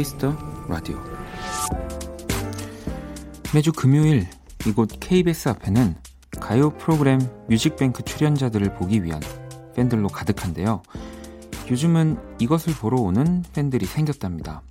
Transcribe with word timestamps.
키스 0.00 0.21
더 0.21 0.34
라디오 0.66 0.98
매주 3.52 3.70
금요일 3.70 4.26
이곳 4.66 4.88
KBS 4.98 5.50
앞에는 5.50 5.94
가요 6.40 6.70
프로그램 6.70 7.20
뮤직뱅크 7.50 8.02
출연자들을 8.02 8.76
보기 8.76 9.04
위한 9.04 9.20
팬들로 9.74 10.08
가득한데요. 10.08 10.80
요즘은 11.70 12.18
이것을 12.38 12.72
보러 12.76 12.98
오는 12.98 13.42
팬들이 13.52 13.84
생겼답니다. 13.84 14.62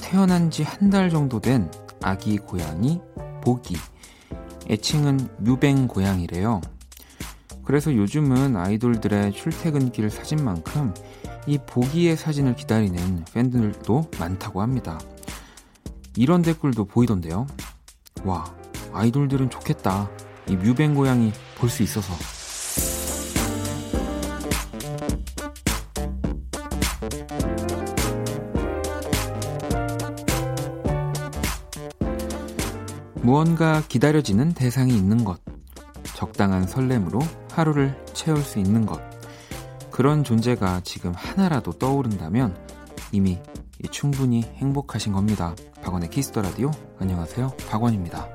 태어난 0.00 0.48
지 0.48 0.62
한 0.62 0.90
달 0.90 1.10
정도 1.10 1.40
된 1.40 1.68
아기 2.00 2.38
고양이 2.38 3.00
보기. 3.42 3.74
애칭은 4.70 5.28
뮤뱅 5.38 5.88
고양이래요. 5.88 6.60
그래서 7.64 7.92
요즘은 7.92 8.54
아이돌들의 8.56 9.32
출퇴근길 9.32 10.08
사진만큼 10.08 10.94
이 11.46 11.58
보기의 11.58 12.16
사진을 12.16 12.56
기다리는 12.56 13.24
팬들도 13.32 14.10
많다고 14.18 14.62
합니다. 14.62 14.98
이런 16.16 16.42
댓글도 16.42 16.86
보이던데요. 16.86 17.46
와, 18.24 18.44
아이돌들은 18.92 19.50
좋겠다. 19.50 20.10
이 20.48 20.56
뮤뱅 20.56 20.94
고양이 20.94 21.32
볼 21.58 21.68
수 21.68 21.82
있어서. 21.82 22.14
무언가 33.22 33.82
기다려지는 33.88 34.52
대상이 34.52 34.94
있는 34.94 35.24
것. 35.24 35.40
적당한 36.14 36.66
설렘으로 36.66 37.20
하루를 37.52 37.96
채울 38.12 38.38
수 38.38 38.58
있는 38.58 38.84
것. 38.86 39.13
그런 39.94 40.24
존재가 40.24 40.80
지금 40.82 41.12
하나라도 41.14 41.70
떠오른다면 41.74 42.56
이미 43.12 43.38
충분히 43.92 44.42
행복하신 44.42 45.12
겁니다. 45.12 45.54
박원의 45.84 46.10
키스 46.10 46.30
더 46.30 46.42
라디오. 46.42 46.72
안녕하세요. 46.98 47.52
박원입니다. 47.70 48.28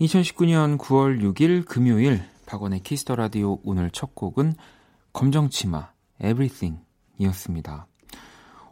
2019년 0.00 0.78
9월 0.78 1.20
6일 1.22 1.64
금요일 1.64 2.20
박원의 2.46 2.80
Kiss 2.80 3.01
the 3.01 3.16
Radio 3.16 3.58
오늘 3.64 3.90
첫 3.90 4.14
곡은 4.14 4.54
검정치마 5.12 5.90
Everything 6.20 6.80
이었습니다. 7.18 7.86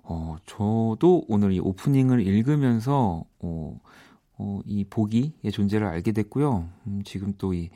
어, 0.02 0.36
저도 0.44 1.24
오늘 1.28 1.52
이 1.52 1.60
오프닝을 1.60 2.20
읽으면서 2.26 3.24
어, 3.40 3.80
어, 4.36 4.60
이 4.66 4.84
보기의 4.84 5.50
존재를 5.50 5.86
알게 5.86 6.12
됐고요. 6.12 6.68
음, 6.86 7.02
지금 7.04 7.34
또이 7.38 7.70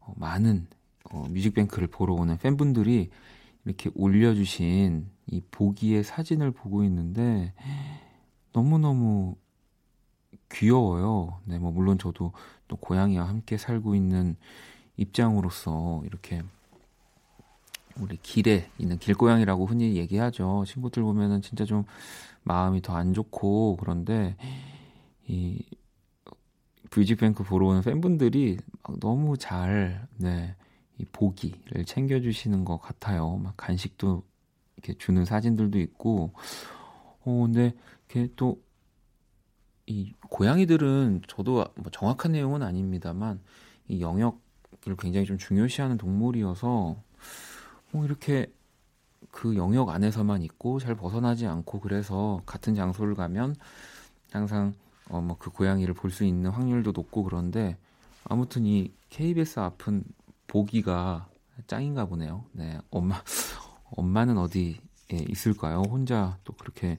어, 0.00 0.14
많은 0.16 0.66
어, 1.12 1.26
뮤직뱅크를 1.28 1.88
보러 1.88 2.14
오는 2.14 2.38
팬분들이 2.38 3.10
이렇게 3.64 3.90
올려주신 3.94 5.10
이 5.26 5.42
보기의 5.50 6.04
사진을 6.04 6.52
보고 6.52 6.84
있는데 6.84 7.52
너무너무 8.52 9.36
귀여워요. 10.50 11.40
네, 11.44 11.58
뭐 11.58 11.70
물론 11.72 11.98
저도 11.98 12.32
또 12.68 12.76
고양이와 12.76 13.28
함께 13.28 13.56
살고 13.56 13.94
있는 13.94 14.36
입장으로서 14.96 16.02
이렇게 16.06 16.42
우리 18.00 18.16
길에 18.18 18.70
있는 18.78 18.98
길고양이라고 18.98 19.66
흔히 19.66 19.96
얘기하죠. 19.96 20.64
친구들 20.66 21.02
보면은 21.02 21.42
진짜 21.42 21.64
좀 21.64 21.84
마음이 22.44 22.82
더 22.82 22.96
안 22.96 23.14
좋고 23.14 23.76
그런데 23.80 24.36
이 25.28 25.62
뮤직뱅크 26.94 27.44
보러 27.44 27.66
오는 27.66 27.82
팬분들이 27.82 28.58
너무 29.00 29.36
잘 29.36 30.06
네, 30.16 30.54
이 30.98 31.04
보기를 31.12 31.84
챙겨주시는 31.84 32.64
것 32.64 32.78
같아요. 32.78 33.36
막 33.36 33.54
간식도 33.56 34.22
이렇게 34.76 34.94
주는 34.98 35.24
사진들도 35.24 35.78
있고, 35.80 36.32
어 37.24 37.42
근데 37.44 37.74
이렇게 38.08 38.32
또 38.36 38.58
이 39.86 40.12
고양이들은 40.28 41.22
저도 41.28 41.64
뭐 41.76 41.90
정확한 41.90 42.32
내용은 42.32 42.62
아닙니다만 42.62 43.40
이 43.88 44.00
영역을 44.02 44.96
굉장히 44.98 45.24
좀 45.26 45.38
중요시하는 45.38 45.96
동물이어서 45.96 47.02
뭐 47.92 48.04
이렇게 48.04 48.52
그 49.30 49.56
영역 49.56 49.88
안에서만 49.90 50.42
있고 50.42 50.78
잘 50.78 50.94
벗어나지 50.94 51.46
않고 51.46 51.80
그래서 51.80 52.42
같은 52.46 52.74
장소를 52.74 53.14
가면 53.14 53.56
항상 54.32 54.74
어 55.10 55.20
뭐 55.20 55.38
그 55.38 55.50
고양이를 55.50 55.94
볼 55.94 56.10
수 56.10 56.24
있는 56.24 56.50
확률도 56.50 56.92
높고 56.92 57.24
그런데 57.24 57.78
아무튼 58.24 58.66
이 58.66 58.92
KBS 59.10 59.60
앞은 59.60 60.04
보기가 60.48 61.28
짱인가 61.66 62.06
보네요. 62.06 62.44
네, 62.52 62.78
엄마 62.90 63.22
엄마는 63.92 64.36
어디에 64.38 64.76
있을까요? 65.10 65.82
혼자 65.88 66.38
또 66.44 66.52
그렇게 66.54 66.98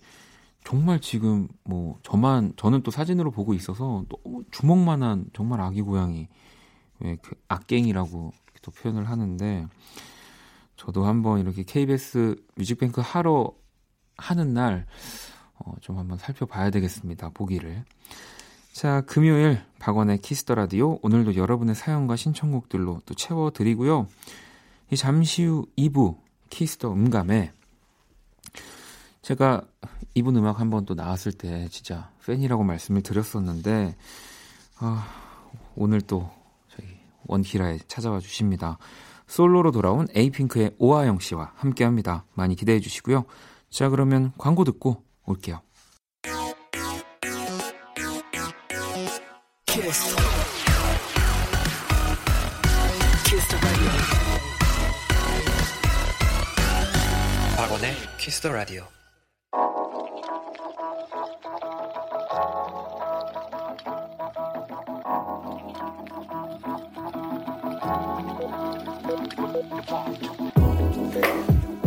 정말 0.63 0.99
지금 0.99 1.47
뭐 1.63 1.99
저만 2.03 2.53
저는 2.57 2.83
또 2.83 2.91
사진으로 2.91 3.31
보고 3.31 3.53
있어서 3.53 4.03
너무 4.09 4.43
주먹만한 4.51 5.27
정말 5.33 5.61
아기 5.61 5.81
고양이 5.81 6.27
왜그 6.99 7.35
악갱이라고 7.47 8.33
또 8.61 8.71
표현을 8.71 9.09
하는데 9.09 9.67
저도 10.75 11.05
한번 11.05 11.39
이렇게 11.39 11.63
KBS 11.63 12.35
뮤직뱅크 12.55 13.01
하러 13.03 13.53
하는 14.17 14.53
날 14.53 14.85
어, 15.55 15.73
좀 15.81 15.97
한번 15.97 16.17
살펴봐야 16.17 16.69
되겠습니다. 16.69 17.29
보기를. 17.29 17.83
자, 18.71 19.01
금요일 19.01 19.61
박원의 19.79 20.19
Kiss 20.19 20.40
the 20.40 20.55
Radio 20.55 20.99
오늘도 21.01 21.35
여러분의 21.35 21.75
사연과 21.75 22.15
신청곡들로 22.15 23.01
또 23.05 23.13
채워 23.13 23.51
드리고요. 23.51 24.07
이 24.91 24.95
잠시 24.95 25.43
후 25.43 25.65
2부 25.77 26.17
Kiss 26.49 26.75
the 26.75 26.93
음감회 26.93 27.51
제가 29.21 29.63
이분 30.19 30.35
음악 30.35 30.59
한번 30.59 30.83
또 30.83 30.95
나왔을 30.95 31.31
때 31.31 31.69
진짜 31.69 32.11
팬이라고 32.25 32.65
말씀을 32.65 33.01
드렸었는데 33.01 33.95
아, 34.79 35.07
오늘 35.77 36.01
또 36.01 36.29
저희 36.75 36.89
원키라에 37.25 37.79
찾아와 37.87 38.19
주십니다. 38.19 38.77
솔로로 39.27 39.71
돌아온 39.71 40.09
에이핑크의 40.13 40.75
오하영 40.77 41.19
씨와 41.19 41.53
함께합니다. 41.55 42.25
많이 42.33 42.57
기대해 42.57 42.81
주시고요. 42.81 43.23
자 43.69 43.87
그러면 43.87 44.33
광고 44.37 44.65
듣고 44.65 45.05
올게요. 45.25 45.61
키스. 49.65 50.15
키스 53.25 53.55
박원의 57.55 57.93
키스 58.17 58.41
더 58.41 58.51
라디오. 58.51 58.98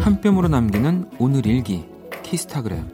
한 0.01 0.21
뼘으로 0.21 0.49
남기는 0.49 1.11
오늘 1.21 1.47
일기 1.47 1.87
키스타그램 2.25 2.89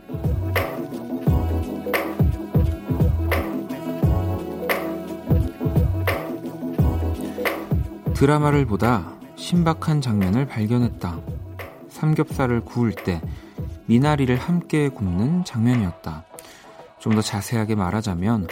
드라마를 8.14 8.66
보다 8.66 9.12
신박한 9.36 10.00
장면을 10.00 10.46
발견했다. 10.46 11.20
삼겹살을 11.88 12.62
구울 12.62 12.92
때 12.92 13.22
미나리를 13.86 14.34
함께 14.36 14.88
굽는 14.88 15.44
장면이었다. 15.44 16.24
좀 16.98 17.14
더 17.14 17.22
자세하게 17.22 17.76
말하자면 17.76 18.48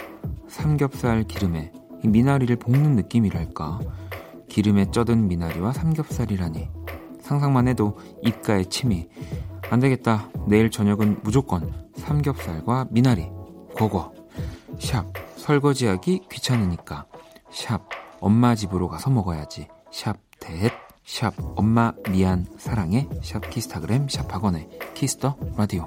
삼겹살 0.47 1.23
기름에 1.23 1.71
미나리를 2.03 2.55
볶는 2.55 2.95
느낌이랄까. 2.95 3.79
기름에 4.57 4.89
쪄든 4.89 5.27
미나리와 5.27 5.71
삼겹살이라니. 5.71 6.67
상상만 7.21 7.67
해도 7.67 7.95
입가에 8.23 8.63
침이. 8.63 9.07
안 9.69 9.79
되겠다. 9.79 10.31
내일 10.47 10.71
저녁은 10.71 11.19
무조건 11.21 11.71
삼겹살과 11.95 12.87
미나리. 12.89 13.29
고거. 13.77 14.15
샵. 14.79 15.13
설거지하기 15.35 16.23
귀찮으니까. 16.31 17.05
샵. 17.51 17.87
엄마 18.19 18.55
집으로 18.55 18.87
가서 18.87 19.11
먹어야지. 19.11 19.67
샵. 19.91 20.17
대햇. 20.39 20.73
샵. 21.05 21.35
엄마 21.55 21.93
미안 22.09 22.47
사랑해. 22.57 23.07
샵 23.21 23.47
키스타그램. 23.51 24.09
샵 24.09 24.33
박원의 24.33 24.69
Kiss 24.95 25.19
the 25.19 25.37
Radio. 25.55 25.85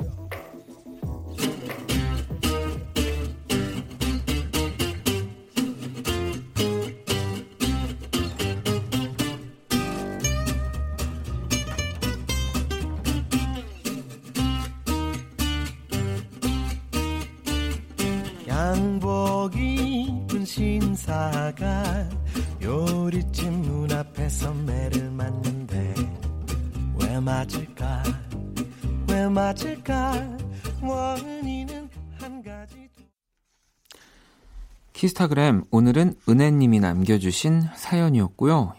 키스타그램 35.01 35.65
오늘은 35.71 36.17
은혜님이 36.29 36.79
남겨주신 36.81 37.63
사연이었고요. 37.75 38.75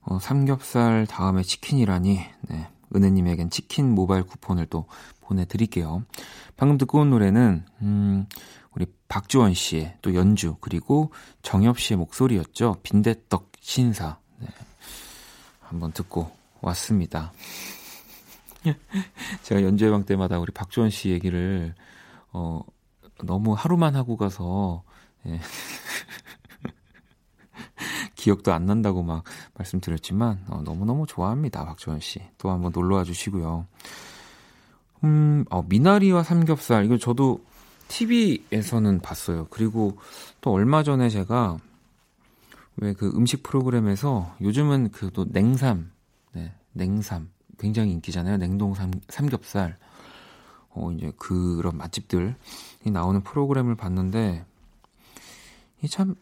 어, 0.00 0.18
삼겹살 0.18 1.06
다음에 1.06 1.42
치킨이라니 1.42 2.20
네, 2.48 2.68
은혜님에겐 2.96 3.50
치킨 3.50 3.94
모바일 3.94 4.22
쿠폰을 4.22 4.64
또 4.64 4.86
보내드릴게요. 5.20 6.04
방금 6.56 6.78
듣고 6.78 7.00
온 7.00 7.10
노래는 7.10 7.66
음, 7.82 8.26
우리 8.74 8.86
박주원 9.08 9.52
씨의 9.52 9.98
또 10.00 10.14
연주 10.14 10.56
그리고 10.62 11.12
정엽 11.42 11.80
씨의 11.80 11.98
목소리였죠. 11.98 12.76
빈대떡 12.82 13.52
신사 13.60 14.16
네, 14.38 14.46
한번 15.60 15.92
듣고 15.92 16.34
왔습니다. 16.62 17.34
제가 19.44 19.64
연주회방 19.64 20.06
때마다 20.06 20.38
우리 20.38 20.50
박주원 20.50 20.88
씨 20.88 21.10
얘기를 21.10 21.74
어, 22.32 22.62
너무 23.22 23.52
하루만 23.52 23.96
하고 23.96 24.16
가서 24.16 24.82
예. 25.26 25.40
기억도 28.14 28.52
안 28.52 28.66
난다고 28.66 29.02
막 29.02 29.24
말씀드렸지만 29.54 30.44
어, 30.48 30.62
너무너무 30.64 31.06
좋아합니다. 31.06 31.64
박주원 31.64 32.00
씨. 32.00 32.20
또 32.38 32.50
한번 32.50 32.72
놀러 32.74 32.96
와 32.96 33.04
주시고요. 33.04 33.66
음, 35.04 35.44
어, 35.50 35.62
미나리와 35.62 36.22
삼겹살 36.22 36.84
이거 36.84 36.96
저도 36.96 37.44
TV에서는 37.88 39.00
봤어요. 39.00 39.46
그리고 39.50 39.98
또 40.40 40.52
얼마 40.52 40.82
전에 40.82 41.10
제가 41.10 41.58
왜 42.76 42.92
그 42.94 43.12
음식 43.14 43.42
프로그램에서 43.42 44.34
요즘은 44.40 44.90
그 44.90 45.10
또 45.12 45.26
냉삼, 45.30 45.92
네, 46.32 46.52
냉삼 46.72 47.28
굉장히 47.58 47.92
인기잖아요. 47.92 48.38
냉동 48.38 48.74
삼, 48.74 48.90
삼겹살. 49.08 49.76
어, 50.70 50.90
이제 50.90 51.12
그런 51.18 51.76
맛집들이 51.76 52.34
나오는 52.86 53.22
프로그램을 53.22 53.76
봤는데 53.76 54.44
참 55.88 56.14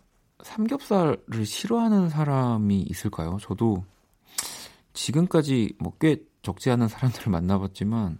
삼겹살을 0.42 1.46
싫어하는 1.46 2.08
사람이 2.08 2.80
있을까요? 2.82 3.38
저도 3.40 3.84
지금까지 4.92 5.74
뭐 5.78 5.92
꽤 6.00 6.22
적지 6.42 6.70
않은 6.70 6.88
사람들을 6.88 7.30
만나봤지만 7.30 8.18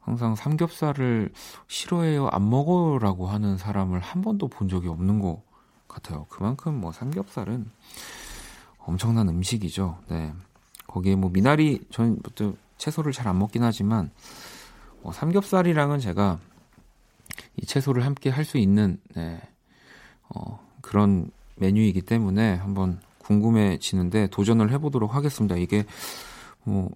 항상 0.00 0.34
삼겹살을 0.34 1.32
싫어해요, 1.68 2.28
안 2.28 2.48
먹어라고 2.48 3.26
하는 3.28 3.56
사람을 3.56 4.00
한 4.00 4.22
번도 4.22 4.48
본 4.48 4.68
적이 4.68 4.88
없는 4.88 5.20
것 5.20 5.42
같아요. 5.88 6.26
그만큼 6.28 6.74
뭐 6.80 6.92
삼겹살은 6.92 7.70
엄청난 8.78 9.28
음식이죠. 9.28 9.98
네. 10.08 10.32
거기에 10.86 11.16
뭐 11.16 11.30
미나리, 11.30 11.80
저는 11.90 12.20
채소를 12.78 13.12
잘 13.12 13.26
안 13.28 13.38
먹긴 13.38 13.62
하지만 13.64 14.10
뭐 15.02 15.12
삼겹살이랑은 15.12 15.98
제가 16.00 16.38
이 17.56 17.66
채소를 17.66 18.04
함께 18.04 18.30
할 18.30 18.44
수 18.44 18.58
있는 18.58 19.00
네. 19.14 19.40
어, 20.28 20.60
그런 20.80 21.30
메뉴이기 21.56 22.02
때문에 22.02 22.54
한번 22.54 23.00
궁금해지는데 23.18 24.28
도전을 24.28 24.70
해보도록 24.72 25.14
하겠습니다. 25.14 25.56
이게 25.56 25.84
뭐 26.62 26.90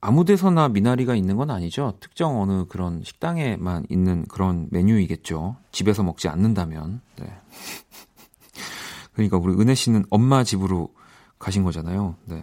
아무 0.00 0.24
데서나 0.24 0.68
미나리가 0.68 1.14
있는 1.14 1.36
건 1.36 1.50
아니죠. 1.50 1.94
특정 2.00 2.40
어느 2.40 2.64
그런 2.66 3.02
식당에만 3.04 3.86
있는 3.90 4.24
그런 4.26 4.66
메뉴이겠죠. 4.70 5.56
집에서 5.72 6.02
먹지 6.02 6.28
않는다면. 6.28 7.00
네. 7.16 7.26
그러니까 9.12 9.36
우리 9.36 9.54
은혜 9.54 9.74
씨는 9.74 10.04
엄마 10.08 10.42
집으로 10.42 10.94
가신 11.38 11.64
거잖아요. 11.64 12.14
네. 12.24 12.42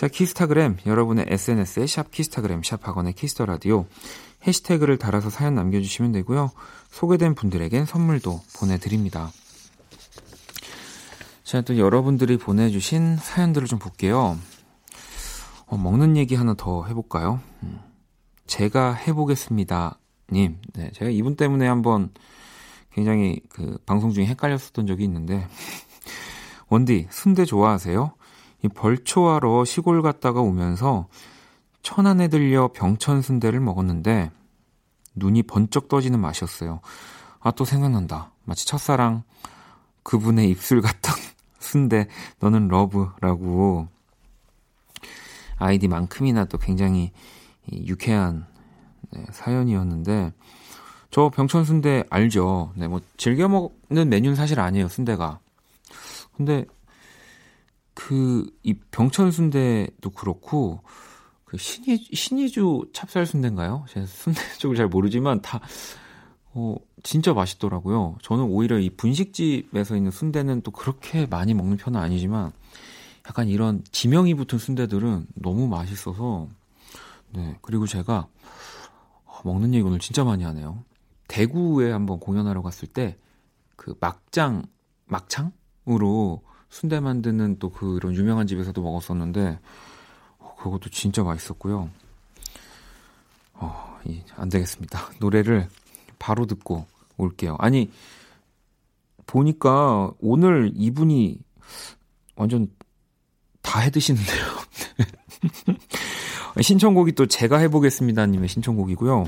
자, 0.00 0.08
키스타그램 0.08 0.78
여러분의 0.86 1.26
SNS에 1.28 1.86
샵 1.86 2.10
키스타그램 2.10 2.62
샵 2.62 2.88
박원의 2.88 3.12
Kiss 3.12 3.30
the 3.30 3.44
Radio 3.44 3.84
해시태그를 4.46 4.96
달아서 4.96 5.28
사연 5.28 5.54
남겨주시면 5.54 6.12
되고요. 6.12 6.52
소개된 6.88 7.34
분들에겐 7.34 7.84
선물도 7.84 8.40
보내드립니다. 8.56 9.30
자, 11.44 11.60
또 11.60 11.76
여러분들이 11.76 12.38
보내주신 12.38 13.18
사연들을 13.18 13.68
좀 13.68 13.78
볼게요. 13.78 14.38
어, 15.66 15.76
먹는 15.76 16.16
얘기 16.16 16.34
하나 16.34 16.54
더 16.54 16.86
해볼까요? 16.86 17.42
음, 17.62 17.80
제가 18.46 18.94
해보겠습니다. 18.94 19.98
님, 20.32 20.56
네, 20.72 20.90
제가 20.94 21.10
이분 21.10 21.36
때문에 21.36 21.66
한번 21.66 22.08
굉장히 22.90 23.42
그 23.50 23.76
방송 23.84 24.12
중에 24.12 24.24
헷갈렸었던 24.24 24.86
적이 24.86 25.04
있는데, 25.04 25.46
원디, 26.70 27.06
순대 27.10 27.44
좋아하세요? 27.44 28.14
이 28.62 28.68
벌초하러 28.68 29.64
시골 29.64 30.02
갔다가 30.02 30.40
오면서 30.40 31.08
천안에 31.82 32.28
들려 32.28 32.68
병천 32.72 33.22
순대를 33.22 33.60
먹었는데, 33.60 34.30
눈이 35.14 35.44
번쩍 35.44 35.88
떠지는 35.88 36.20
맛이었어요. 36.20 36.80
아, 37.40 37.50
또 37.52 37.64
생각난다. 37.64 38.32
마치 38.44 38.66
첫사랑 38.66 39.22
그분의 40.02 40.50
입술 40.50 40.80
같던 40.80 41.14
순대 41.58 42.06
너는 42.40 42.68
러브라고 42.68 43.88
아이디만큼이나 45.56 46.46
또 46.46 46.58
굉장히 46.58 47.12
유쾌한 47.72 48.46
네, 49.12 49.24
사연이었는데 49.30 50.32
저 51.10 51.28
병천 51.28 51.64
순대 51.64 52.04
알죠? 52.08 52.72
네, 52.76 52.88
뭐 52.88 53.00
즐겨 53.16 53.48
먹는 53.48 54.08
메뉴는 54.08 54.36
사실 54.36 54.60
아니에요, 54.60 54.88
순대가. 54.88 55.40
근데 56.36 56.64
그 57.94 58.46
이 58.62 58.74
병천 58.74 59.30
순대도 59.30 60.10
그렇고 60.10 60.82
그 61.44 61.56
신이 61.56 62.08
신이주 62.12 62.90
찹쌀 62.92 63.26
순대인가요? 63.26 63.84
제가 63.88 64.06
순대 64.06 64.40
쪽을 64.58 64.76
잘 64.76 64.88
모르지만 64.88 65.42
다 65.42 65.60
어, 66.52 66.76
진짜 67.02 67.32
맛있더라고요. 67.32 68.16
저는 68.22 68.44
오히려 68.44 68.78
이 68.78 68.90
분식집에서 68.90 69.96
있는 69.96 70.10
순대는 70.10 70.62
또 70.62 70.70
그렇게 70.70 71.26
많이 71.26 71.54
먹는 71.54 71.76
편은 71.76 71.98
아니지만 72.00 72.52
약간 73.28 73.48
이런 73.48 73.84
지명이 73.92 74.34
붙은 74.34 74.58
순대들은 74.58 75.26
너무 75.34 75.68
맛있어서 75.68 76.48
네 77.32 77.56
그리고 77.62 77.86
제가 77.86 78.26
어, 79.24 79.40
먹는 79.44 79.74
얘기 79.74 79.84
오늘 79.84 79.98
진짜 79.98 80.24
많이 80.24 80.44
하네요. 80.44 80.84
대구에 81.28 81.92
한번 81.92 82.18
공연하러 82.20 82.62
갔을 82.62 82.88
때 82.88 83.16
그 83.80 83.94
막장 83.98 84.66
막창으로 85.06 86.42
순대 86.70 87.00
만드는 87.00 87.58
또 87.58 87.68
그런 87.68 88.14
유명한 88.14 88.46
집에서도 88.46 88.80
먹었었는데 88.80 89.58
어, 90.38 90.54
그것도 90.56 90.88
진짜 90.90 91.22
맛있었고요. 91.22 91.90
어, 93.54 93.98
이, 94.04 94.22
안 94.36 94.48
되겠습니다. 94.48 95.10
노래를 95.20 95.68
바로 96.18 96.46
듣고 96.46 96.86
올게요. 97.16 97.56
아니, 97.58 97.90
보니까 99.26 100.12
오늘 100.20 100.72
이분이 100.74 101.38
완전 102.36 102.68
다 103.60 103.80
해드시는데요. 103.80 104.44
신청곡이 106.62 107.12
또 107.12 107.26
제가 107.26 107.58
해보겠습니다. 107.58 108.26
님의 108.26 108.48
신청곡이고요. 108.48 109.26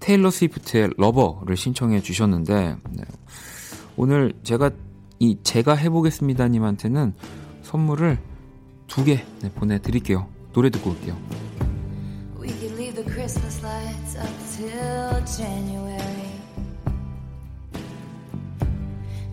테일러 0.00 0.30
스위프트의 0.30 0.90
러버를 0.96 1.56
신청해 1.56 2.02
주셨는데, 2.02 2.76
네. 2.90 3.04
오늘 3.96 4.32
제가 4.42 4.70
이 5.22 5.38
제가 5.44 5.76
해보겠습니다님한테는 5.76 7.14
선물을 7.62 8.18
두 8.88 9.04
개 9.04 9.24
보내드릴게요. 9.54 10.26
노래 10.52 10.68
듣고 10.68 10.90
올게요. 10.90 11.16
We 12.40 12.48
could 12.48 12.74
leave 12.74 12.96
the 12.96 13.04
Christmas 13.08 13.62
lights 13.62 14.18
up 14.18 14.28
till 14.56 15.24
January. 15.24 16.26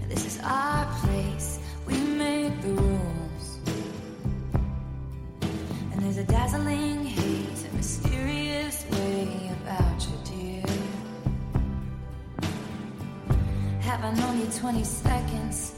This 0.08 0.26
is 0.28 0.40
our 0.44 0.86
place, 1.02 1.60
we 1.88 1.96
made 1.98 2.54
the 2.62 2.70
rules. 2.70 3.60
And 5.92 6.04
there's 6.04 6.18
a 6.18 6.24
dazzling 6.26 7.04
haze, 7.04 7.66
a 7.66 7.76
mysterious 7.76 8.86
way 8.92 9.52
about 9.58 10.06
you, 10.06 10.18
dear. 10.24 10.66
Have 13.82 14.04
I 14.06 14.14
known 14.14 14.38
you 14.40 14.46
20 14.54 14.84
seconds? 14.84 15.69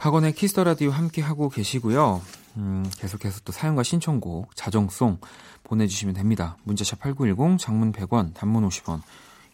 박원의 0.00 0.32
Kiss 0.32 0.50
the 0.50 0.64
Radio 0.64 0.90
함께 0.90 1.20
하고 1.20 1.50
계시고요. 1.50 2.22
음, 2.56 2.88
계속해서 2.96 3.40
또 3.44 3.52
사연과 3.52 3.82
신청곡, 3.82 4.54
자정송 4.56 5.18
보내주시면 5.64 6.14
됩니다. 6.14 6.56
문자샵 6.64 7.00
8910, 7.00 7.58
장문 7.58 7.92
100원, 7.92 8.34
단문 8.34 8.68
50원, 8.68 9.00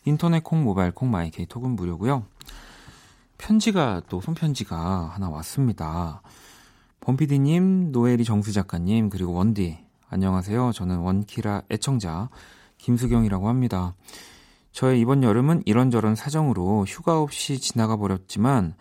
인터넷 0.05 0.43
콩, 0.43 0.65
모바일 0.65 0.93
콩, 0.93 1.11
My 1.11 1.31
K 1.31 1.47
톡은 1.47 1.71
무료고요. 1.71 2.25
편지가 3.39 4.03
또 4.09 4.21
손편지가 4.21 5.11
하나 5.15 5.29
왔습니다. 5.29 6.23
범피디님, 7.01 7.93
노엘이 7.93 8.25
정수 8.25 8.53
작가님, 8.53 9.11
그리고 9.11 9.33
원디. 9.33 9.79
안녕하세요. 10.09 10.73
저는 10.73 10.99
원키라 10.99 11.63
애청자 11.71 12.31
김수경이라고 12.79 13.49
합니다. 13.49 13.95
저의 14.73 15.01
이번 15.01 15.23
여름은 15.23 15.63
이런저런 15.67 16.15
사정으로 16.15 16.85
휴가 16.87 17.21
없이 17.21 17.59
지나가 17.59 17.97
버렸지만 17.97 18.75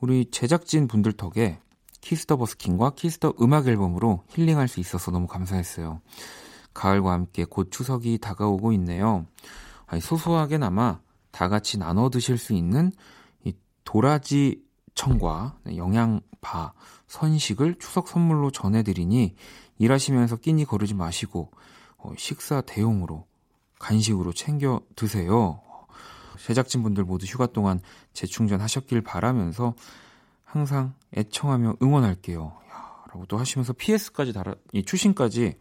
우리 0.00 0.30
제작진 0.30 0.88
분들 0.88 1.12
덕에 1.12 1.58
Kiss 2.02 2.21
the 2.21 2.36
버스킹과 2.36 2.90
Kiss 2.90 3.15
the 3.15 3.34
음악 3.40 3.68
앨범으로 3.68 4.24
힐링할 4.28 4.68
수 4.68 4.80
있어서 4.80 5.10
너무 5.10 5.26
감사했어요. 5.26 6.02
가을과 6.74 7.12
함께 7.12 7.44
곧 7.44 7.70
추석이 7.70 8.18
다가오고 8.18 8.72
있네요. 8.72 9.26
소소하게나마 10.00 11.00
다 11.30 11.48
같이 11.48 11.78
나눠 11.78 12.10
드실 12.10 12.36
수 12.38 12.52
있는 12.52 12.92
이 13.44 13.54
도라지 13.84 14.62
청과 14.94 15.58
영양바, 15.76 16.74
선식을 17.06 17.76
추석 17.78 18.08
선물로 18.08 18.50
전해드리니 18.50 19.34
일하시면서 19.78 20.36
끼니 20.36 20.64
거르지 20.64 20.94
마시고 20.94 21.50
어, 21.98 22.12
식사 22.16 22.60
대용으로 22.60 23.26
간식으로 23.78 24.32
챙겨 24.32 24.80
드세요. 24.96 25.60
제작진분들 26.44 27.04
모두 27.04 27.26
휴가 27.26 27.46
동안 27.46 27.80
재충전하셨길 28.12 29.02
바라면서 29.02 29.74
항상 30.52 30.92
애청하며 31.16 31.76
응원할게요. 31.80 32.52
야, 32.70 33.04
라고 33.08 33.24
또 33.24 33.38
하시면서 33.38 33.72
PS까지 33.72 34.34
달아, 34.34 34.54
이 34.74 34.84
추신까지 34.84 35.54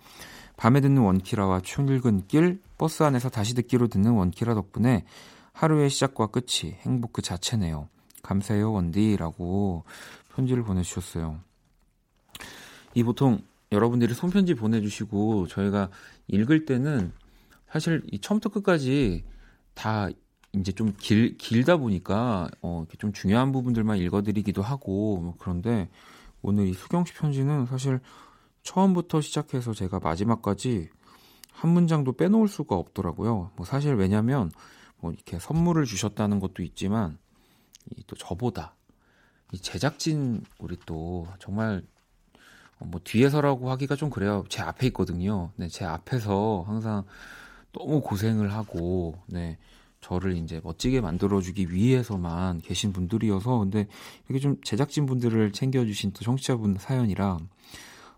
밤에 0.57 0.81
듣는 0.81 1.01
원키라와 1.01 1.61
출근 1.61 2.27
길 2.27 2.61
버스 2.77 3.01
안에서 3.03 3.29
다시 3.29 3.55
듣기로 3.55 3.87
듣는 3.87 4.11
원키라 4.11 4.53
덕분에 4.53 5.05
하루의 5.53 5.89
시작과 5.89 6.27
끝이 6.27 6.73
행복 6.81 7.13
그 7.13 7.21
자체네요. 7.21 7.87
감사해요 8.21 8.73
원디 8.73 9.15
라고 9.15 9.85
편지를 10.35 10.63
보내주셨어요. 10.63 11.39
이 12.93 13.03
보통 13.03 13.39
여러분들이 13.71 14.13
손편지 14.13 14.55
보내주시고 14.55 15.47
저희가 15.47 15.87
읽을 16.27 16.65
때는 16.65 17.13
사실 17.69 18.03
이 18.11 18.19
처음부터 18.19 18.49
끝까지 18.49 19.23
다 19.73 20.09
이제 20.53 20.71
좀 20.71 20.93
길, 20.99 21.37
길다 21.37 21.77
보니까, 21.77 22.49
어, 22.61 22.85
좀 22.97 23.13
중요한 23.13 23.51
부분들만 23.51 23.97
읽어드리기도 23.97 24.61
하고, 24.61 25.17
뭐 25.17 25.35
그런데 25.37 25.89
오늘 26.41 26.67
이 26.67 26.73
수경 26.73 27.05
씨 27.05 27.13
편지는 27.13 27.65
사실 27.65 27.99
처음부터 28.63 29.21
시작해서 29.21 29.73
제가 29.73 29.99
마지막까지 29.99 30.89
한 31.51 31.71
문장도 31.71 32.13
빼놓을 32.13 32.47
수가 32.47 32.75
없더라고요. 32.75 33.51
뭐 33.55 33.65
사실 33.65 33.95
왜냐면, 33.95 34.51
뭐 34.99 35.11
이렇게 35.11 35.39
선물을 35.39 35.85
주셨다는 35.85 36.39
것도 36.39 36.63
있지만, 36.63 37.17
이또 37.97 38.15
저보다, 38.15 38.75
이 39.53 39.59
제작진, 39.59 40.43
우리 40.59 40.77
또 40.85 41.27
정말 41.39 41.83
뭐 42.79 42.99
뒤에서라고 43.03 43.69
하기가 43.69 43.95
좀 43.95 44.09
그래요. 44.09 44.43
제 44.49 44.61
앞에 44.61 44.87
있거든요. 44.87 45.51
네, 45.55 45.67
제 45.67 45.85
앞에서 45.85 46.63
항상 46.65 47.03
너무 47.71 48.01
고생을 48.01 48.53
하고, 48.53 49.17
네. 49.27 49.57
저를 50.01 50.35
이제 50.37 50.59
멋지게 50.63 50.99
만들어주기 51.01 51.71
위해서만 51.71 52.59
계신 52.61 52.91
분들이어서 52.91 53.59
근데 53.59 53.87
이렇게 54.27 54.39
좀 54.39 54.57
제작진 54.63 55.05
분들을 55.05 55.51
챙겨주신 55.53 56.11
또 56.13 56.23
청취자분 56.23 56.77
사연이라 56.79 57.37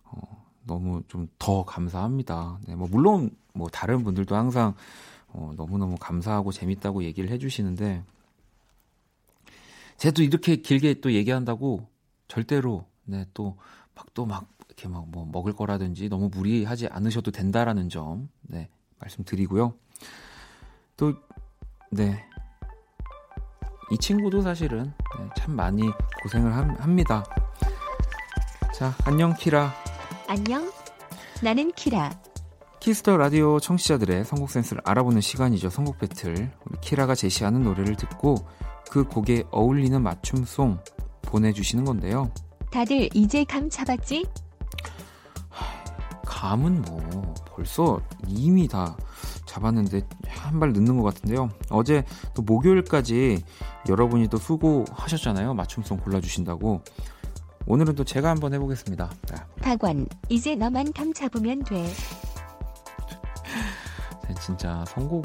어, 0.05 0.45
너무 0.65 1.03
좀 1.07 1.27
더 1.39 1.63
감사합니다. 1.65 2.59
네, 2.67 2.75
뭐 2.75 2.87
물론 2.89 3.31
뭐 3.53 3.67
다른 3.69 4.03
분들도 4.03 4.35
항상 4.35 4.73
어, 5.27 5.53
너무너무 5.57 5.97
감사하고 5.99 6.51
재밌다고 6.53 7.03
얘기를 7.03 7.29
해주시는데 7.31 8.03
제가 9.97 10.13
또 10.13 10.23
이렇게 10.23 10.55
길게 10.57 11.01
또 11.01 11.11
얘기한다고 11.13 11.87
절대로 12.27 12.85
네 13.05 13.25
또 13.33 13.57
막 13.95 14.13
또 14.13 14.25
막 14.25 14.47
이렇게 14.69 14.87
막 14.87 15.05
뭐 15.07 15.25
먹을 15.31 15.53
거라든지 15.53 16.09
너무 16.09 16.29
무리하지 16.33 16.87
않으셔도 16.87 17.31
된다라는 17.31 17.89
점 17.89 18.29
네 18.43 18.69
말씀드리고요. 18.99 19.73
또 20.97 21.13
네. 21.93 22.25
이 23.91 23.97
친구도 23.97 24.41
사실은 24.41 24.91
네, 25.19 25.29
참 25.37 25.55
많이 25.55 25.83
고생을 26.23 26.51
합니다. 26.81 27.23
자, 28.73 28.95
안녕 29.05 29.33
키라. 29.35 29.71
안녕. 30.27 30.71
나는 31.43 31.71
키라. 31.73 32.11
Kiss 32.79 33.01
the 33.01 33.17
Radio 33.17 33.59
청취자들의 33.59 34.25
선곡 34.25 34.49
센스를 34.49 34.81
알아보는 34.83 35.21
시간이죠. 35.21 35.69
선곡 35.69 35.99
배틀. 35.99 36.33
우리 36.65 36.81
키라가 36.81 37.13
제시하는 37.13 37.61
노래를 37.61 37.95
듣고 37.95 38.35
그 38.89 39.03
곡에 39.03 39.43
어울리는 39.51 40.01
맞춤송 40.01 40.79
보내주시는 41.21 41.85
건데요. 41.85 42.31
다들 42.71 43.09
이제 43.13 43.43
감 43.43 43.69
잡았지? 43.69 44.25
감은 46.33 46.81
뭐 46.81 47.33
벌써 47.45 48.01
이미 48.27 48.67
다 48.67 48.97
잡았는데 49.45 50.01
한 50.27 50.59
발 50.59 50.73
늦는 50.73 50.97
것 50.97 51.03
같은데요. 51.03 51.49
어제 51.69 52.03
또 52.33 52.41
목요일까지 52.41 53.43
여러분이 53.87 54.27
또 54.29 54.37
수고하셨잖아요. 54.37 55.53
맞춤송 55.53 55.99
골라주신다고. 55.99 56.81
오늘은 57.67 57.95
또 57.95 58.03
제가 58.03 58.29
한번 58.29 58.53
해보겠습니다. 58.53 59.09
네. 59.29 59.35
박원, 59.61 60.07
이제 60.29 60.55
너만 60.55 60.91
감 60.93 61.13
잡으면 61.13 61.63
돼. 61.63 61.83
네, 64.27 64.35
진짜 64.41 64.83
선곡을 64.87 65.23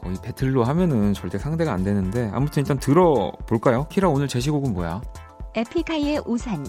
거의 0.00 0.16
배틀로 0.22 0.64
하면은 0.64 1.12
절대 1.14 1.38
상대가 1.38 1.72
안 1.72 1.84
되는데 1.84 2.30
아무튼 2.34 2.62
일단 2.62 2.78
들어볼까요? 2.78 3.86
키라 3.88 4.08
오늘 4.08 4.26
제시곡은 4.26 4.72
뭐야? 4.72 5.00
에픽하이의 5.54 6.22
우산. 6.26 6.66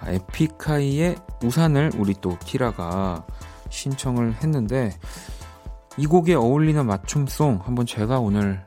아, 0.00 0.10
에픽하이의 0.10 1.16
우산을 1.42 1.92
우리 1.96 2.14
또 2.20 2.38
키라가 2.38 3.26
신청을 3.70 4.34
했는데 4.34 4.92
이 5.96 6.06
곡에 6.06 6.34
어울리는 6.34 6.84
맞춤송 6.84 7.60
한번 7.64 7.86
제가 7.86 8.20
오늘 8.20 8.62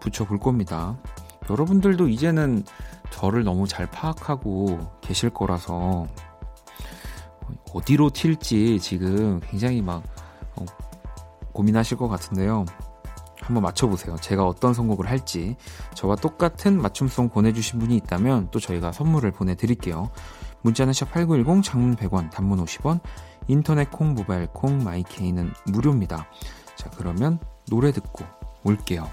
붙여볼 0.00 0.38
겁니다. 0.38 0.98
여러분들도 1.48 2.08
이제는 2.08 2.64
저를 3.10 3.44
너무 3.44 3.68
잘 3.68 3.86
파악하고 3.86 4.80
계실 5.00 5.30
거라서 5.30 6.06
어디로 7.72 8.10
튈지 8.10 8.80
지금 8.80 9.40
굉장히 9.40 9.82
막 9.82 10.02
어, 10.56 10.64
고민하실 11.52 11.96
것 11.96 12.08
같은데요. 12.08 12.64
한번 13.40 13.62
맞춰보세요. 13.62 14.16
제가 14.16 14.46
어떤 14.46 14.72
선곡을 14.72 15.08
할지. 15.08 15.56
저와 15.94 16.16
똑같은 16.16 16.80
맞춤송 16.80 17.28
보내주신 17.28 17.78
분이 17.78 17.94
있다면 17.96 18.48
또 18.50 18.58
저희가 18.58 18.90
선물을 18.90 19.30
보내드릴게요. 19.32 20.10
문자는 20.64 20.92
샵8910 20.94 21.62
장문 21.62 21.94
100원, 21.94 22.30
단문 22.30 22.64
50원, 22.64 23.00
인터넷 23.48 23.90
콩, 23.90 24.14
모바일 24.14 24.46
콩, 24.46 24.82
마이케이는 24.82 25.52
무료입니다. 25.66 26.26
자, 26.74 26.90
그러면 26.96 27.38
노래 27.68 27.92
듣고 27.92 28.24
올게요. 28.64 29.08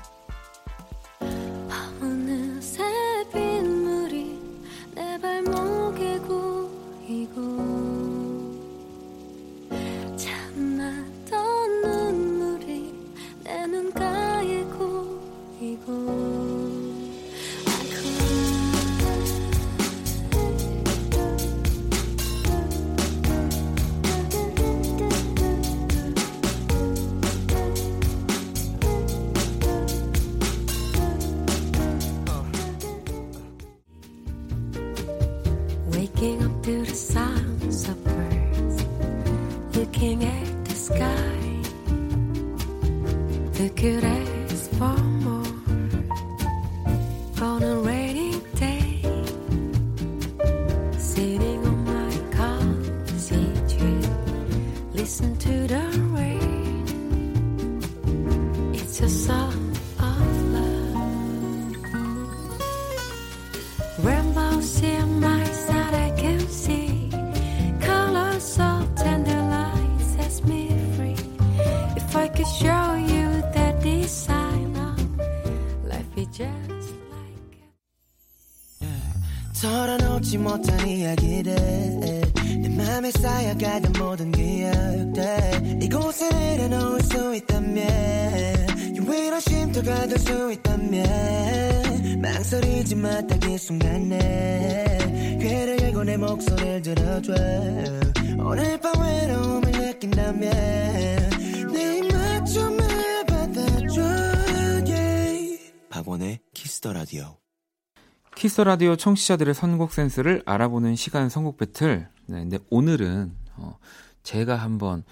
키스 108.52 108.60
라디오 108.60 108.98
청취자들의 108.98 109.54
선곡 109.54 109.94
센스를 109.94 110.44
알아보는 110.46 110.98
시간 110.98 111.30
선곡 111.30 111.56
배틀. 111.56 112.10
네, 112.26 112.40
근데 112.42 112.58
오늘은 112.70 113.32
어, 113.56 113.80
제가 114.24 114.58
한번 114.58 115.06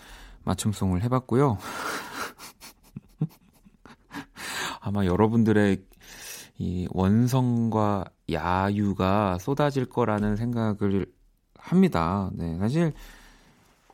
맞춤송을 0.44 1.04
해봤고요. 1.04 1.58
아마 4.82 5.06
여러분들의 5.06 5.82
이 6.58 6.88
원성과 6.92 8.08
야유가 8.30 9.38
쏟아질 9.40 9.86
거라는 9.86 10.36
생각을 10.36 11.06
합니다. 11.56 12.32
네, 12.34 12.58
사실 12.58 12.92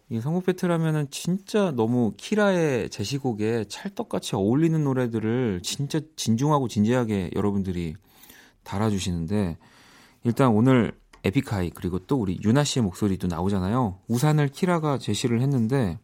이 0.10 0.22
선곡 0.22 0.48
배틀 0.48 0.72
하면은 0.72 1.08
진짜 1.12 1.70
너무 1.70 2.14
키라의 2.18 2.90
제시곡에 2.90 3.66
찰떡같이 3.66 4.36
어울리는 4.36 4.84
노래들을 4.84 5.62
진짜 5.62 6.00
진중하고 6.16 6.68
진지하게 6.68 7.30
여러분들이 7.36 7.94
달아주시는데 8.66 9.58
일단 10.26 10.50
오늘 10.50 10.92
에픽하이 11.24 11.72
그리고 11.72 12.00
또 12.00 12.18
우리 12.18 12.40
유나 12.44 12.64
씨의 12.64 12.84
목소리도 12.84 13.28
나오잖아요. 13.28 14.00
우산을 14.08 14.50
키라가 14.50 14.98
제시를 14.98 15.42
했는데 15.42 15.98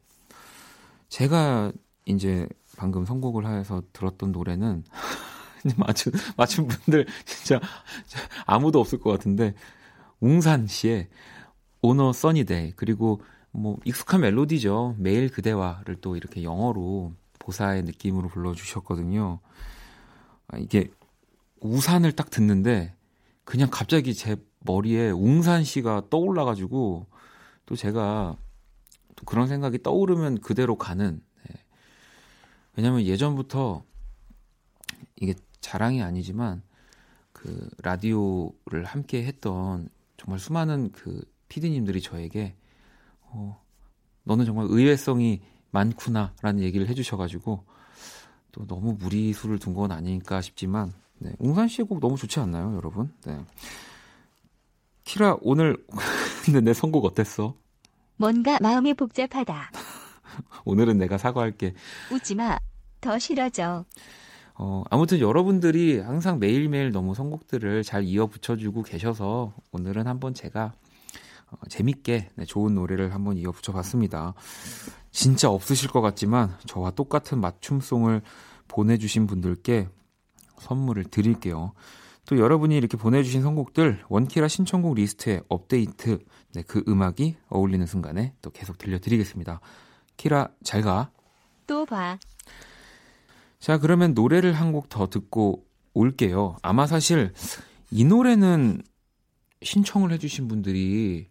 제가 1.10 1.72
이제 2.06 2.48
방금 2.78 3.06
선곡을 3.06 3.46
해서 3.46 3.84
들었던 3.94 4.32
노래는 4.32 4.84
맞춘 5.78 6.14
맞춘 6.38 6.68
분들 6.68 7.06
진짜 7.26 7.60
아무도 8.46 8.80
없을 8.80 9.00
것 9.00 9.12
같은데 9.12 9.54
웅산 10.22 10.68
씨의 10.68 11.10
오너 11.82 12.14
써니데이 12.14 12.74
그리고 12.76 13.22
뭐 13.52 13.78
익숙한 13.86 14.22
멜로디죠. 14.22 14.96
매일 14.98 15.30
그대와를 15.30 15.98
또 16.02 16.16
이렇게 16.16 16.44
영어로 16.44 17.14
보사의 17.40 17.84
느낌으로 17.84 18.30
불러주셨거든요. 18.30 19.40
아, 20.48 20.58
이게 20.58 20.90
우산을 21.62 22.12
딱 22.12 22.30
듣는데 22.30 22.94
그냥 23.44 23.70
갑자기 23.72 24.14
제 24.14 24.36
머리에 24.60 25.10
웅산 25.10 25.64
씨가 25.64 26.04
떠올라가지고 26.10 27.08
또 27.66 27.76
제가 27.76 28.38
또 29.16 29.26
그런 29.26 29.48
생각이 29.48 29.82
떠오르면 29.82 30.42
그대로 30.42 30.78
가는. 30.78 31.22
네. 31.48 31.56
왜냐면 32.76 33.04
예전부터 33.04 33.84
이게 35.16 35.36
자랑이 35.62 36.02
아니지만 36.02 36.62
그 37.32 37.70
라디오를 37.82 38.84
함께 38.84 39.24
했던 39.26 39.90
정말 40.18 40.40
수많은 40.40 40.92
그 40.92 41.22
피디님들이 41.50 42.02
저에게 42.02 42.56
어, 43.22 43.62
너는 44.24 44.46
정말 44.46 44.68
의외성이 44.70 45.42
많구나라는 45.72 46.62
얘기를 46.62 46.88
해주셔가지고 46.88 47.66
또 48.52 48.68
너무 48.68 48.94
무리수를 48.94 49.60
둔 49.60 49.74
건 49.74 49.92
아닐까 49.92 50.42
싶지만 50.42 50.94
네, 51.22 51.34
웅산 51.38 51.68
씨의 51.68 51.88
곡 51.88 52.00
너무 52.00 52.18
좋지 52.18 52.40
않나요, 52.40 52.76
여러분? 52.76 53.14
네. 53.26 53.40
키라 55.04 55.38
오늘 55.42 55.78
근데 56.44 56.62
내 56.62 56.74
선곡 56.74 57.06
어땠어? 57.06 57.54
뭔가 58.18 58.58
마음이 58.60 58.96
복잡하다. 58.96 59.72
오늘은 60.66 60.98
내가 60.98 61.20
사과할게. 61.20 61.76
웃지 62.12 62.34
마. 62.36 62.58
더 63.00 63.20
싫어져. 63.20 63.86
어, 64.56 64.84
아무튼 64.90 65.20
여러분들이 65.20 66.00
항상 66.00 66.40
매일매일 66.40 66.92
너무 66.92 67.14
선곡들을 67.14 67.84
잘 67.84 68.04
이어 68.04 68.28
붙여주고 68.28 68.84
계셔서 68.84 69.54
오늘은 69.72 70.08
한번 70.08 70.34
제가 70.34 70.74
어, 71.52 71.58
재밌게 71.70 72.30
네, 72.36 72.46
좋은 72.46 72.74
노래를 72.74 73.14
한번 73.14 73.38
이어 73.38 73.52
붙여봤습니다. 73.52 74.34
진짜 75.12 75.50
없으실 75.50 75.90
것 75.90 76.02
같지만 76.02 76.56
저와 76.66 76.92
똑같은 76.92 77.42
맞춤송을 77.42 78.22
보내주신 78.68 79.28
분들께 79.28 79.88
선물을 80.62 81.06
드릴게요. 81.06 81.74
또 82.26 82.38
여러분이 82.38 82.78
이렇게 82.78 82.98
보내주신 82.98 83.42
선곡들 83.42 84.04
원키라 84.08 84.48
신청곡 84.48 84.96
리스트에 84.96 85.42
업데이트 85.50 86.20
네, 86.54 86.64
그 86.68 86.84
음악이 86.88 87.36
어울리는 87.50 87.86
순간에 87.86 88.34
또 88.42 88.52
계속 88.52 88.78
들려드리겠습니다. 88.78 89.60
키라 90.18 90.50
잘 90.64 90.82
가. 90.82 91.10
또 91.68 91.86
봐. 91.86 92.18
자 93.60 93.78
그러면 93.78 94.14
노래를 94.14 94.54
한 94.54 94.72
곡 94.72 94.90
더 94.90 95.08
듣고 95.08 95.66
올게요. 95.94 96.56
아마 96.62 96.88
사실 96.88 97.34
이 97.92 98.04
노래는 98.06 98.82
신청을 99.64 100.12
해주신 100.14 100.48
분들이 100.48 101.28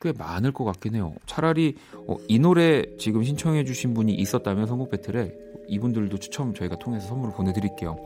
꽤 0.00 0.12
많을 0.12 0.52
것 0.52 0.64
같긴 0.64 0.96
해요. 0.96 1.14
차라리 1.26 1.76
어, 2.08 2.16
이 2.28 2.38
노래 2.38 2.84
지금 2.98 3.22
신청해주신 3.24 3.94
분이 3.94 4.12
있었다면 4.14 4.66
선곡 4.66 4.90
배틀에 4.90 5.32
이분들도 5.68 6.18
추첨 6.18 6.52
저희가 6.52 6.76
통해서 6.78 7.08
선물을 7.08 7.34
보내드릴게요. 7.34 7.96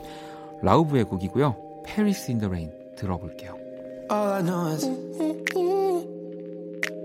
라우브의 0.62 1.04
곡이고요. 1.06 1.56
Paris 1.86 2.32
in 2.32 2.39
the 2.39 2.50
Rain 2.50 2.72
들어볼게요. 2.96 3.56
All 4.10 4.32
I 4.32 4.42
know 4.42 4.68
is 4.68 4.86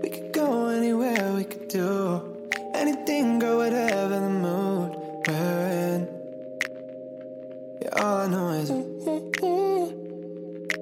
we 0.01 0.09
could 0.09 0.31
go 0.33 0.69
anywhere, 0.69 1.33
we 1.35 1.43
could 1.43 1.67
do 1.67 2.21
anything, 2.75 3.39
go 3.39 3.57
whatever 3.57 4.19
the 4.19 4.29
mood 4.29 4.95
we're 5.27 5.67
in. 5.95 6.07
Yeah, 7.81 8.03
all 8.03 8.17
I 8.17 8.27
know 8.27 8.49
is 8.59 8.69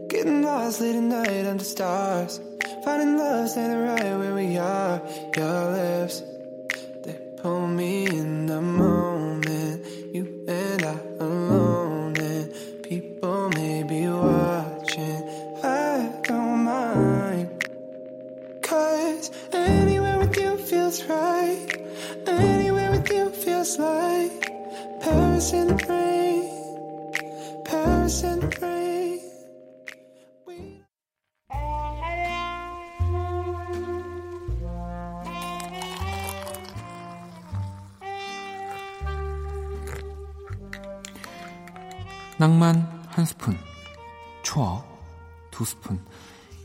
getting 0.10 0.43
lost 0.43 0.82
late 0.82 0.95
at 0.95 1.03
night 1.03 1.45
under 1.45 1.63
stars, 1.63 2.41
finding 2.84 3.17
love 3.17 3.49
standing 3.49 3.80
right 3.80 4.17
where 4.17 4.34
we 4.36 4.58
are. 4.58 5.01
Your 5.36 5.71
lips, 5.71 6.23
they 7.03 7.17
pull 7.38 7.67
me 7.67 8.08
in 8.08 8.47
the 8.47 8.62
moment. 8.62 8.90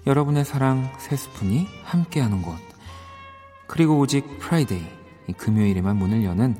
여러분의 0.07 0.45
사랑 0.45 0.89
세 0.99 1.17
스푼이 1.17 1.67
함께하는 1.83 2.41
곳. 2.41 2.55
그리고 3.67 3.99
오직 3.99 4.39
Friday, 4.39 4.81
이 5.27 5.33
금요일에만 5.33 5.97
문을 5.97 6.23
여는 6.23 6.57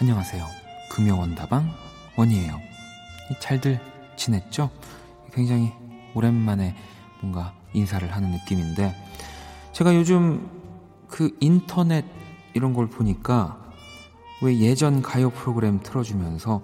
안녕하세요. 0.00 0.46
금요원다방 0.92 1.68
원이에요. 2.16 2.52
이 3.32 3.40
잘들 3.40 3.80
지냈죠? 4.14 4.70
굉장히 5.32 5.72
오랜만에 6.14 6.76
뭔가 7.20 7.54
인사를 7.72 8.08
하는 8.14 8.30
느낌인데 8.30 8.94
제가 9.72 9.96
요즘 9.96 10.48
그 11.08 11.36
인터넷 11.40 12.04
이런 12.54 12.72
걸 12.72 12.88
보니까 12.88 13.58
왜 14.42 14.60
예전 14.60 15.02
가요 15.02 15.30
프로그램 15.30 15.80
틀어주면서 15.82 16.62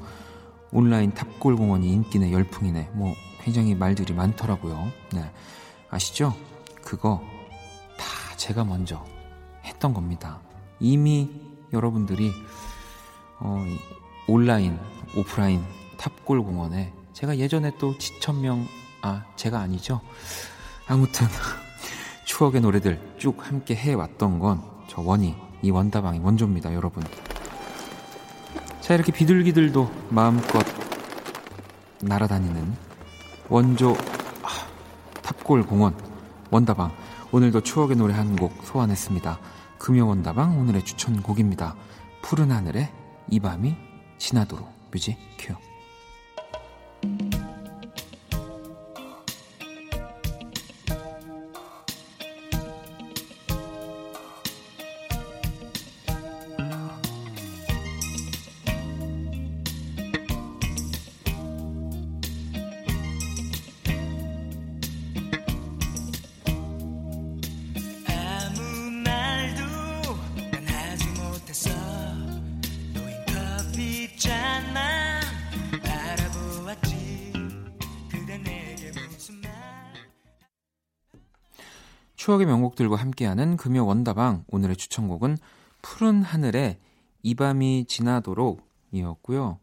온라인 0.70 1.14
탑골 1.14 1.56
공원이 1.56 1.92
인기네 1.92 2.30
열풍이네 2.30 2.90
뭐 2.92 3.12
굉장히 3.42 3.74
말들이 3.74 4.14
많더라고요. 4.14 4.86
네. 5.14 5.28
아시죠? 5.92 6.34
그거 6.82 7.22
다 7.96 8.36
제가 8.36 8.64
먼저 8.64 9.04
했던 9.64 9.94
겁니다. 9.94 10.40
이미 10.80 11.30
여러분들이 11.72 12.32
어, 13.38 13.64
온라인, 14.26 14.78
오프라인 15.16 15.62
탑골 15.98 16.42
공원에 16.42 16.92
제가 17.12 17.38
예전에 17.38 17.72
또 17.78 17.96
지천명 17.98 18.66
아 19.02 19.24
제가 19.36 19.60
아니죠. 19.60 20.00
아무튼 20.88 21.28
추억의 22.26 22.60
노래들 22.62 23.16
쭉 23.18 23.36
함께 23.46 23.76
해왔던 23.76 24.40
건 24.40 24.72
저 24.94 25.00
원이 25.00 25.34
이 25.62 25.70
원다방이 25.70 26.18
원조입니다, 26.18 26.74
여러분. 26.74 27.02
자 28.82 28.94
이렇게 28.94 29.10
비둘기들도 29.10 29.90
마음껏 30.10 30.62
날아다니는 32.02 32.76
원조 33.48 33.96
아, 33.96 34.21
탑골 35.42 35.66
공원 35.66 35.94
원다방 36.50 36.92
오늘도 37.32 37.62
추억의 37.62 37.96
노래 37.96 38.14
한 38.14 38.36
곡 38.36 38.52
소환했습니다. 38.64 39.38
금요 39.78 40.06
원다방 40.06 40.58
오늘의 40.58 40.84
추천곡입니다. 40.84 41.74
푸른 42.22 42.50
하늘에 42.52 42.92
이 43.28 43.40
밤이 43.40 43.74
지나도록 44.18 44.68
뮤직 44.90 45.16
큐. 45.38 45.54
추억의 82.42 82.46
명곡들과 82.46 82.96
함께하는 82.96 83.56
금요 83.56 83.86
원다방 83.86 84.44
오늘의 84.48 84.76
추천곡은 84.76 85.38
푸른 85.80 86.22
하늘에 86.22 86.78
이 87.22 87.34
밤이 87.34 87.84
지나도록 87.86 88.68
이었고요. 88.90 89.58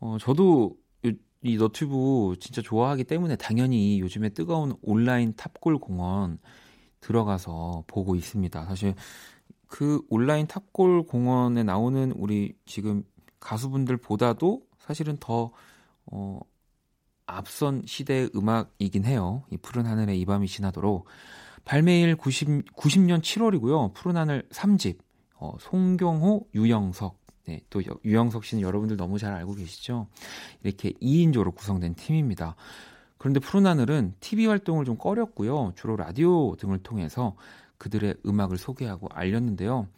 어, 0.00 0.16
저도 0.20 0.76
요- 1.06 1.12
이 1.42 1.56
너튜브 1.56 2.36
진짜 2.40 2.62
좋아하기 2.62 3.04
때문에 3.04 3.36
당연히 3.36 4.00
요즘에 4.00 4.30
뜨거운 4.30 4.74
온라인 4.82 5.32
탑골 5.34 5.78
공원 5.78 6.38
들어가서 7.00 7.84
보고 7.86 8.14
있습니다. 8.14 8.64
사실 8.66 8.94
그 9.66 10.02
온라인 10.08 10.46
탑골 10.46 11.06
공원에 11.06 11.62
나오는 11.62 12.12
우리 12.12 12.54
지금 12.66 13.02
가수분들보다도 13.40 14.62
사실은 14.78 15.16
더 15.20 15.52
어, 16.06 16.40
앞선 17.26 17.82
시대의 17.86 18.30
음악이긴 18.34 19.04
해요. 19.04 19.44
이 19.50 19.56
푸른 19.56 19.86
하늘에 19.86 20.16
이 20.16 20.24
밤이 20.26 20.46
지나도록 20.46 21.06
발매일 21.64 22.16
90, 22.16 22.74
90년 22.74 23.20
7월이고요. 23.20 23.94
푸른 23.94 24.16
하늘 24.16 24.46
3집. 24.50 24.98
어, 25.36 25.54
송경호, 25.60 26.48
유영석. 26.54 27.18
네, 27.46 27.60
또 27.70 27.80
여- 27.86 27.98
유영석 28.04 28.44
씨는 28.44 28.62
여러분들 28.62 28.96
너무 28.96 29.18
잘 29.18 29.34
알고 29.34 29.54
계시죠? 29.54 30.06
이렇게 30.62 30.92
2인조로 30.92 31.54
구성된 31.54 31.94
팀입니다. 31.94 32.56
그런데 33.18 33.40
푸른 33.40 33.66
하늘은 33.66 34.14
TV 34.20 34.46
활동을 34.46 34.84
좀 34.84 34.96
꺼렸고요. 34.96 35.72
주로 35.76 35.96
라디오 35.96 36.56
등을 36.56 36.78
통해서 36.82 37.36
그들의 37.78 38.16
음악을 38.26 38.56
소개하고 38.56 39.08
알렸는데요. 39.12 39.88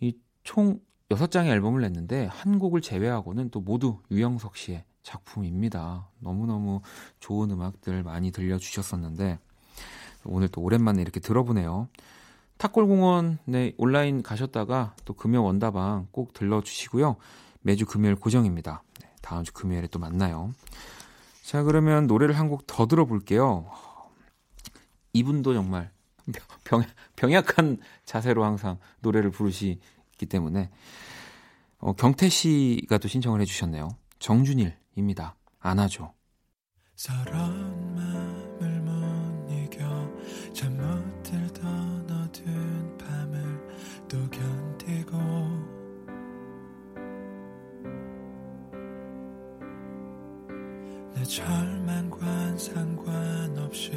이 0.00 0.12
총 0.42 0.80
6장의 1.10 1.48
앨범을 1.48 1.82
냈는데 1.82 2.26
한 2.26 2.58
곡을 2.58 2.80
제외하고는 2.80 3.50
또 3.50 3.60
모두 3.60 3.98
유영석 4.10 4.56
씨의 4.56 4.84
작품입니다. 5.02 6.08
너무너무 6.20 6.80
좋은 7.18 7.50
음악들 7.50 8.02
많이 8.04 8.30
들려주셨었는데 8.30 9.38
오늘 10.24 10.48
또 10.48 10.60
오랜만에 10.62 11.00
이렇게 11.02 11.20
들어보네요. 11.20 11.88
탁골공원에 12.58 13.74
온라인 13.78 14.22
가셨다가 14.22 14.94
또 15.04 15.14
금요 15.14 15.42
원다방 15.42 16.08
꼭 16.10 16.34
들러주시고요. 16.34 17.16
매주 17.62 17.86
금요일 17.86 18.16
고정입니다. 18.16 18.82
네, 19.00 19.08
다음 19.22 19.44
주 19.44 19.52
금요일에 19.52 19.86
또 19.88 19.98
만나요. 19.98 20.52
자, 21.42 21.62
그러면 21.62 22.06
노래를 22.06 22.38
한 22.38 22.48
곡 22.48 22.66
더 22.66 22.86
들어볼게요. 22.86 23.66
이분도 25.12 25.54
정말 25.54 25.90
병, 26.64 26.84
병약한 27.16 27.78
자세로 28.04 28.44
항상 28.44 28.78
노래를 29.00 29.30
부르시기 29.30 30.26
때문에 30.28 30.70
어, 31.78 31.94
경태 31.94 32.28
씨가 32.28 32.98
또 32.98 33.08
신청을 33.08 33.40
해주셨네요. 33.40 33.88
정준일입니다. 34.18 35.34
안아줘. 35.60 36.12
이겨 37.08 38.39
잠못 40.52 41.22
들던 41.22 42.06
어두운 42.10 42.98
밤을 42.98 43.68
또 44.08 44.18
견디고 44.30 45.18
내 51.14 51.22
절망과 51.24 52.56
상관없이 52.56 53.92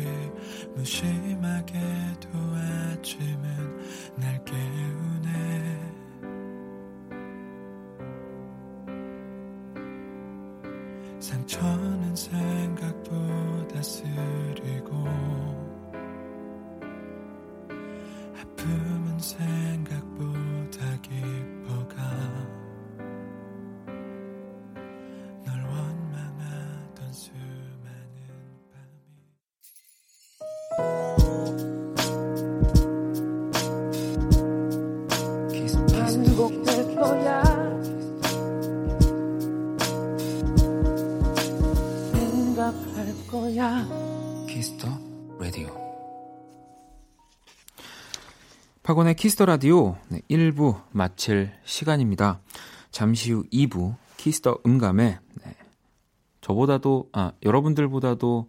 무심하게도 0.75 2.29
아침은 2.33 4.13
날 4.17 4.43
깨우 4.45 4.92
Kiss 49.33 49.40
the 49.40 49.45
Radio 49.45 49.95
네, 50.09 50.21
1부 50.29 50.83
마칠 50.91 51.51
시간입니다. 51.63 52.39
잠시 52.91 53.31
후 53.31 53.43
2부 53.51 53.95
Kiss 54.17 54.41
the 54.41 54.59
음감회 54.63 55.17
네, 55.43 55.55
저보다도 56.41 57.09
아 57.13 57.31
여러분들보다도 57.41 58.47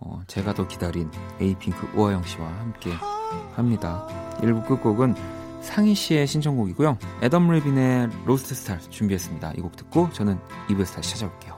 어, 0.00 0.22
제가 0.26 0.54
더 0.54 0.66
기다린 0.66 1.12
에이핑크 1.40 1.86
오하영 1.96 2.24
씨와 2.24 2.44
함께 2.58 2.90
합니다. 3.54 4.04
1부 4.40 4.66
끝곡은 4.66 5.14
상희 5.62 5.94
씨의 5.94 6.26
신청곡이고요. 6.26 6.98
애덤 7.22 7.48
레빈의 7.48 8.08
Lost 8.26 8.56
Stars 8.56 8.80
준비했습니다. 8.80 9.52
이 9.52 9.60
곡 9.60 9.76
듣고 9.76 10.10
저는 10.10 10.40
2부에서 10.68 10.96
다시 10.96 11.12
찾아올게요. 11.12 11.55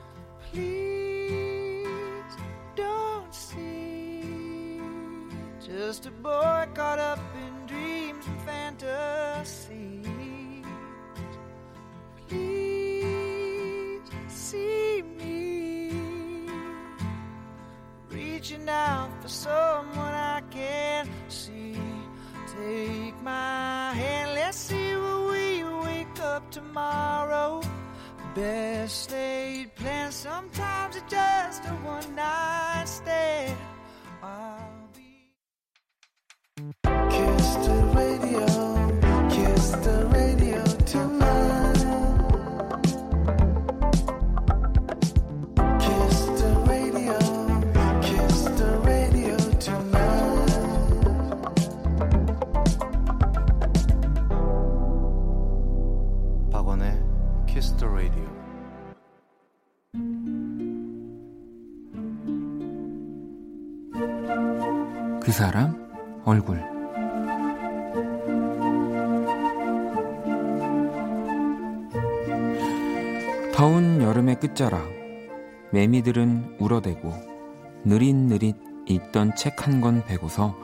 Tomorrow. 26.79 27.61
Best 28.35 29.11
laid 29.11 29.75
plans, 29.75 30.15
sometimes 30.15 30.97
it's 30.97 31.11
just 31.11 31.65
a 31.65 31.75
one 31.85 32.15
night 32.15 32.85
끝자락 74.59 74.91
매미들은 75.71 76.57
울어대고 76.59 77.15
느릿느릿 77.85 78.57
읽던 78.89 79.37
책 79.37 79.63
한 79.63 79.81
권 79.81 80.05
베고서 80.05 80.57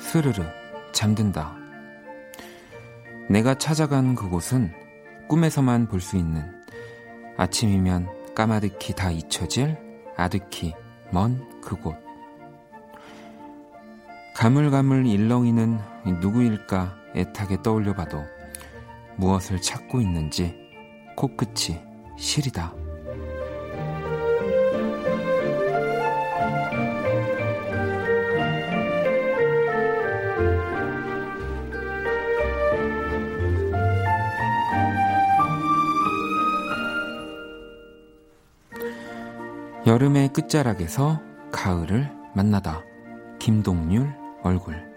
스르르 0.00 0.42
잠든다. 0.92 1.54
내가 3.28 3.52
찾아간 3.52 4.14
그곳은 4.14 4.72
꿈에서만 5.28 5.86
볼 5.86 6.00
수 6.00 6.16
있는 6.16 6.50
아침이면 7.36 8.08
까마득히 8.34 8.94
다 8.94 9.10
잊혀질 9.10 9.76
아득히 10.16 10.72
먼 11.10 11.60
그곳. 11.60 11.94
가물가물 14.34 15.04
일렁이는 15.06 15.78
누구일까 16.22 16.96
애타게 17.14 17.62
떠올려 17.62 17.92
봐도 17.92 18.24
무엇을 19.16 19.60
찾고 19.60 20.00
있는지 20.00 20.54
코끝이 21.16 21.78
시리다. 22.16 22.85
여름의 39.86 40.32
끝자락에서 40.32 41.20
가을을 41.52 42.10
만나다. 42.34 42.82
김동률 43.38 44.12
얼굴. 44.42 44.95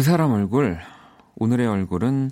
그 0.00 0.04
사람 0.04 0.32
얼굴, 0.32 0.78
오늘의 1.36 1.66
얼굴은 1.66 2.30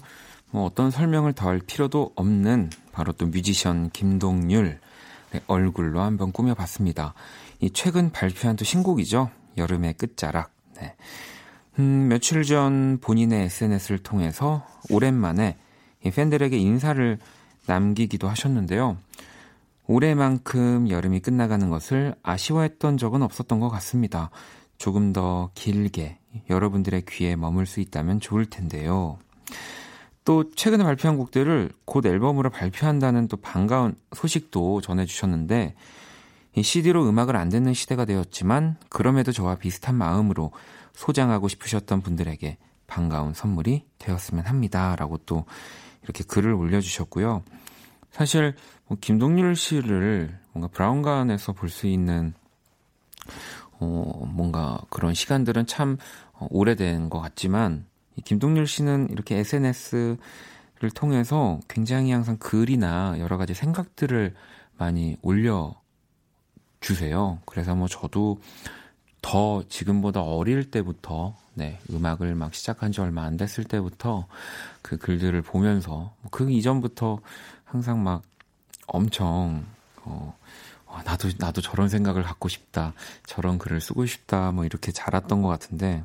뭐 0.52 0.64
어떤 0.64 0.90
설명을 0.90 1.34
더할 1.34 1.58
필요도 1.58 2.12
없는 2.16 2.70
바로 2.92 3.12
또 3.12 3.26
뮤지션 3.26 3.90
김동률의 3.90 4.78
얼굴로 5.48 6.00
한번 6.00 6.32
꾸며봤습니다. 6.32 7.12
이 7.60 7.68
최근 7.70 8.10
발표한 8.10 8.56
또 8.56 8.64
신곡이죠. 8.64 9.28
여름의 9.58 9.98
끝자락. 9.98 10.50
네. 10.80 10.94
음, 11.78 12.08
며칠 12.08 12.42
전 12.42 13.00
본인의 13.02 13.44
SNS를 13.44 13.98
통해서 13.98 14.66
오랜만에 14.88 15.58
이 16.02 16.10
팬들에게 16.10 16.56
인사를 16.56 17.18
남기기도 17.66 18.30
하셨는데요. 18.30 18.96
올해만큼 19.88 20.88
여름이 20.88 21.20
끝나가는 21.20 21.68
것을 21.68 22.14
아쉬워했던 22.22 22.96
적은 22.96 23.20
없었던 23.20 23.60
것 23.60 23.68
같습니다. 23.68 24.30
조금 24.78 25.12
더 25.12 25.50
길게 25.54 26.18
여러분들의 26.48 27.02
귀에 27.08 27.36
머물 27.36 27.66
수 27.66 27.80
있다면 27.80 28.20
좋을 28.20 28.46
텐데요. 28.46 29.18
또 30.24 30.50
최근에 30.54 30.84
발표한 30.84 31.16
곡들을 31.16 31.72
곧 31.84 32.06
앨범으로 32.06 32.50
발표한다는 32.50 33.28
또 33.28 33.36
반가운 33.38 33.96
소식도 34.14 34.80
전해주셨는데 34.82 35.74
이 36.54 36.62
CD로 36.62 37.08
음악을 37.08 37.36
안 37.36 37.48
듣는 37.48 37.74
시대가 37.74 38.04
되었지만 38.04 38.76
그럼에도 38.88 39.32
저와 39.32 39.56
비슷한 39.56 39.94
마음으로 39.94 40.52
소장하고 40.92 41.48
싶으셨던 41.48 42.02
분들에게 42.02 42.58
반가운 42.86 43.34
선물이 43.34 43.86
되었으면 43.98 44.46
합니다 44.46 44.96
라고 44.96 45.18
또 45.18 45.44
이렇게 46.02 46.24
글을 46.24 46.52
올려주셨고요. 46.52 47.42
사실 48.10 48.54
뭐 48.86 48.98
김동률 49.00 49.56
씨를 49.56 50.38
뭔가 50.52 50.68
브라운관에서 50.68 51.52
볼 51.52 51.68
수 51.68 51.86
있는 51.86 52.34
어, 53.80 54.28
뭔가 54.32 54.80
그런 54.90 55.14
시간들은 55.14 55.66
참 55.66 55.98
어, 56.32 56.46
오래된 56.50 57.10
것 57.10 57.20
같지만 57.20 57.86
이 58.16 58.22
김동률 58.22 58.66
씨는 58.66 59.08
이렇게 59.10 59.36
SNS를 59.38 60.18
통해서 60.94 61.60
굉장히 61.68 62.12
항상 62.12 62.36
글이나 62.38 63.18
여러 63.18 63.36
가지 63.36 63.54
생각들을 63.54 64.34
많이 64.76 65.16
올려 65.22 65.74
주세요. 66.80 67.38
그래서 67.44 67.74
뭐 67.74 67.88
저도 67.88 68.38
더 69.20 69.62
지금보다 69.68 70.22
어릴 70.22 70.70
때부터 70.70 71.34
네, 71.54 71.80
음악을 71.90 72.36
막 72.36 72.54
시작한 72.54 72.92
지 72.92 73.00
얼마 73.00 73.24
안 73.24 73.36
됐을 73.36 73.64
때부터 73.64 74.26
그 74.80 74.96
글들을 74.96 75.42
보면서 75.42 76.14
그 76.30 76.50
이전부터 76.50 77.18
항상 77.64 78.04
막 78.04 78.22
엄청 78.86 79.66
어, 80.04 80.37
와, 80.98 81.02
나도 81.04 81.28
나도 81.38 81.60
저런 81.60 81.88
생각을 81.88 82.22
갖고 82.24 82.48
싶다, 82.48 82.92
저런 83.24 83.58
글을 83.58 83.80
쓰고 83.80 84.06
싶다, 84.06 84.50
뭐 84.52 84.64
이렇게 84.64 84.90
자랐던 84.92 85.42
것 85.42 85.48
같은데. 85.48 86.02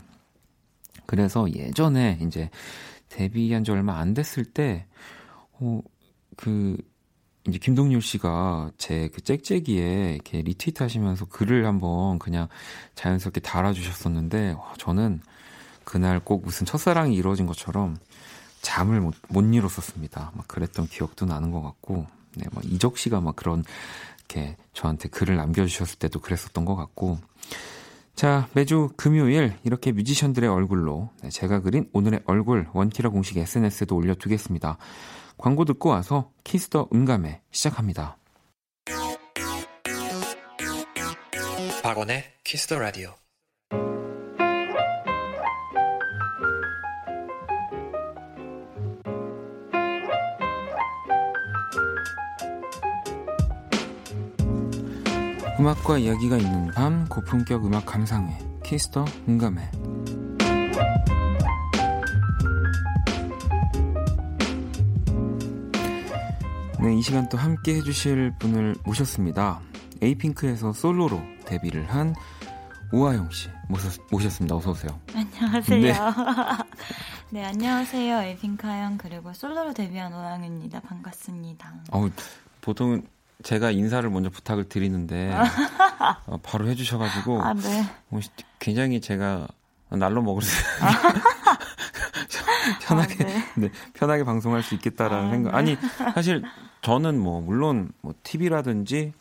그래서 1.06 1.52
예전에 1.52 2.20
이제 2.22 2.50
데뷔한 3.10 3.64
지 3.64 3.72
얼마 3.72 4.00
안 4.00 4.14
됐을 4.14 4.46
때, 4.46 4.86
어, 5.54 5.82
그 6.38 6.78
이제 7.48 7.58
김동률 7.60 8.02
씨가 8.02 8.72
제 8.78 9.10
그 9.14 9.22
짹짹이에 9.22 10.14
이렇게 10.14 10.42
리트윗 10.42 10.80
하시면서 10.80 11.26
글을 11.26 11.66
한번 11.66 12.20
그냥 12.20 12.48
자연스럽게 12.96 13.42
달아주셨었는데, 13.42 14.52
와, 14.52 14.74
저는 14.78 15.22
그날 15.84 16.20
꼭 16.20 16.46
무슨 16.46 16.66
첫사랑이 16.66 17.16
이루어진 17.16 17.46
것처럼 17.48 17.98
잠을 18.62 19.02
못, 19.02 19.16
못 19.28 19.42
이뤘었습니다. 19.42 20.32
막 20.36 20.48
그랬던 20.48 20.88
기억도 20.88 21.26
나는 21.26 21.52
것 21.52 21.62
같고, 21.62 22.08
네, 22.36 22.46
막 22.54 22.64
이적 22.66 22.98
씨가 22.98 23.22
막 23.22 23.36
그런, 23.36 23.64
이렇게 24.34 24.58
저한테 24.74 25.10
글을 25.10 25.36
남겨주셨을 25.38 26.00
때도 26.00 26.20
그랬었던 26.20 26.66
것 26.66 26.76
같고, 26.76 27.20
자, 28.16 28.48
매주 28.54 28.90
금요일 28.98 29.54
이렇게 29.64 29.92
뮤지션들의 29.92 30.50
얼굴로 30.50 31.10
네, 31.22 31.30
제가 31.30 31.62
그린 31.62 31.90
오늘의 31.94 32.22
얼굴 32.26 32.68
원키라 32.74 33.10
공식 33.10 33.38
SNS에도 33.38 33.96
올려두겠습니다. 33.96 34.78
광고 35.38 35.66
듣고 35.66 35.90
와서 35.90 36.32
Kiss 36.44 36.70
the 36.70 36.90
음감회 36.94 37.42
시작합니다. 37.52 38.18
박원의 41.82 42.24
Kiss 42.44 42.68
the 42.68 42.80
Radio. 42.80 43.23
음악과 55.64 55.98
이야기가 55.98 56.36
있는 56.40 56.72
밤 56.74 57.08
고품격 57.08 57.66
음악 57.66 57.86
감상회 57.86 58.38
키스더 58.66 59.06
음감회 59.30 59.72
네, 66.82 66.98
이 66.98 67.02
시간 67.02 67.30
또 67.30 67.38
함께 67.38 67.76
해주실 67.76 68.34
분을 68.40 68.76
모셨습니다. 68.84 69.62
에이핑크에서 70.02 70.74
솔로로 70.74 71.22
데뷔를 71.46 71.90
한 71.90 72.14
오하영 72.92 73.32
씨 73.32 73.48
모셨, 73.70 74.02
모셨습니다. 74.12 74.58
어서 74.58 74.72
오세요. 74.72 75.00
안녕하세요. 75.16 75.82
네. 75.82 75.94
네, 77.32 77.46
안녕하세요. 77.46 78.22
에이핑크 78.24 78.65
하영 78.65 78.98
그리고 78.98 79.32
솔로로 79.32 79.74
데뷔한 79.74 80.14
오하영입니다. 80.14 80.82
반갑습니다. 80.82 81.74
어, 81.94 82.10
보통은 82.60 83.13
제가 83.44 83.72
인사를 83.72 84.10
먼저 84.10 84.30
부탁을 84.30 84.70
드리는데 84.70 85.34
어, 86.28 86.38
바로 86.42 86.68
해주셔가지고 86.68 87.42
아, 87.42 87.54
네. 87.54 87.84
어, 88.10 88.20
굉장히 88.60 89.02
제가 89.02 89.48
날로 89.90 90.22
먹을 90.22 90.42
수 90.42 90.64
편하게 92.82 93.24
아, 93.24 93.28
네. 93.28 93.44
네, 93.56 93.70
편하게 93.94 94.24
방송할 94.24 94.64
수 94.64 94.76
있겠다라는 94.76 95.28
아, 95.28 95.32
생각. 95.32 95.52
네. 95.52 95.58
아니 95.58 95.78
사실 96.14 96.44
저는 96.82 97.20
뭐 97.20 97.42
물론 97.42 97.92
뭐 98.02 98.14
TV라든지 98.24 99.14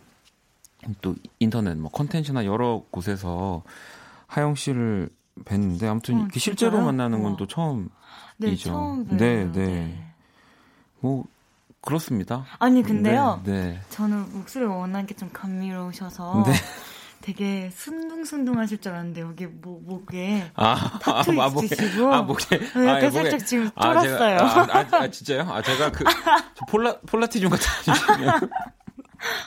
또 1.01 1.15
인터넷 1.39 1.77
뭐 1.77 1.91
컨텐츠나 1.91 2.45
여러 2.45 2.83
곳에서 2.91 3.63
하영 4.27 4.55
씨를 4.55 5.11
뵀는데 5.45 5.85
아무튼 5.85 6.23
어, 6.23 6.29
실제로? 6.35 6.81
만나는 6.81 7.23
건. 7.23 7.37
또 7.37 7.47
처음 7.47 7.89
네, 8.37 8.49
이죠. 8.49 8.71
처음 8.71 9.07
봬요. 9.07 9.19
네, 9.19 9.53
네. 9.53 10.05
뭐 11.01 11.25
그렇습니다. 11.83 12.47
아니 12.59 12.83
근데요. 12.83 13.43
네. 13.45 13.53
네. 13.53 13.81
저는 13.91 14.33
목소리가 14.39 14.73
워낙에 14.75 15.15
좀 15.15 15.31
감미로우셔서 15.33 16.45
네. 16.47 16.53
되게 17.21 17.71
순둥순둥하실 17.75 18.81
줄 18.81 18.93
알았는데 18.93 19.21
여기 19.21 19.47
목, 19.47 19.83
목에 19.85 20.51
아, 20.55 20.99
타투 21.01 21.41
아, 21.41 21.47
있으시고 21.49 22.13
아, 22.13 22.23
목에. 22.23 22.59
네, 22.59 22.67
약간 22.67 22.89
아, 22.89 22.99
목에- 23.01 23.11
살짝 23.13 23.47
지금 23.47 23.71
아, 23.75 23.83
쫄았어요. 23.93 24.39
제가, 24.39 24.45
아, 24.45 24.79
아, 24.79 25.03
아, 25.03 25.09
진짜요? 25.11 25.43
아, 25.43 25.63
제가 25.63 25.91
그, 25.93 26.05
저 26.55 26.65
폴라, 26.69 26.97
폴라티즘 27.07 27.49
같은. 27.51 27.67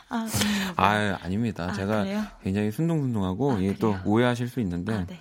아, 0.10 0.20
음, 0.24 0.74
아, 0.78 1.18
아닙니다. 1.22 1.66
아, 1.70 1.74
제가 1.74 2.04
그래요? 2.04 2.24
굉장히 2.44 2.72
순둥순둥하고, 2.72 3.54
아, 3.54 3.58
이게 3.60 3.76
또? 3.76 3.98
오해하실 4.06 4.48
수 4.48 4.62
있는데, 4.62 4.94
아, 4.94 5.06
네. 5.06 5.20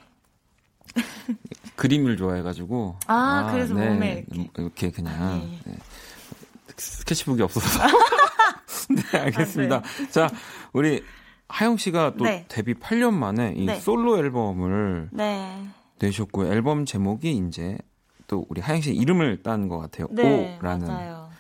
그림을 1.75 2.17
좋아해가지고. 2.17 2.99
아, 3.09 3.49
그래서 3.51 3.75
몸에 3.75 4.25
이렇게. 4.31 4.41
음, 4.41 4.49
이렇게 4.57 4.91
그냥. 4.93 5.15
아, 5.21 5.41
예, 5.43 5.53
예. 5.53 5.61
네. 5.65 5.77
스케치북이 6.77 7.43
없어서. 7.43 7.87
네, 9.13 9.19
알겠습니다. 9.19 9.83
자, 10.11 10.29
우리 10.73 11.03
하영 11.49 11.77
씨가 11.77 12.15
또 12.17 12.25
아, 12.27 12.31
네. 12.31 12.45
데뷔 12.49 12.75
8년 12.75 13.13
만에 13.15 13.55
이 13.57 13.67
네. 13.67 13.79
솔로 13.79 14.19
앨범을 14.19 15.11
네. 15.13 15.67
내셨고요. 15.99 16.53
앨범 16.53 16.85
제목이 16.85 17.31
이제 17.49 17.79
또 18.27 18.47
우리 18.49 18.61
하영 18.61 18.81
씨 18.81 18.93
이름을 18.93 19.43
딴 19.43 19.69
것 19.69 19.79
같아요. 19.79 20.09
네, 20.11 20.59
오라는. 20.61 20.87
맞아요. 20.87 21.31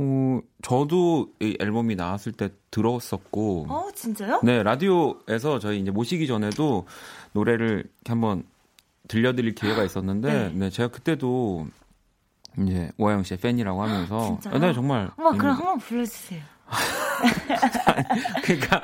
어, 0.00 0.40
저도 0.62 1.28
이 1.40 1.56
앨범이 1.60 1.96
나왔을 1.96 2.32
때 2.32 2.50
들었었고, 2.70 3.66
어, 3.68 3.88
진짜요? 3.94 4.40
네 4.44 4.62
라디오에서 4.62 5.58
저희 5.58 5.80
이제 5.80 5.90
모시기 5.90 6.28
전에도 6.28 6.86
노래를 7.32 7.84
한번 8.06 8.44
들려드릴 9.08 9.54
기회가 9.56 9.82
있었는데, 9.82 10.32
네. 10.32 10.52
네, 10.54 10.70
제가 10.70 10.88
그때도 10.90 11.66
이제 12.66 12.90
오하영 12.98 13.22
씨의 13.24 13.38
팬이라고 13.38 13.82
하면서, 13.82 14.38
진짜요? 14.40 14.58
네 14.58 14.72
정말. 14.72 15.10
어머, 15.16 15.30
그럼 15.32 15.46
음, 15.52 15.56
한번 15.58 15.78
불러주세요. 15.78 16.40
그러니까 18.42 18.82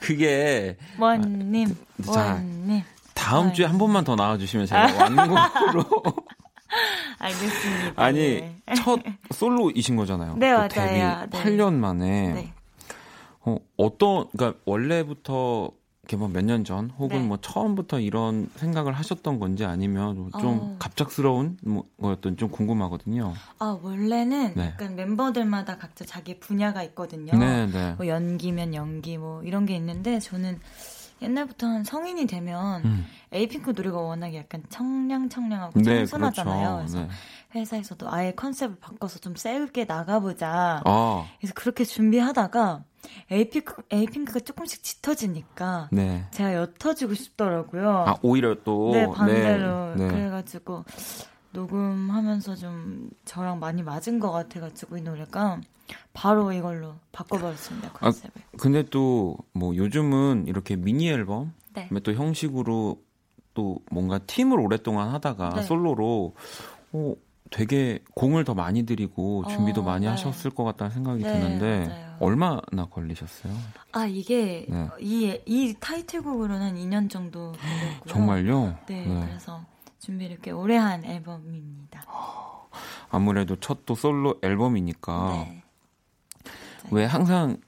그게 0.00 0.76
원님, 0.98 1.74
자, 2.04 2.34
원님. 2.34 2.82
다음 3.14 3.52
주에 3.52 3.66
한 3.66 3.78
번만 3.78 4.04
더 4.04 4.14
나와주시면 4.14 4.66
제가 4.66 4.84
아. 4.84 5.02
완곡으로 5.02 5.84
알겠습니다. 7.18 8.02
아니 8.02 8.18
네. 8.18 8.60
첫 8.76 9.00
솔로이신 9.32 9.96
거잖아요. 9.96 10.36
네, 10.36 10.50
또 10.50 10.56
맞아요. 10.56 10.68
데뷔 10.68 10.98
네. 10.98 11.26
8년 11.30 11.74
만에 11.74 12.32
네. 12.32 12.52
어, 13.40 13.56
어떤 13.76 14.28
그러니까 14.36 14.60
원래부터 14.64 15.70
이렇게 16.04 16.16
뭐 16.16 16.28
몇 16.28 16.44
년 16.44 16.64
전 16.64 16.90
혹은 16.98 17.22
네. 17.22 17.26
뭐 17.26 17.38
처음부터 17.38 17.98
이런 17.98 18.48
생각을 18.56 18.92
하셨던 18.92 19.40
건지 19.40 19.64
아니면 19.64 20.30
좀 20.38 20.58
어. 20.60 20.76
갑작스러운 20.78 21.56
뭐 21.64 21.84
거였던 22.00 22.36
좀 22.36 22.50
궁금하거든요. 22.50 23.32
아, 23.58 23.78
원래는 23.82 24.52
네. 24.54 24.66
약간 24.66 24.94
멤버들마다 24.96 25.78
각자 25.78 26.04
자기 26.04 26.38
분야가 26.38 26.82
있거든요. 26.84 27.32
네, 27.38 27.66
네. 27.66 27.94
뭐 27.96 28.06
연기면 28.06 28.74
연기 28.74 29.16
뭐 29.16 29.42
이런 29.42 29.64
게 29.64 29.74
있는데 29.76 30.20
저는 30.20 30.60
옛날부터 31.22 31.66
한 31.66 31.84
성인이 31.84 32.26
되면 32.26 32.84
음. 32.84 33.06
에이핑크 33.32 33.70
노래가 33.74 33.98
워낙에 33.98 34.36
약간 34.36 34.62
청량청량하고 34.68 35.80
네, 35.80 36.04
청순하잖아요. 36.04 36.76
그렇죠. 36.76 36.92
그래서 36.92 36.98
네. 36.98 37.08
회사에서도 37.60 38.12
아예 38.12 38.32
컨셉을 38.32 38.76
바꿔서 38.78 39.18
좀 39.20 39.34
세게 39.36 39.86
나가보자. 39.86 40.82
아, 40.84 41.26
그래서 41.38 41.54
그렇게 41.54 41.84
준비하다가 41.84 42.84
에이핑크, 43.30 43.82
에이핑크가 43.90 44.40
조금씩 44.40 44.82
짙어지니까 44.82 45.88
네. 45.92 46.24
제가 46.30 46.52
옅어지고 46.54 47.14
싶더라고요. 47.14 47.90
아, 48.06 48.16
오히려 48.22 48.56
또 48.64 48.92
네, 48.92 49.06
반대로. 49.10 49.94
네, 49.96 50.04
네. 50.06 50.08
그래가지고 50.10 50.84
녹음하면서 51.52 52.56
좀 52.56 53.10
저랑 53.24 53.60
많이 53.60 53.82
맞은 53.82 54.18
것 54.18 54.30
같아가지고 54.32 54.98
이 54.98 55.02
노래가 55.02 55.60
바로 56.12 56.52
이걸로 56.52 56.94
바꿔버렸습니다 57.12 57.88
아, 57.88 57.92
컨셉을. 57.92 58.32
근데 58.58 58.82
또 58.84 59.36
뭐 59.52 59.76
요즘은 59.76 60.46
이렇게 60.48 60.76
미니 60.76 61.08
앨범 61.08 61.52
네. 61.74 61.88
또 62.02 62.12
형식으로 62.12 63.00
또 63.54 63.78
뭔가 63.90 64.18
팀을 64.18 64.58
오랫동안 64.58 65.10
하다가 65.10 65.50
네. 65.50 65.62
솔로로 65.62 66.34
어, 66.92 67.14
되게 67.54 68.00
공을 68.14 68.42
더 68.42 68.52
많이 68.52 68.82
들이고 68.82 69.44
준비도 69.48 69.82
어, 69.82 69.84
많이 69.84 70.06
네. 70.06 70.10
하셨을 70.10 70.50
것 70.50 70.64
같다는 70.64 70.90
생각이 70.90 71.22
네, 71.22 71.32
드는데 71.32 71.86
맞아요. 71.86 72.16
얼마나 72.18 72.86
걸리셨어요? 72.90 73.54
아 73.92 74.06
이게 74.06 74.66
네. 74.68 74.88
이, 74.98 75.38
이 75.46 75.72
타이틀곡으로는 75.78 76.60
한 76.66 76.74
2년 76.74 77.08
정도 77.08 77.52
걸렸고요. 77.52 78.12
정말요? 78.12 78.78
네, 78.86 79.06
네. 79.06 79.26
그래서 79.28 79.64
준비를 80.00 80.40
꽤 80.42 80.50
오래 80.50 80.76
한 80.76 81.04
앨범입니다. 81.04 82.04
아무래도 83.10 83.54
첫 83.60 83.86
또 83.86 83.94
솔로 83.94 84.34
앨범이니까 84.42 85.46
네. 85.48 85.62
왜 86.90 87.04
항상 87.04 87.58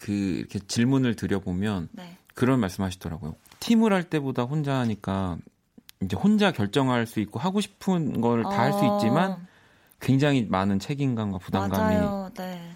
그 0.00 0.10
이렇게 0.10 0.58
질문을 0.58 1.16
드려보면 1.16 1.90
네. 1.92 2.16
그런 2.34 2.60
말씀하시더라고요. 2.60 3.34
팀을 3.60 3.92
할 3.92 4.04
때보다 4.04 4.44
혼자 4.44 4.76
하니까 4.78 5.36
이제 6.04 6.16
혼자 6.16 6.52
결정할 6.52 7.06
수 7.06 7.20
있고 7.20 7.38
하고 7.38 7.60
싶은 7.60 8.20
걸 8.20 8.42
다 8.42 8.50
할수 8.50 8.78
어, 8.80 8.96
있지만 8.96 9.46
굉장히 10.00 10.46
많은 10.48 10.78
책임감과 10.78 11.38
부담감이. 11.38 12.30
네. 12.36 12.70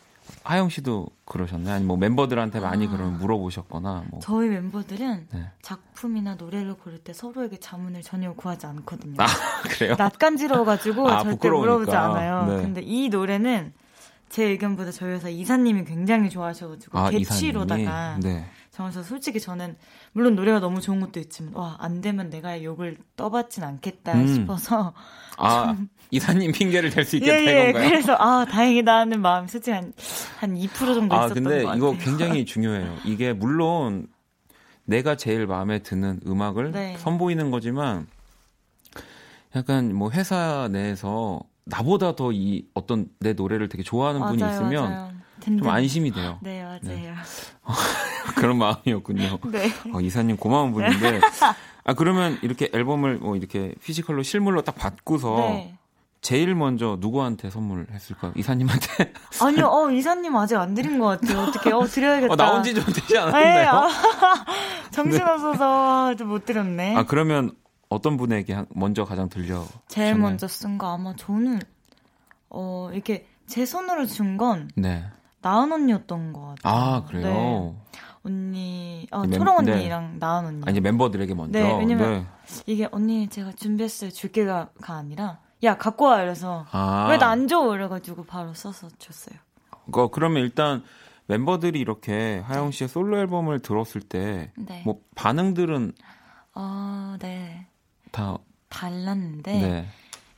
하영 0.45 0.69
씨도 0.69 1.09
그러셨나요? 1.25 1.75
아니 1.77 1.85
뭐 1.85 1.97
멤버들한테 1.97 2.61
많이 2.61 2.87
아. 2.87 2.91
그런 2.91 3.19
물어보셨거나 3.19 4.05
뭐 4.11 4.21
저희 4.21 4.49
멤버들은 4.49 5.29
네. 5.33 5.51
작품이나 5.63 6.35
노래를 6.37 6.75
고를 6.75 6.99
때 6.99 7.13
서로에게 7.13 7.59
자문을 7.59 8.03
전혀 8.03 8.33
구하지 8.35 8.67
않거든요. 8.67 9.17
아, 9.19 9.27
그래요? 9.69 9.95
낯간지러워 9.99 10.65
가지고 10.65 11.09
아, 11.09 11.23
절대 11.23 11.31
부끄러우니까. 11.37 11.73
물어보지 11.73 11.97
않아요. 11.97 12.47
네. 12.47 12.63
근데 12.63 12.81
이 12.83 13.09
노래는 13.09 13.73
제 14.29 14.45
의견보다 14.45 14.91
저희 14.91 15.13
회사 15.13 15.29
이사님이 15.31 15.85
굉장히 15.85 16.29
좋아하셔가지고 16.31 16.99
아, 16.99 17.11
개취로다가? 17.11 18.19
네. 18.23 18.45
정해서 18.79 19.03
솔직히 19.03 19.41
저는 19.41 19.77
물론 20.13 20.37
노래가 20.37 20.61
너무 20.61 20.81
좋은 20.81 21.01
것도 21.01 21.19
있지만 21.19 21.53
와 21.55 21.77
안 21.81 22.01
되면 22.01 22.31
내가 22.31 22.63
욕을 22.63 22.97
떠받진 23.17 23.65
않겠다 23.65 24.13
음. 24.15 24.27
싶어서 24.35 24.95
아, 25.37 25.77
이사님 26.13 26.53
핑계를 26.53 26.91
댈 26.91 27.05
수 27.05 27.17
있겠다 27.17 27.35
예예 27.41 27.71
이건가요? 27.71 27.89
그래서 27.91 28.15
아 28.21 28.45
다행이다 28.49 28.99
하는 28.99 29.21
마음이 29.21 29.49
솔직히 29.49 29.77
한 29.77 30.21
한 30.21 30.65
2% 30.65 30.95
정도 30.95 31.17
아, 31.17 31.27
있었던 31.27 31.43
근데 31.43 31.63
것 31.63 31.69
같아요. 31.71 31.77
이거 31.77 31.97
굉장히 31.99 32.45
중요해요. 32.47 32.97
이게 33.05 33.33
물론 33.33 34.07
내가 34.85 35.17
제일 35.17 35.47
마음에 35.49 35.81
드는 35.81 36.21
음악을 36.25 36.71
네. 36.71 36.97
선보이는 36.99 37.51
거지만 37.51 38.07
약간 39.57 39.93
뭐 39.93 40.11
회사 40.13 40.69
내에서 40.71 41.41
나보다 41.65 42.15
더 42.15 42.31
이 42.33 42.65
어떤 42.75 43.09
내 43.19 43.33
노래를 43.33 43.69
되게 43.69 43.83
좋아하는 43.83 44.21
분이 44.23 44.39
맞아요, 44.43 44.55
있으면 44.55 44.91
맞아요. 44.91 45.13
좀 45.41 45.57
든든. 45.57 45.69
안심이 45.71 46.11
돼요. 46.13 46.39
네 46.43 46.63
맞아요. 46.63 47.15
그런 48.37 48.59
마음이었군요. 48.59 49.39
네. 49.51 49.71
어, 49.93 50.01
이사님 50.01 50.37
고마운 50.37 50.73
분인데. 50.73 51.21
아, 51.85 51.95
그러면 51.95 52.39
이렇게 52.43 52.71
앨범을 52.73 53.17
뭐 53.19 53.37
이렇게 53.37 53.75
피지컬로 53.83 54.23
실물로 54.23 54.63
딱 54.63 54.75
받고서 54.75 55.37
네. 55.51 55.75
제일 56.21 56.55
먼저 56.55 56.99
누구한테 57.01 57.49
선물했을까요? 57.49 58.33
이사님한테? 58.37 59.13
아니요, 59.41 59.67
어, 59.67 59.91
이사님 59.91 60.35
아직 60.37 60.57
안 60.57 60.75
드린 60.75 60.99
것 60.99 61.07
같아요. 61.21 61.43
어떻게, 61.45 61.71
어, 61.73 61.85
드려야겠다. 61.85 62.33
어, 62.33 62.37
나온 62.37 62.63
지 62.65 62.75
좀 62.75 62.85
되지 62.87 63.15
네, 63.15 63.19
않았나요? 63.19 63.71
아, 63.71 63.89
정신없어서 64.91 66.17
좀못 66.17 66.45
드렸네. 66.45 66.97
아, 66.97 67.05
그러면 67.07 67.53
어떤 67.89 68.17
분에게 68.17 68.53
한- 68.53 68.67
먼저 68.71 69.05
가장 69.05 69.29
들려? 69.29 69.65
제일 69.87 70.15
주나요? 70.15 70.23
먼저 70.29 70.47
쓴 70.49 70.77
거 70.77 70.93
아마 70.93 71.15
저는, 71.17 71.61
어, 72.51 72.91
이렇게 72.93 73.27
제 73.47 73.65
손으로 73.65 74.07
준 74.07 74.37
건 74.37 74.71
네. 74.75 75.05
나은 75.41 75.73
언니였던 75.73 76.33
것 76.33 76.41
같아요. 76.63 76.75
아, 76.75 77.05
그래요? 77.05 77.25
네. 77.93 77.99
언니, 78.25 79.07
어, 79.13 79.25
이 79.25 79.29
멤- 79.29 79.39
초롱 79.39 79.65
네. 79.65 79.73
언니랑 79.73 80.19
나은 80.19 80.47
언니. 80.47 80.63
아, 80.67 80.71
이제 80.71 80.81
멤버들에게 80.81 81.35
먼저. 81.35 81.59
네, 81.59 81.79
왜냐면 81.79 82.27
이게 82.67 82.89
언니 82.91 83.29
제가 83.29 83.53
준비했어요. 83.53 84.11
줄게가 84.11 84.71
가 84.81 84.95
아니라, 84.95 85.39
야, 85.63 85.77
갖고 85.79 86.07
와. 86.07 86.23
이래서, 86.23 86.67
아. 86.73 87.07
왜나 87.11 87.29
안 87.29 87.47
줘? 87.49 87.75
이래가지고 87.75 88.25
바로 88.25 88.53
써서 88.55 88.89
줬어요. 88.99 89.39
그, 89.93 90.09
그러면 90.11 90.43
일단 90.43 90.83
멤버들이 91.27 91.79
이렇게 91.79 92.43
하영 92.45 92.73
씨의 92.73 92.89
솔로 92.89 93.19
앨범을 93.19 93.61
들었을 93.61 94.01
때, 94.03 94.51
네. 94.57 94.83
뭐, 94.85 95.01
반응들은 95.15 95.93
어, 96.55 97.17
네. 97.21 97.67
다, 98.11 98.37
달랐는데, 98.69 99.53
네. 99.53 99.87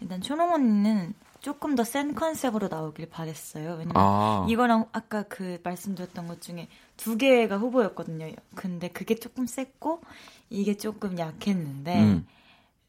일단 0.01 0.20
초롱 0.20 0.53
언니는 0.53 1.14
조금 1.41 1.74
더 1.74 1.82
센 1.84 2.14
컨셉으로 2.14 2.68
나오길 2.68 3.09
바랬어요. 3.09 3.70
왜냐면 3.72 3.93
아. 3.97 4.47
이거랑 4.49 4.86
아까 4.93 5.22
그 5.24 5.59
말씀드렸던 5.62 6.26
것 6.26 6.41
중에 6.41 6.68
두 6.97 7.16
개가 7.16 7.57
후보였거든요. 7.59 8.30
근데 8.55 8.88
그게 8.88 9.14
조금 9.14 9.47
셌고 9.47 10.03
이게 10.51 10.76
조금 10.76 11.18
약했는데 11.18 11.99
음. 12.03 12.26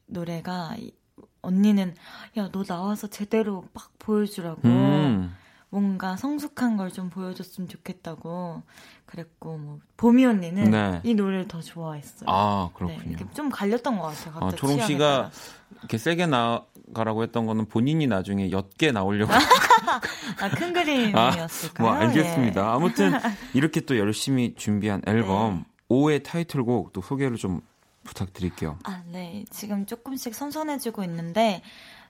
노래가 0.06 0.74
이- 0.78 0.92
언니는 1.40 1.94
야 2.36 2.50
너 2.52 2.62
나와서 2.62 3.06
제대로 3.08 3.64
막 3.72 3.90
보여주라고 3.98 4.60
음. 4.68 5.34
뭔가 5.72 6.16
성숙한 6.16 6.76
걸 6.76 6.90
좀 6.92 7.08
보여줬으면 7.08 7.66
좋겠다고 7.68 8.62
그랬고 9.06 9.56
뭐 9.56 9.78
보미 9.96 10.26
언니는 10.26 10.70
네. 10.70 11.00
이 11.02 11.14
노래를 11.14 11.48
더 11.48 11.62
좋아했어요. 11.62 12.28
아 12.28 12.68
네, 12.68 12.74
그렇군요. 12.78 13.10
이렇게 13.16 13.24
좀 13.32 13.48
갈렸던 13.48 13.96
것 13.98 14.02
같아요. 14.08 14.34
아, 14.36 14.40
각자 14.40 14.56
초롱 14.56 14.80
씨가. 14.82 15.30
이렇게 15.78 15.96
세게 15.96 16.26
나가라고 16.26 17.22
했던 17.22 17.46
거는 17.46 17.64
본인이 17.66 18.06
나중에 18.06 18.50
옅게 18.50 18.92
나오려고 18.92 19.32
아, 20.40 20.48
큰 20.50 20.72
그림이었을까요? 20.74 21.88
뭐 21.88 21.96
알겠습니다. 21.96 22.60
예. 22.60 22.64
아무튼 22.66 23.12
이렇게 23.54 23.80
또 23.80 23.98
열심히 23.98 24.54
준비한 24.54 25.00
앨범 25.06 25.56
네. 25.56 25.64
5의 25.88 26.22
타이틀곡 26.22 26.92
또 26.92 27.00
소개를 27.00 27.38
좀 27.38 27.62
부탁드릴게요. 28.04 28.78
아, 28.84 29.02
네. 29.10 29.44
지금 29.50 29.86
조금씩 29.86 30.34
선선해지고 30.34 31.02
있는데 31.04 31.62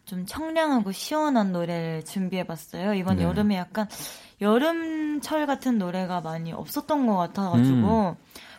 좀 0.05 0.27
청량하고 0.27 0.93
시원한 0.93 1.53
노래를 1.53 2.05
준비해봤어요. 2.05 2.95
이번 2.95 3.17
네. 3.17 3.25
여름에 3.25 3.57
약간 3.57 3.89
여름철 4.41 5.47
같은 5.47 5.79
노래가 5.79 6.21
많이 6.21 6.53
없었던 6.53 7.07
것 7.07 7.17
같아가지고 7.17 8.11
음. 8.11 8.15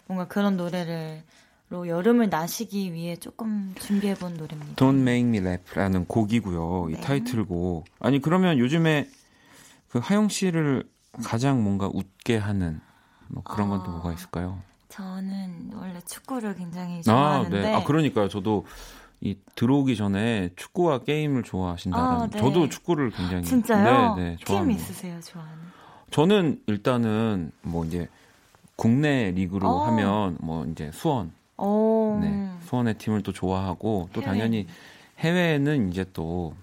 뭔가 0.08 0.28
그런 0.28 0.58
노래를 0.58 1.24
로 1.70 1.88
여름을 1.88 2.30
나시기 2.30 2.94
위해 2.94 3.16
조금 3.16 3.74
준비해본 3.80 4.36
노래입니다. 4.36 4.76
Don't 4.76 5.00
Make 5.00 5.28
Me 5.28 5.40
Laughla는 5.40 6.06
곡이고요. 6.06 6.90
이 6.92 6.94
네. 6.94 7.02
타이틀곡. 7.02 7.86
아니 8.00 8.22
그러면 8.22 8.60
요즘에 8.60 9.10
그 9.90 9.98
하영 9.98 10.30
씨를 10.30 10.84
가장 11.24 11.64
뭔가 11.64 11.90
웃게 11.92 12.38
하는 12.38 12.80
뭐 13.28 13.42
그런 13.42 13.70
건또 13.70 13.86
아. 13.86 13.90
뭐가 13.94 14.14
있을까요? 14.14 14.62
저는 14.90 15.72
원래 15.74 16.00
축구를 16.06 16.54
굉장히 16.54 17.00
아, 17.00 17.02
좋아하는데 17.02 17.62
네. 17.62 17.74
아, 17.74 17.84
그러니까요. 17.84 18.28
저도 18.30 18.68
이 19.24 19.38
들어오기 19.56 19.96
전에 19.96 20.50
축구와 20.58 21.00
게임을 21.00 21.44
좋아하신다는. 21.44 22.06
아, 22.06 22.28
네. 22.28 22.40
저도 22.40 22.68
축구를 22.68 23.12
굉장히. 23.12 23.44
진짜요? 23.46 24.16
네, 24.16 24.24
네. 24.32 24.38
팀. 24.44 24.70
있으세요, 24.70 25.18
좋아하는? 25.22 25.64
저는 26.12 26.62
일단은 26.68 27.52
뭐 27.62 27.86
이제 27.86 28.10
국내 28.76 29.32
리그로 29.32 29.68
어. 29.68 29.86
하면 29.88 30.38
뭐 30.42 30.66
이제 30.66 30.92
수원, 30.94 31.32
오. 31.58 32.20
네, 32.22 32.52
수원의 32.66 32.96
팀을 32.96 33.24
또 33.24 33.32
좋아하고 33.32 34.10
또 34.12 34.22
해외. 34.22 34.32
당연히 34.32 34.68
해외는 35.20 35.90
이제 35.90 36.06
또 36.12 36.54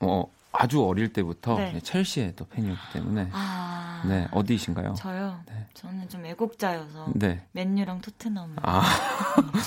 어, 0.00 0.24
아주 0.52 0.84
어릴 0.84 1.10
때부터 1.10 1.56
네. 1.56 1.80
첼시의 1.80 2.34
또 2.36 2.44
팬이었기 2.48 2.92
때문에 2.92 3.30
아. 3.32 3.95
네 4.08 4.28
어디이신가요? 4.30 4.94
저요? 4.94 5.40
네. 5.48 5.66
저는 5.74 6.08
좀 6.08 6.24
애국자여서 6.26 7.06
네. 7.14 7.42
맨유랑 7.52 8.00
토트넘. 8.00 8.56
아, 8.62 8.82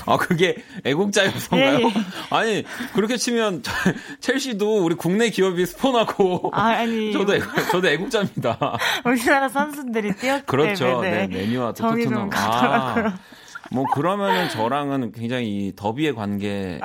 아 0.05 0.17
그게 0.17 0.55
애국자여서인가요? 0.83 1.79
예, 1.79 1.83
예. 1.83 1.93
아니 2.35 2.63
그렇게 2.93 3.17
치면 3.17 3.63
첼시도 4.19 4.83
우리 4.83 4.95
국내 4.95 5.29
기업이 5.29 5.65
스폰하고 5.65 6.51
아, 6.53 6.67
아니. 6.67 7.11
저도 7.13 7.35
애국, 7.35 7.71
저도 7.71 7.87
애국자입니다. 7.87 8.77
우리나라 9.05 9.49
선수들이 9.49 10.15
뛰었기 10.15 10.45
그렇죠. 10.45 10.85
때문에 10.85 11.27
네, 11.27 11.53
좀 11.53 11.73
토트넘. 11.73 12.29
아, 12.33 13.17
뭐 13.71 13.85
그러면은 13.93 14.49
저랑은 14.49 15.11
굉장히 15.11 15.67
이 15.67 15.75
더비의 15.75 16.15
관계. 16.15 16.79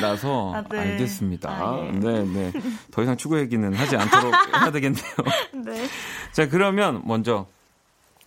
라서 0.00 0.52
아, 0.56 0.62
네. 0.62 0.78
알겠습니다. 0.78 1.50
아, 1.50 1.86
예. 1.86 1.90
네, 1.92 2.24
네. 2.24 2.52
더 2.90 3.02
이상 3.02 3.16
축구 3.16 3.38
얘기는 3.38 3.72
하지 3.74 3.96
않도록 3.96 4.32
해야 4.54 4.70
되겠네요. 4.70 5.04
네. 5.64 5.86
자, 6.32 6.48
그러면 6.48 7.02
먼저 7.04 7.46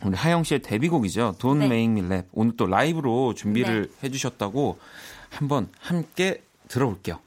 우리 0.03 0.15
하영 0.15 0.43
씨의 0.43 0.61
데뷔곡이죠. 0.61 1.35
Don't 1.39 1.59
네. 1.59 1.65
Make 1.65 1.85
Me 1.91 1.99
Laugh. 2.01 2.27
오늘 2.33 2.57
또 2.57 2.65
라이브로 2.65 3.33
준비를 3.35 3.91
해주셨다고 4.03 4.79
한번 5.29 5.69
함께 5.79 6.43
들어볼게요. 6.67 7.19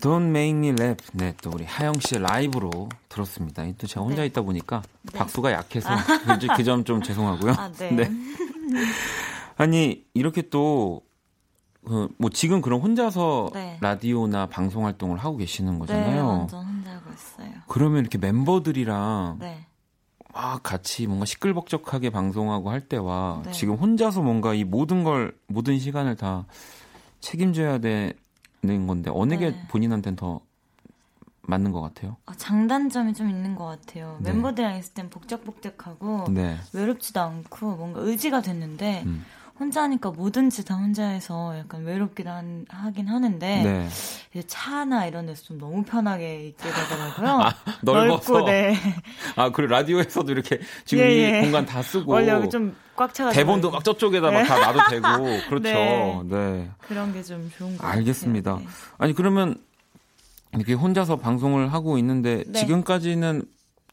Don't 0.00 0.28
Make 0.28 0.56
Me 0.56 0.68
Laugh. 0.68 1.10
네, 1.12 1.34
또 1.42 1.50
우리 1.50 1.64
하영 1.64 1.94
씨의 2.00 2.22
라이브로 2.22 2.88
들었습니다. 3.08 3.64
또 3.78 3.86
제가 3.86 4.04
혼자 4.04 4.22
네. 4.22 4.26
있다 4.26 4.42
보니까 4.42 4.82
박수가 5.14 5.52
약해서 5.52 5.90
그점 6.56 6.84
좀 6.84 7.02
죄송하고요. 7.02 7.52
아, 7.52 7.70
네. 7.72 8.10
아니 9.56 10.04
이렇게 10.14 10.42
또 10.48 11.02
그, 11.84 12.08
뭐 12.18 12.30
지금 12.30 12.60
그럼 12.60 12.80
혼자서 12.80 13.50
네. 13.54 13.78
라디오나 13.80 14.46
방송 14.46 14.86
활동을 14.86 15.18
하고 15.18 15.36
계시는 15.36 15.74
네, 15.74 15.78
거잖아요. 15.78 16.26
완전 16.26 16.64
혼자 16.64 16.90
하고 16.92 17.10
있어요. 17.12 17.50
그러면 17.68 18.00
이렇게 18.00 18.18
멤버들이랑 18.18 19.38
네. 19.40 19.66
막 20.32 20.62
같이 20.62 21.06
뭔가 21.06 21.24
시끌벅적하게 21.24 22.10
방송하고 22.10 22.70
할 22.70 22.80
때와 22.80 23.42
네. 23.44 23.52
지금 23.52 23.74
혼자서 23.74 24.22
뭔가 24.22 24.54
이 24.54 24.64
모든 24.64 25.04
걸 25.04 25.36
모든 25.46 25.78
시간을 25.78 26.16
다 26.16 26.46
책임져야 27.20 27.78
되는 28.60 28.86
건데 28.86 29.10
어느 29.12 29.36
게 29.38 29.50
네. 29.50 29.66
본인한테는 29.68 30.16
더 30.16 30.40
맞는 31.42 31.72
것 31.72 31.80
같아요? 31.80 32.16
아, 32.26 32.34
장단점이 32.36 33.14
좀 33.14 33.28
있는 33.28 33.54
것 33.54 33.64
같아요. 33.64 34.18
네. 34.20 34.32
멤버들이랑 34.32 34.76
있을 34.76 34.94
땐 34.94 35.10
복작복작하고 35.10 36.26
네. 36.30 36.58
외롭지도 36.72 37.20
않고 37.20 37.76
뭔가 37.76 38.00
의지가 38.00 38.42
됐는데 38.42 39.02
음. 39.06 39.24
혼자 39.60 39.82
하니까 39.82 40.10
뭐든지 40.10 40.64
다 40.64 40.74
혼자 40.74 41.06
해서 41.06 41.56
약간 41.58 41.84
외롭기도 41.84 42.30
한- 42.30 42.64
하긴 42.70 43.06
하는데 43.08 43.62
네. 43.62 43.88
이제 44.32 44.42
차나 44.46 45.04
이런 45.06 45.26
데서 45.26 45.44
좀 45.44 45.58
너무 45.58 45.84
편하게 45.84 46.46
있게 46.46 46.64
되더라고요. 46.70 47.28
아, 47.46 47.54
넓어서. 47.82 48.32
넓고 48.32 48.50
네. 48.50 48.74
아, 49.36 49.50
그리고 49.50 49.70
라디오에서도 49.72 50.32
이렇게 50.32 50.58
지금 50.86 51.04
예, 51.04 51.14
이 51.14 51.18
예. 51.20 51.40
공간 51.42 51.66
다 51.66 51.82
쓰고 51.82 52.10
원래 52.10 52.30
여기 52.30 52.48
좀 52.48 52.74
꽉 52.96 53.14
차가지고 53.14 53.34
대본도 53.40 53.70
막 53.70 53.82
저쪽에다 53.82 54.30
막다 54.30 54.72
놔도 54.72 54.90
되고 54.90 55.06
그렇죠. 55.48 55.62
네. 55.62 56.20
네. 56.28 56.70
그런 56.80 57.14
게 57.14 57.22
좀 57.22 57.50
좋은 57.56 57.76
것 57.78 57.84
알겠습니다. 57.86 58.52
같아요. 58.52 58.66
네. 58.68 58.72
아니 58.98 59.14
그러면 59.14 59.54
이렇게 60.52 60.74
혼자서 60.74 61.16
방송을 61.16 61.72
하고 61.72 61.96
있는데 61.96 62.44
네. 62.46 62.58
지금까지는 62.60 63.42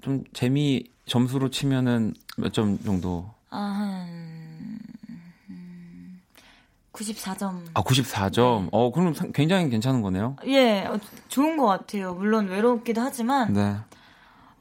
좀 0.01 0.24
재미 0.34 0.84
점수로 1.05 1.49
치면은 1.51 2.13
몇 2.38 2.51
점 2.51 2.78
정도? 2.84 3.30
아, 3.49 3.57
한 3.57 4.07
음, 4.09 4.16
94점. 6.97 7.61
아 7.75 7.83
94점. 7.83 8.69
어 8.71 8.91
그럼 8.91 9.13
상- 9.13 9.31
굉장히 9.31 9.69
괜찮은 9.69 10.01
거네요. 10.01 10.35
예, 10.47 10.85
어, 10.85 10.99
좋은 11.27 11.57
것 11.57 11.65
같아요. 11.67 12.13
물론 12.15 12.47
외롭기도 12.47 13.01
하지만 13.01 13.53
네. 13.53 13.75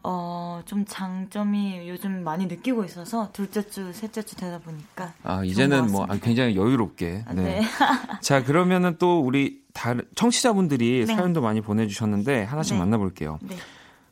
어, 0.02 0.60
좀 0.66 0.84
장점이 0.86 1.88
요즘 1.88 2.22
많이 2.22 2.46
느끼고 2.46 2.84
있어서 2.84 3.30
둘째 3.32 3.66
주, 3.68 3.92
셋째 3.92 4.22
주 4.22 4.36
되다 4.36 4.58
보니까 4.58 5.12
아 5.24 5.42
이제는 5.44 5.86
것 5.86 5.90
뭐. 5.92 6.06
아, 6.08 6.16
굉장히 6.22 6.56
여유롭게. 6.56 7.24
아, 7.26 7.32
네. 7.34 7.42
네. 7.42 7.62
자 8.20 8.44
그러면은 8.44 8.96
또 8.98 9.20
우리 9.20 9.62
다른 9.72 10.02
청취자분들이 10.14 11.04
네. 11.06 11.14
사연도 11.14 11.40
많이 11.40 11.60
보내 11.60 11.86
주셨는데 11.86 12.44
하나씩 12.44 12.74
네. 12.74 12.78
만나 12.80 12.98
볼게요. 12.98 13.38
네. 13.42 13.56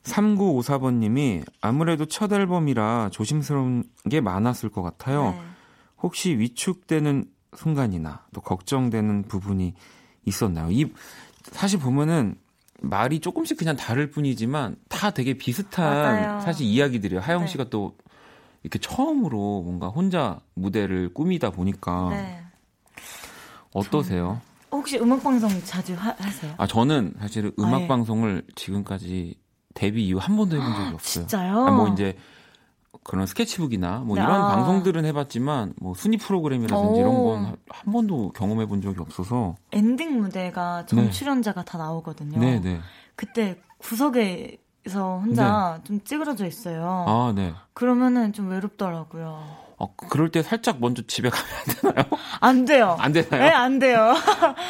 3954번 0.04 0.94
님이 0.94 1.42
아무래도 1.60 2.04
첫 2.06 2.30
앨범이라 2.32 3.08
조심스러운 3.12 3.84
게 4.10 4.20
많았을 4.20 4.68
것 4.68 4.82
같아요. 4.82 5.30
네. 5.30 5.40
혹시 6.02 6.38
위축되는 6.38 7.24
순간이나 7.56 8.26
또 8.32 8.40
걱정되는 8.40 9.24
부분이 9.24 9.74
있었나요? 10.24 10.70
이 10.70 10.86
사실 11.52 11.78
보면은 11.78 12.36
말이 12.80 13.20
조금씩 13.20 13.56
그냥 13.56 13.76
다를 13.76 14.10
뿐이지만 14.10 14.76
다 14.88 15.10
되게 15.10 15.34
비슷한 15.34 15.90
맞아요. 15.90 16.40
사실 16.40 16.66
이야기들이에요. 16.66 17.20
하영 17.20 17.42
네. 17.42 17.46
씨가 17.46 17.70
또 17.70 17.96
이렇게 18.62 18.78
처음으로 18.78 19.62
뭔가 19.62 19.88
혼자 19.88 20.40
무대를 20.54 21.12
꾸미다 21.14 21.50
보니까 21.50 22.08
네. 22.10 22.42
어떠세요? 23.72 24.40
혹시 24.70 24.98
음악 24.98 25.22
방송 25.22 25.48
자주 25.64 25.94
하, 25.94 26.14
하세요? 26.18 26.54
아 26.56 26.66
저는 26.66 27.14
사실 27.20 27.52
음악 27.58 27.74
아, 27.74 27.80
예. 27.82 27.88
방송을 27.88 28.42
지금까지 28.54 29.38
데뷔 29.74 30.06
이후 30.06 30.18
한 30.18 30.36
번도 30.36 30.56
해본 30.56 30.72
적이 30.72 30.94
없어요. 30.94 31.26
진짜요? 31.26 31.66
아, 31.66 31.70
뭐 31.70 31.88
이제 31.88 32.16
그런 33.02 33.26
스케치북이나 33.26 33.98
뭐 34.00 34.16
이런 34.16 34.30
아. 34.30 34.54
방송들은 34.54 35.04
해봤지만 35.06 35.74
뭐 35.80 35.94
순위 35.94 36.16
프로그램이라든지 36.16 36.88
오. 36.92 37.00
이런 37.00 37.14
건 37.24 37.56
한 37.84 37.92
번도 37.92 38.32
경험해 38.32 38.66
본 38.66 38.80
적이 38.80 39.00
없어서 39.00 39.56
엔딩 39.72 40.20
무대가 40.20 40.86
전 40.86 41.10
출연자가 41.10 41.64
다 41.64 41.76
나오거든요. 41.76 42.38
네, 42.38 42.60
네. 42.60 42.80
그때 43.16 43.58
구석에서 43.78 45.18
혼자 45.22 45.80
좀 45.84 46.00
찌그러져 46.04 46.46
있어요. 46.46 47.04
아, 47.08 47.32
네. 47.34 47.52
그러면은 47.74 48.32
좀 48.32 48.48
외롭더라고요. 48.50 49.64
아, 49.78 49.86
그럴 49.96 50.30
때 50.30 50.42
살짝 50.42 50.76
먼저 50.80 51.02
집에 51.06 51.28
가면 51.30 51.46
안 51.58 51.74
되나요? 51.94 52.04
안 52.40 52.64
돼요. 52.64 52.96
안 53.00 53.12
되나요? 53.12 53.42
네, 53.42 53.50
안 53.50 53.78
돼요. 53.78 54.14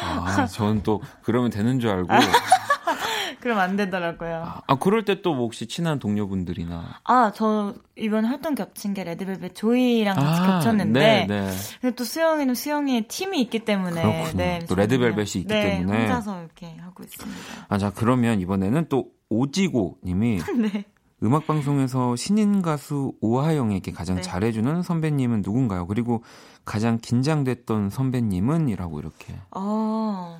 아, 0.01 0.45
저는 0.47 0.83
또 0.83 1.01
그러면 1.21 1.51
되는 1.51 1.79
줄 1.79 1.91
알고. 1.91 2.09
그럼 3.39 3.59
안 3.59 3.75
되더라고요. 3.75 4.61
아, 4.67 4.75
그럴 4.75 5.05
때또뭐 5.05 5.39
혹시 5.39 5.67
친한 5.67 5.99
동료분들이나. 5.99 6.99
아, 7.03 7.31
저 7.35 7.73
이번 7.95 8.25
활동 8.25 8.55
겹친 8.55 8.93
게 8.93 9.03
레드벨벳 9.03 9.55
조이랑 9.55 10.15
같이 10.15 10.41
아, 10.41 10.45
겹쳤는데 10.59 10.99
네, 10.99 11.27
네. 11.27 11.51
근데 11.81 11.95
또 11.95 12.03
수영이는 12.03 12.55
수영이의 12.55 13.07
팀이 13.07 13.41
있기 13.41 13.59
때문에 13.65 14.01
그렇군요. 14.01 14.37
네, 14.37 14.59
또 14.67 14.75
레드벨벳이 14.75 15.29
있기 15.35 15.47
네, 15.47 15.77
때문에. 15.77 16.01
혼자서 16.01 16.39
이렇게 16.39 16.75
하고 16.79 17.03
있습니다. 17.03 17.41
아, 17.67 17.77
자, 17.77 17.91
그러면 17.93 18.39
이번에는 18.39 18.87
또 18.89 19.11
오지고 19.29 19.97
님이 20.03 20.39
네. 20.61 20.85
음악 21.23 21.47
방송에서 21.47 22.15
신인 22.17 22.61
가수 22.61 23.13
오하영에게 23.21 23.91
가장 23.93 24.17
네. 24.17 24.21
잘해주는 24.21 24.81
선배님은 24.83 25.41
누군가요? 25.43 25.87
그리고 25.87 26.23
가장 26.65 26.99
긴장됐던 27.01 27.89
선배님은?이라고 27.89 28.99
이렇게. 28.99 29.33
어, 29.51 30.37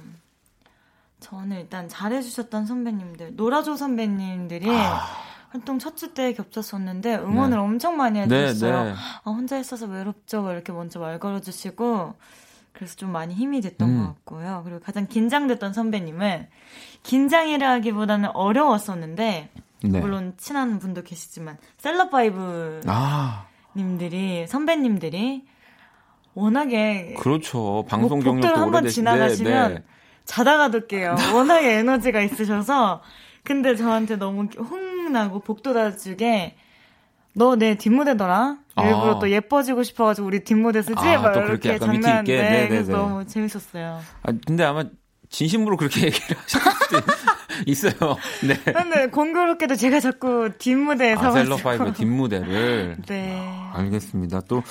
저는 1.36 1.58
일단 1.60 1.90
잘해주셨던 1.90 2.66
선배님들, 2.66 3.36
노라조 3.36 3.76
선배님들이 3.76 4.70
아. 4.70 5.02
활동 5.50 5.80
첫 5.80 5.96
주 5.96 6.14
때 6.14 6.34
겹쳤었는데 6.34 7.16
응원을 7.18 7.58
네. 7.58 7.64
엄청 7.64 7.98
많이 7.98 8.26
네, 8.26 8.44
해주셨어요. 8.48 8.84
네. 8.86 8.94
아, 9.24 9.30
혼자 9.30 9.58
있어서 9.58 9.86
외롭죠? 9.86 10.42
뭐 10.42 10.52
이렇게 10.54 10.72
먼저 10.72 11.00
말 11.00 11.20
걸어주시고 11.20 12.14
그래서 12.74 12.96
좀 12.96 13.12
많이 13.12 13.34
힘이 13.34 13.62
됐던 13.62 13.90
음. 13.90 14.00
것 14.00 14.06
같고요. 14.08 14.62
그리고 14.66 14.80
가장 14.82 15.08
긴장됐던 15.08 15.74
선배님은 15.74 16.48
긴장이라기보다는 17.04 18.30
어려웠었는데 18.34 19.50
네. 19.84 20.00
물론 20.00 20.34
친한 20.38 20.80
분도 20.80 21.04
계시지만 21.04 21.58
셀럽파이브 21.78 22.82
아, 22.88 23.46
님들이 23.76 24.48
선배님들이 24.48 25.46
워낙에 26.34 27.16
그렇죠. 27.20 27.86
방송 27.88 28.20
복- 28.20 28.34
복도를 28.34 28.56
경력도. 28.56 28.90
지나가시면 28.90 29.74
네. 29.76 29.84
자다가 30.26 30.70
듣게요. 30.72 31.16
워낙에 31.34 31.74
에너지가 31.80 32.22
있으셔서 32.22 33.02
근데 33.44 33.76
저한테 33.76 34.16
너무 34.18 34.48
홍나고 34.58 35.40
복도다 35.40 35.96
주게 35.98 36.56
너 37.34 37.56
내 37.56 37.76
뒷무대더라. 37.76 38.58
일부러 38.78 39.16
아. 39.16 39.20
또 39.20 39.30
예뻐지고 39.30 39.84
싶어가지고 39.84 40.26
우리 40.28 40.44
뒷무대 40.44 40.82
쓰지? 40.82 40.96
아, 40.98 41.20
막또 41.20 41.42
이렇게 41.42 41.78
장난하는데 41.78 42.32
있게? 42.34 42.42
네네네. 42.42 42.68
그래서 42.70 42.92
너무 42.94 43.26
재밌었어요. 43.26 44.02
아, 44.24 44.32
근데 44.48 44.64
아마 44.64 44.86
진심으로 45.30 45.76
그렇게 45.78 46.06
얘기를 46.08 46.38
하실 46.38 46.62
수도 46.62 47.00
있어요. 47.66 48.18
네. 48.48 48.56
근데 48.72 49.08
공교롭게도 49.08 49.76
제가 49.76 50.00
자꾸 50.00 50.50
뒷무대에 50.58 51.14
아, 51.14 51.18
서가지고 51.18 51.58
셀럽파이브 51.58 51.94
뒷무대를. 52.00 52.98
네. 53.08 53.70
알겠습니다. 53.74 54.42
또 54.48 54.64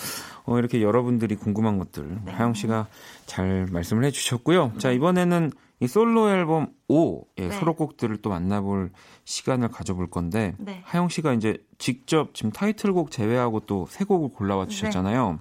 어, 0.46 0.58
이렇게 0.58 0.82
여러분들이 0.82 1.36
궁금한 1.36 1.78
것들 1.78 2.18
네. 2.24 2.32
하영 2.32 2.54
씨가 2.54 2.86
잘 3.26 3.66
말씀을 3.70 4.04
해주셨고요. 4.04 4.74
자 4.78 4.90
이번에는 4.90 5.52
이 5.80 5.86
솔로 5.88 6.30
앨범 6.30 6.68
5의 6.88 7.24
네. 7.36 7.50
수록곡들을 7.50 8.18
또 8.18 8.30
만나볼 8.30 8.90
시간을 9.24 9.68
가져볼 9.68 10.08
건데 10.10 10.54
네. 10.58 10.82
하영 10.84 11.08
씨가 11.08 11.32
이제 11.32 11.58
직접 11.78 12.34
지금 12.34 12.52
타이틀곡 12.52 13.10
제외하고 13.10 13.60
또 13.60 13.86
세 13.88 14.04
곡을 14.04 14.28
네. 14.30 14.34
골라와 14.36 14.66
주셨잖아요. 14.66 15.38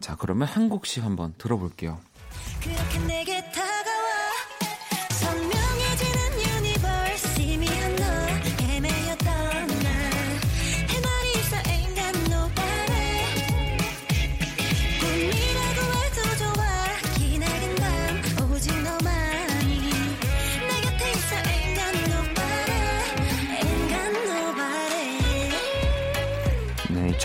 자 0.00 0.16
그러면 0.16 0.46
한 0.46 0.68
곡씩 0.68 1.04
한번 1.04 1.34
들어볼게요. 1.38 1.98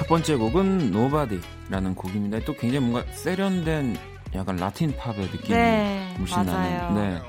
첫 0.03 0.09
번째 0.09 0.35
곡은 0.35 0.81
Nobody라는 0.93 1.95
곡입니다. 1.95 2.39
또 2.45 2.53
굉장히 2.55 2.85
뭔가 2.85 3.09
세련된 3.13 3.95
약간 4.35 4.57
라틴 4.57 4.93
팝의 4.97 5.15
느낌이 5.31 5.47
네, 5.57 6.13
물씬 6.17 6.43
맞아요. 6.45 6.93
나는. 6.93 7.13
네. 7.13 7.21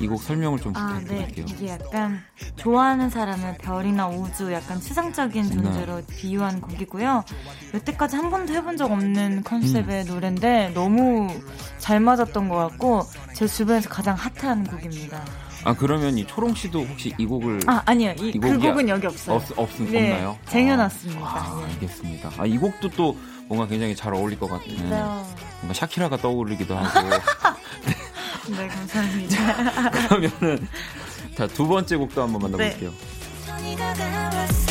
이 0.00 0.08
곡 0.08 0.20
설명을 0.24 0.58
좀 0.58 0.72
아, 0.76 0.98
네. 0.98 1.04
부탁드릴게요. 1.04 1.46
이게 1.48 1.68
약간 1.68 2.20
좋아하는 2.56 3.08
사람을 3.10 3.58
별이나 3.58 4.08
우주 4.08 4.52
약간 4.52 4.80
추상적인 4.80 5.48
존재로 5.52 6.02
비유한 6.08 6.60
곡이고요. 6.60 7.22
여태까지 7.74 8.16
한 8.16 8.28
번도 8.28 8.52
해본 8.52 8.76
적 8.76 8.90
없는 8.90 9.44
컨셉의 9.44 10.06
노래인데 10.06 10.72
너무 10.74 11.28
잘 11.78 12.00
맞았던 12.00 12.48
것 12.48 12.56
같고 12.56 13.02
제 13.34 13.46
주변에서 13.46 13.88
가장 13.88 14.16
핫한 14.16 14.66
곡입니다. 14.66 15.24
아 15.64 15.74
그러면 15.74 16.18
이 16.18 16.26
초롱 16.26 16.54
씨도 16.54 16.82
혹시 16.84 17.14
이 17.18 17.24
곡을 17.26 17.60
아 17.66 17.82
아니요 17.86 18.14
이, 18.18 18.28
이 18.34 18.38
그 18.38 18.58
곡은 18.58 18.88
여기 18.88 19.06
없어요. 19.06 19.36
없, 19.36 19.58
없, 19.58 19.70
네, 19.90 20.12
없나요? 20.12 20.38
쟁여놨습니다. 20.48 21.20
아, 21.24 21.60
예. 21.68 21.72
알겠습니다. 21.74 22.30
아, 22.38 22.46
이 22.46 22.58
곡도 22.58 22.90
또 22.90 23.16
뭔가 23.46 23.66
굉장히 23.66 23.94
잘 23.96 24.14
어울릴 24.14 24.38
것 24.38 24.48
같은 24.48 24.74
네. 24.76 24.88
뭔가 24.88 25.72
샤키라가 25.74 26.16
떠오르기도 26.18 26.76
하고 26.76 27.08
네 28.48 28.68
감사합니다. 28.68 29.90
그러면은 29.90 30.68
자 31.36 31.46
두 31.46 31.66
번째 31.66 31.96
곡도 31.96 32.22
한번 32.22 32.42
만나볼게요. 32.42 32.92
천 33.46 34.63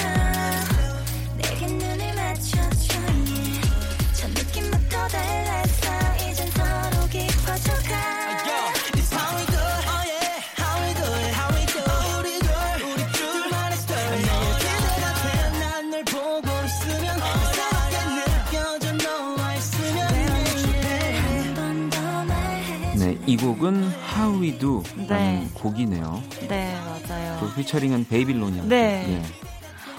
이 23.25 23.37
곡은 23.37 23.83
How 24.17 24.41
We 24.41 24.57
Do 24.57 24.83
라는 24.95 25.07
네. 25.07 25.49
곡이네요. 25.53 26.21
네 26.49 26.75
맞아요. 27.07 27.37
그 27.39 27.53
피처링은 27.55 28.07
베이빌론이요. 28.09 28.65
네. 28.67 29.21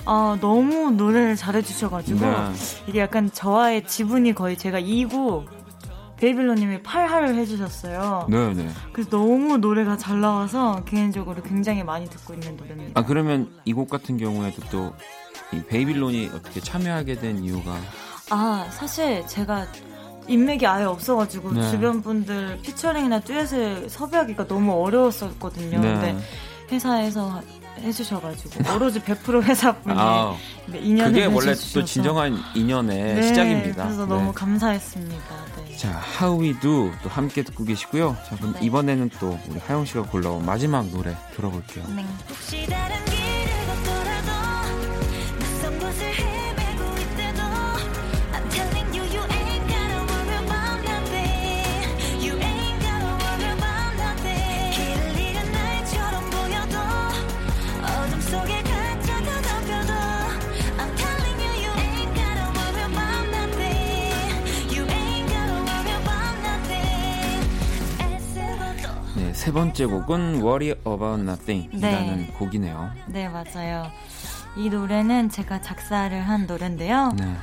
아 0.04 0.36
너무 0.40 0.90
노래를 0.90 1.34
잘해주셔가지고 1.36 2.20
네. 2.20 2.36
이게 2.86 3.00
약간 3.00 3.30
저와의 3.32 3.86
지분이 3.86 4.34
거의 4.34 4.58
제가 4.58 4.78
2구 4.80 5.46
베이빌로님이 6.18 6.78
8하를 6.82 7.34
해주셨어요. 7.36 8.26
네, 8.30 8.54
네. 8.54 8.68
그래서 8.92 9.10
너무 9.10 9.56
노래가 9.56 9.96
잘 9.96 10.20
나와서 10.20 10.84
개인적으로 10.84 11.42
굉장히 11.42 11.82
많이 11.82 12.06
듣고 12.08 12.34
있는 12.34 12.56
노래입니다. 12.56 13.00
아 13.00 13.04
그러면 13.04 13.50
이 13.64 13.72
곡 13.72 13.88
같은 13.88 14.18
경우에도 14.18 14.62
또이 14.70 15.64
베이빌론이 15.68 16.30
어떻게 16.34 16.60
참여하게 16.60 17.14
된 17.16 17.42
이유가 17.42 17.76
아 18.30 18.66
사실 18.70 19.26
제가 19.26 19.66
인맥이 20.28 20.66
아예 20.66 20.84
없어가지고 20.84 21.52
네. 21.52 21.70
주변 21.70 22.02
분들 22.02 22.60
피처링이나 22.62 23.20
듀엣을 23.20 23.88
섭외하기가 23.90 24.46
너무 24.46 24.72
어려웠었거든요. 24.84 25.80
네. 25.80 25.92
근데 25.94 26.16
회사에서 26.72 27.40
해주셔가지고 27.80 28.72
오로지 28.74 29.00
100% 29.00 29.42
회사분이 29.42 29.96
아, 29.98 30.34
인연을 30.72 31.12
그게 31.12 31.24
원래 31.26 31.48
맺어주셔서. 31.48 31.80
또 31.80 31.84
진정한 31.84 32.38
인연의 32.54 33.14
네, 33.16 33.22
시작입니다. 33.22 33.84
그래서 33.84 34.02
네. 34.06 34.08
너무 34.14 34.32
감사했습니다. 34.32 35.34
네. 35.66 35.76
자, 35.76 36.00
How 36.20 36.40
We 36.40 36.58
Do 36.60 36.92
또 37.02 37.08
함께 37.08 37.42
듣고 37.42 37.64
계시고요. 37.64 38.16
자, 38.28 38.36
그럼 38.36 38.54
네. 38.54 38.60
이번에는 38.64 39.10
또 39.18 39.38
우리 39.48 39.58
하영 39.58 39.84
씨가 39.86 40.02
골라온 40.02 40.46
마지막 40.46 40.86
노래 40.90 41.16
들어볼게요. 41.34 41.84
네. 41.94 42.06
혹시 42.30 42.64
다른 42.66 43.04
길을 43.06 43.66
걷더라도 43.66 44.30
낯선 45.40 45.78
곳을 45.80 46.34
번째 69.55 69.86
곡은 69.86 70.42
Worry 70.42 70.74
About 70.86 71.22
Nothing이라는 71.22 72.16
네. 72.16 72.26
곡이네요. 72.38 72.90
네, 73.07 73.28
맞아요. 73.28 73.86
이 74.57 74.68
노래는 74.68 75.30
제가 75.30 75.62
작사를 75.62 76.20
한 76.20 76.46
노래인데요. 76.46 77.12
네. 77.16 77.34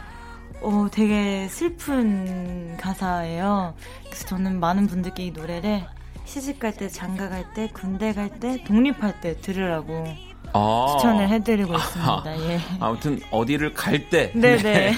어, 0.62 0.88
되게 0.92 1.48
슬픈 1.48 2.78
가사예요. 2.78 3.74
그래서 4.06 4.28
저는 4.28 4.60
많은 4.60 4.88
분들께 4.88 5.26
이 5.26 5.32
노래를 5.32 5.84
시집 6.26 6.60
갈 6.60 6.74
때, 6.74 6.88
장가 6.88 7.30
갈 7.30 7.46
때, 7.54 7.70
군대 7.74 8.14
갈 8.14 8.30
때, 8.40 8.64
독립할 8.66 9.20
때 9.22 9.40
들으라고 9.42 10.06
아, 10.54 10.88
추천을 10.92 11.30
해드리고 11.30 11.74
있습니다. 11.74 12.40
예. 12.52 12.60
아무튼 12.80 13.20
어디를 13.32 13.74
갈 13.74 14.10
때. 14.10 14.32
네네. 14.34 14.94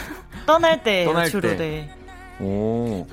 떠날 0.45 0.84
때 0.84 1.05
떠날 1.05 1.30
주로 1.30 1.49
때. 1.49 1.55
네. 1.57 1.89
오, 2.39 3.05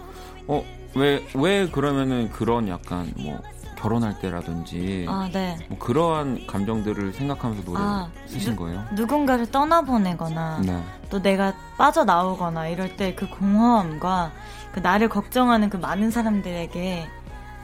어, 0.48 0.64
왜, 0.94 1.24
왜 1.34 1.68
그러면은 1.68 2.30
그런 2.30 2.66
약간 2.66 3.12
뭐 3.16 3.40
결혼할 3.80 4.18
때라든지 4.18 5.06
아, 5.08 5.28
네. 5.32 5.56
뭐 5.68 5.78
그러한 5.78 6.46
감정들을 6.46 7.12
생각하면서 7.14 7.64
노래 7.64 7.80
아, 7.80 8.08
쓰신 8.26 8.54
거예요? 8.56 8.84
누군가를 8.94 9.50
떠나보내거나 9.50 10.60
네. 10.64 10.82
또 11.08 11.20
내가 11.22 11.54
빠져나오거나 11.78 12.68
이럴 12.68 12.96
때 12.96 13.14
그 13.14 13.28
공허함과 13.28 14.30
그 14.72 14.80
나를 14.80 15.08
걱정하는 15.08 15.68
그 15.70 15.76
많은 15.78 16.10
사람들에게 16.10 17.08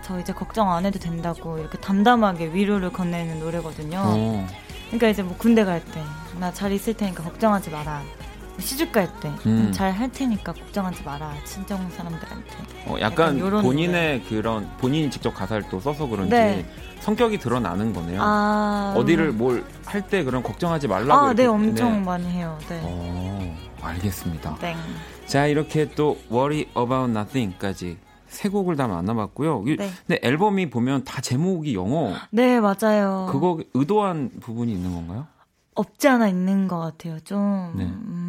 저 0.02 0.18
이제 0.18 0.32
걱정 0.32 0.72
안 0.72 0.86
해도 0.86 0.98
된다고 0.98 1.58
이렇게 1.58 1.78
담담하게 1.78 2.52
위로를 2.52 2.92
건네는 2.92 3.40
노래거든요. 3.40 4.00
어, 4.04 4.46
그러니까 4.88 5.08
이제 5.08 5.22
뭐 5.22 5.36
군대 5.36 5.64
갈 5.64 5.80
때 5.80 6.00
나 6.38 6.52
잘 6.52 6.70
있을 6.72 6.92
테니까 6.94 7.22
걱정하지 7.24 7.70
마라. 7.70 8.02
뭐 8.56 8.64
시집 8.64 8.90
갈때 8.90 9.30
음. 9.46 9.70
잘할 9.72 10.10
테니까 10.10 10.52
걱정하지 10.52 11.02
마라. 11.04 11.32
친정 11.44 11.88
사람들한테. 11.90 12.50
어, 12.86 12.96
약간 13.00 13.38
약간 13.38 13.62
본인의 13.62 14.22
그런 14.24 14.68
본인이 14.78 15.10
직접 15.10 15.32
가사를 15.34 15.64
또 15.70 15.78
써서 15.78 16.06
그런지 16.06 16.30
네. 16.30 16.66
성격이 17.00 17.38
드러나는 17.38 17.92
거네요. 17.92 18.20
아 18.22 18.94
어디를 18.96 19.32
뭘할 19.32 20.06
때 20.08 20.24
그런 20.24 20.42
걱정하지 20.42 20.88
말라고. 20.88 21.12
아, 21.12 21.34
네, 21.34 21.42
이렇게- 21.42 21.46
엄청 21.46 21.92
네. 21.92 22.00
많이 22.00 22.26
해요. 22.30 22.58
네. 22.68 22.80
어, 22.82 23.56
알겠습니다. 23.82 24.56
땡. 24.56 24.76
자, 25.26 25.46
이렇게 25.46 25.90
또 25.94 26.16
Worry 26.30 26.66
About 26.76 27.10
Nothing까지 27.10 27.98
세 28.28 28.48
곡을 28.48 28.76
다 28.76 28.88
만나봤고요. 28.88 29.64
이- 29.66 29.76
네. 29.76 29.90
근데 30.06 30.20
앨범이 30.26 30.70
보면 30.70 31.04
다 31.04 31.20
제목이 31.20 31.74
영어. 31.74 32.14
네, 32.30 32.58
맞아요. 32.60 33.28
그거 33.30 33.58
의도한 33.74 34.30
부분이 34.40 34.72
있는 34.72 34.92
건가요? 34.94 35.26
없지 35.74 36.08
않아 36.08 36.28
있는 36.28 36.68
것 36.68 36.78
같아요. 36.80 37.20
좀 37.20 37.74
네. 37.76 37.84
음, 37.84 38.25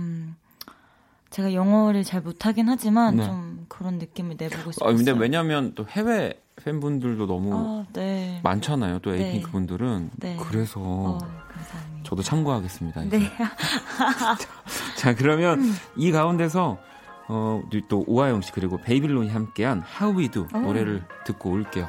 제가 1.38 1.54
영어를 1.54 2.04
잘 2.04 2.22
못하긴 2.22 2.68
하지만 2.68 3.18
네. 3.18 3.24
좀 3.24 3.66
그런 3.70 4.00
느낌을 4.00 4.38
내보고 4.40 4.70
아, 4.70 4.72
싶었어요. 4.72 4.96
근데 4.96 5.12
왜냐면 5.12 5.74
또 5.76 5.86
해외 5.88 6.34
팬분들도 6.56 7.28
너무 7.28 7.54
아, 7.54 7.86
네. 7.94 8.40
많잖아요. 8.44 8.98
또 9.00 9.12
네. 9.12 9.24
에이핑크 9.24 9.52
분들은. 9.52 10.10
네. 10.16 10.36
그래서 10.42 10.80
어, 10.80 11.20
감사합니다. 11.20 12.10
저도 12.10 12.24
참고하겠습니다. 12.24 13.04
이제. 13.04 13.20
네. 13.20 13.32
자, 14.98 15.14
그러면 15.14 15.62
이 15.96 16.12
가운데서 16.12 16.80
어, 17.28 17.62
또 17.88 18.04
오하영 18.08 18.42
씨 18.42 18.52
그리고 18.52 18.78
베이빌론이 18.82 19.30
함께한 19.30 19.84
How 20.02 20.18
We 20.18 20.30
Do 20.30 20.48
어. 20.52 20.58
노래를 20.58 21.04
듣고 21.24 21.52
올게요. 21.52 21.88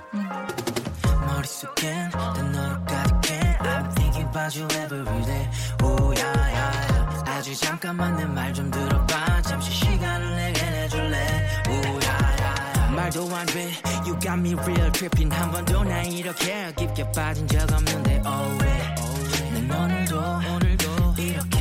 머릿속엔 1.26 2.10
다 2.10 2.34
너로 2.52 2.84
가득해 2.84 3.56
I'm 3.60 3.94
thinking 3.94 4.28
about 4.28 4.60
you 4.60 4.68
every 4.84 5.24
day 5.24 5.48
오야야야 5.82 6.77
아주 7.38 7.54
잠깐만 7.54 8.16
내 8.16 8.24
말 8.24 8.52
좀 8.52 8.68
들어봐. 8.68 9.42
잠시 9.42 9.70
시간을 9.70 10.34
내게 10.36 10.70
내줄래? 10.70 11.46
말도 12.96 13.32
안돼. 13.32 13.70
You 14.04 14.18
got 14.18 14.34
me 14.40 14.54
real 14.54 14.90
tripping. 14.90 15.32
한 15.32 15.52
번도 15.52 15.84
난 15.84 16.04
이렇게 16.06 16.72
깊게 16.76 17.12
빠진 17.12 17.46
적 17.46 17.60
없는데 17.72 18.22
oh 18.26 18.64
yeah. 18.64 19.68
난 19.68 19.70
오늘도 19.84 20.18
오늘도 20.18 21.14
이렇게 21.18 21.58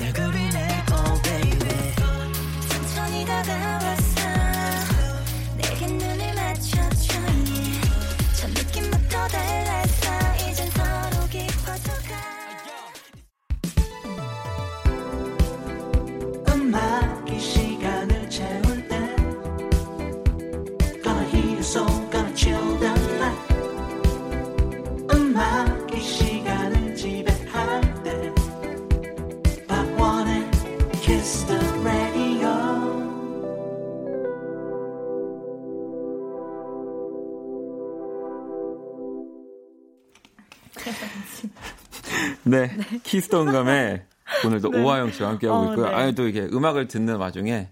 날 0.00 0.12
그리네 0.12 0.84
oh 0.90 1.22
baby. 1.22 1.94
천천히 2.68 3.24
다가왔어. 3.24 4.20
내게 5.56 5.86
눈을 5.86 6.34
맞춰줘 6.34 7.14
yeah. 7.14 7.80
저 8.34 8.48
느낌부터 8.48 9.28
달랐 9.28 9.69
네. 42.50 42.70
키스톤 43.02 43.52
감에 43.52 44.02
오늘도 44.44 44.70
오하영 44.74 45.12
씨와 45.12 45.30
함께하고 45.30 45.58
어, 45.60 45.70
있고요. 45.70 45.88
네. 45.88 45.94
아니, 45.94 46.14
또 46.14 46.26
이렇게 46.26 46.54
음악을 46.54 46.88
듣는 46.88 47.16
와중에 47.16 47.68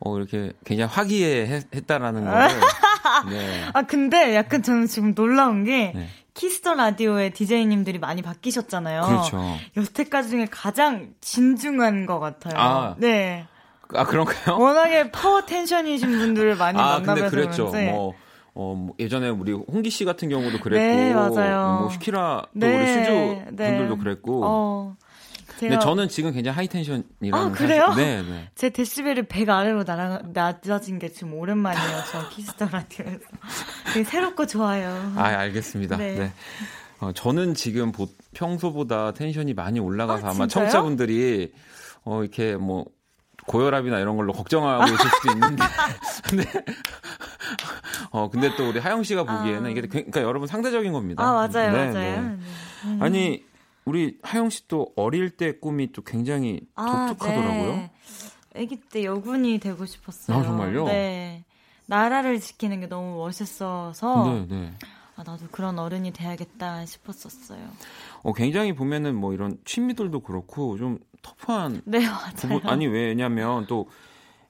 어, 0.00 0.16
이렇게 0.16 0.52
굉장히 0.64 0.92
화기애애했다라는 0.92 2.24
거를. 2.24 2.48
네. 3.28 3.68
아 3.74 3.82
근데 3.82 4.34
약간 4.34 4.62
저는 4.62 4.86
지금 4.86 5.14
놀라운 5.14 5.64
게 5.64 5.92
네. 5.94 6.08
키스 6.34 6.59
더 6.59 6.74
라디오의 6.74 7.32
DJ님들이 7.32 7.98
많이 7.98 8.22
바뀌셨잖아요. 8.22 9.02
그렇죠. 9.02 9.58
여태까지 9.76 10.30
중에 10.30 10.46
가장 10.50 11.12
진중한 11.20 12.06
것 12.06 12.18
같아요. 12.18 12.54
아. 12.56 12.94
네. 12.98 13.46
아 13.92 14.04
그런가요? 14.04 14.56
워낙에 14.58 15.10
파워 15.10 15.44
텐션이신 15.44 16.18
분들을 16.18 16.56
많이 16.56 16.78
아 16.78 16.96
근데 16.96 17.06
만나봐서 17.06 17.30
그랬죠. 17.30 17.70
그런지. 17.70 17.90
뭐, 17.90 18.14
어, 18.54 18.74
뭐 18.74 18.94
예전에 18.98 19.28
우리 19.28 19.52
홍기 19.52 19.90
씨 19.90 20.04
같은 20.04 20.28
경우도 20.28 20.58
그랬고, 20.60 20.84
네, 20.84 21.14
맞아요. 21.14 21.78
뭐 21.80 21.90
슈키라 21.90 22.42
또 22.52 22.58
네, 22.58 22.76
우리 22.76 22.86
수주 22.86 23.10
네. 23.56 23.70
분들도 23.70 23.98
그랬고. 23.98 24.42
어, 24.44 24.96
근데 25.46 25.68
제가 25.70 25.78
저는 25.80 26.08
지금 26.08 26.32
굉장히 26.32 26.56
high 26.56 26.68
tension이라는 26.68 27.32
아, 27.32 27.50
그래요? 27.52 27.86
사실- 27.88 28.04
네, 28.04 28.22
네. 28.22 28.48
제 28.56 28.70
데시벨이 28.70 29.22
100 29.28 29.48
아래로 29.48 29.84
날아, 29.84 30.22
낮아진 30.32 30.98
게 30.98 31.10
지금 31.10 31.34
오랜만이에요. 31.34 32.02
저 32.10 32.28
키스 32.30 32.52
더 32.52 32.66
라디오에서. 32.70 33.18
되게 33.94 34.04
새롭고 34.04 34.46
좋아요. 34.46 35.12
아, 35.16 35.22
알겠습니다. 35.24 35.96
네. 35.96 36.14
네. 36.14 36.32
어, 37.00 37.12
저는 37.12 37.54
지금 37.54 37.92
보- 37.92 38.08
평소보다 38.34 39.12
텐션이 39.12 39.54
많이 39.54 39.80
올라가서 39.80 40.26
아, 40.26 40.30
아, 40.30 40.32
마 40.34 40.46
진짜요? 40.46 40.64
청취자분들이 40.64 41.52
어, 42.04 42.22
이렇게 42.22 42.56
뭐 42.56 42.86
고혈압이나 43.46 43.98
이런 43.98 44.16
걸로 44.16 44.32
걱정하고 44.32 44.84
있을 44.84 45.10
수도 45.10 45.32
있는데. 45.32 45.64
근데 46.28 46.44
어, 48.10 48.28
근데 48.30 48.54
또 48.56 48.68
우리 48.68 48.78
하영 48.78 49.02
씨가 49.02 49.24
보기에는 49.24 49.70
이게 49.70 49.82
그러니까 49.82 50.22
여러분 50.22 50.46
상대적인 50.48 50.92
겁니다. 50.92 51.22
아, 51.22 51.32
맞아요, 51.32 51.48
네, 51.48 51.70
맞아요. 51.70 51.92
네. 51.92 52.20
네. 52.20 52.38
음. 52.84 52.98
아니, 53.00 53.44
우리 53.84 54.18
하영 54.22 54.50
씨 54.50 54.68
또 54.68 54.92
어릴 54.96 55.30
때 55.30 55.58
꿈이 55.58 55.92
또 55.92 56.02
굉장히 56.02 56.60
아, 56.74 57.08
독특하더라고요. 57.08 57.72
네. 57.76 57.90
아기 58.56 58.76
때 58.76 59.04
여군이 59.04 59.58
되고 59.58 59.84
싶었어요. 59.86 60.36
아, 60.38 60.42
정말요? 60.42 60.86
네. 60.86 61.44
나라를 61.86 62.38
지키는 62.40 62.80
게 62.80 62.86
너무 62.86 63.16
멋있어서 63.18 64.24
네, 64.24 64.46
네. 64.48 64.72
아, 65.16 65.24
나도 65.24 65.46
그런 65.50 65.78
어른이 65.78 66.12
돼야겠다 66.12 66.86
싶었었어요. 66.86 67.60
어, 68.22 68.32
굉장히 68.32 68.72
보면은 68.74 69.16
뭐 69.16 69.34
이런 69.34 69.58
취미들도 69.64 70.20
그렇고 70.20 70.78
좀 70.78 70.98
터프한 71.22 71.82
네, 71.84 71.98
맞아요. 72.06 72.34
부분 72.34 72.66
아니 72.68 72.86
왜냐면 72.86 73.66
또 73.66 73.88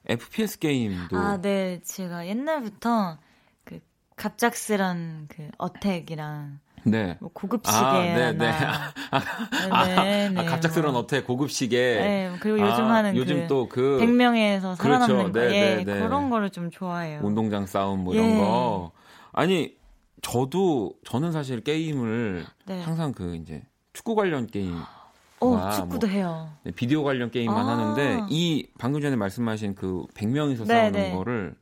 FPS 0.05 0.59
게임도 0.59 1.17
아, 1.17 1.37
네. 1.41 1.79
제가 1.83 2.27
옛날부터 2.27 3.17
그 3.63 3.79
갑작스런 4.15 5.27
그 5.29 5.49
어택이랑 5.57 6.59
네. 6.83 7.17
뭐 7.19 7.29
고급 7.33 7.61
아, 7.65 8.01
네, 8.01 8.31
시계나 8.31 8.31
네. 8.31 8.51
아, 9.71 9.85
네, 9.85 10.29
네, 10.29 10.41
아, 10.41 10.45
갑작스러운 10.45 10.93
뭐. 10.93 11.01
어택 11.03 11.25
고급 11.27 11.51
시계. 11.51 11.77
네, 11.77 12.31
그리고 12.39 12.59
요즘 12.59 12.85
아, 12.85 12.95
하는 12.95 13.15
요즘 13.15 13.41
그 13.41 13.47
또그 13.47 13.99
100명에서 14.01 14.75
살아남는 14.75 15.31
그렇죠. 15.31 15.31
거. 15.33 15.39
네, 15.39 15.45
예, 15.55 15.59
네, 15.59 15.83
네. 15.83 15.99
그런 15.99 16.29
거를 16.29 16.49
좀 16.49 16.71
좋아해요. 16.71 17.21
운동장 17.23 17.67
싸움 17.67 18.03
뭐 18.03 18.15
이런 18.15 18.31
예. 18.31 18.37
거. 18.37 18.91
아니 19.31 19.75
저도 20.21 20.93
저는 21.05 21.31
사실 21.31 21.61
게임을 21.61 22.45
네. 22.65 22.81
항상 22.81 23.11
그 23.11 23.35
이제 23.35 23.61
축구 23.93 24.15
관련 24.15 24.47
게임 24.47 24.75
어, 25.41 25.55
아, 25.57 25.71
축구도 25.71 26.07
뭐 26.07 26.15
해요. 26.15 26.49
네, 26.63 26.71
비디오 26.71 27.03
관련 27.03 27.31
게임만 27.31 27.57
아. 27.57 27.71
하는데 27.71 28.25
이 28.29 28.67
방금 28.77 29.01
전에 29.01 29.15
말씀하신 29.15 29.75
그 29.75 30.05
100명이서 30.13 30.59
네, 30.59 30.65
싸우는 30.65 30.91
네. 30.91 31.11
거를 31.15 31.55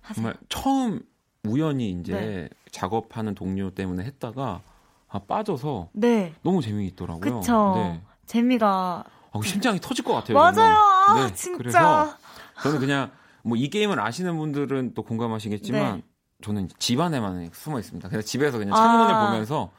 하세요. 0.00 0.14
정말 0.14 0.34
처음 0.48 1.02
우연히 1.44 1.90
이제 1.90 2.12
네. 2.12 2.48
작업하는 2.72 3.34
동료 3.34 3.70
때문에 3.70 4.04
했다가 4.04 4.62
아, 5.08 5.18
빠져서 5.20 5.90
네. 5.92 6.34
너무 6.42 6.62
재미있더라고요. 6.62 7.40
그쵸. 7.40 7.72
네. 7.76 8.02
재미가 8.26 9.04
아, 9.30 9.40
심장이 9.44 9.78
터질 9.78 10.04
것 10.04 10.14
같아요. 10.14 10.36
맞아요. 10.38 10.74
아, 10.74 11.26
네, 11.26 11.34
진짜. 11.34 11.58
그래서 11.58 12.16
저는 12.62 12.78
그냥 12.80 13.10
뭐 13.42 13.56
이 13.56 13.68
게임을 13.68 14.00
아시는 14.00 14.36
분들은 14.36 14.94
또 14.94 15.02
공감하시겠지만 15.02 15.96
네. 15.96 16.02
저는 16.42 16.68
집 16.78 17.00
안에만 17.00 17.50
숨어 17.52 17.78
있습니다. 17.78 18.08
그냥 18.08 18.22
집에서 18.22 18.58
그냥 18.58 18.74
창문을 18.74 19.14
아. 19.14 19.26
보면서 19.26 19.70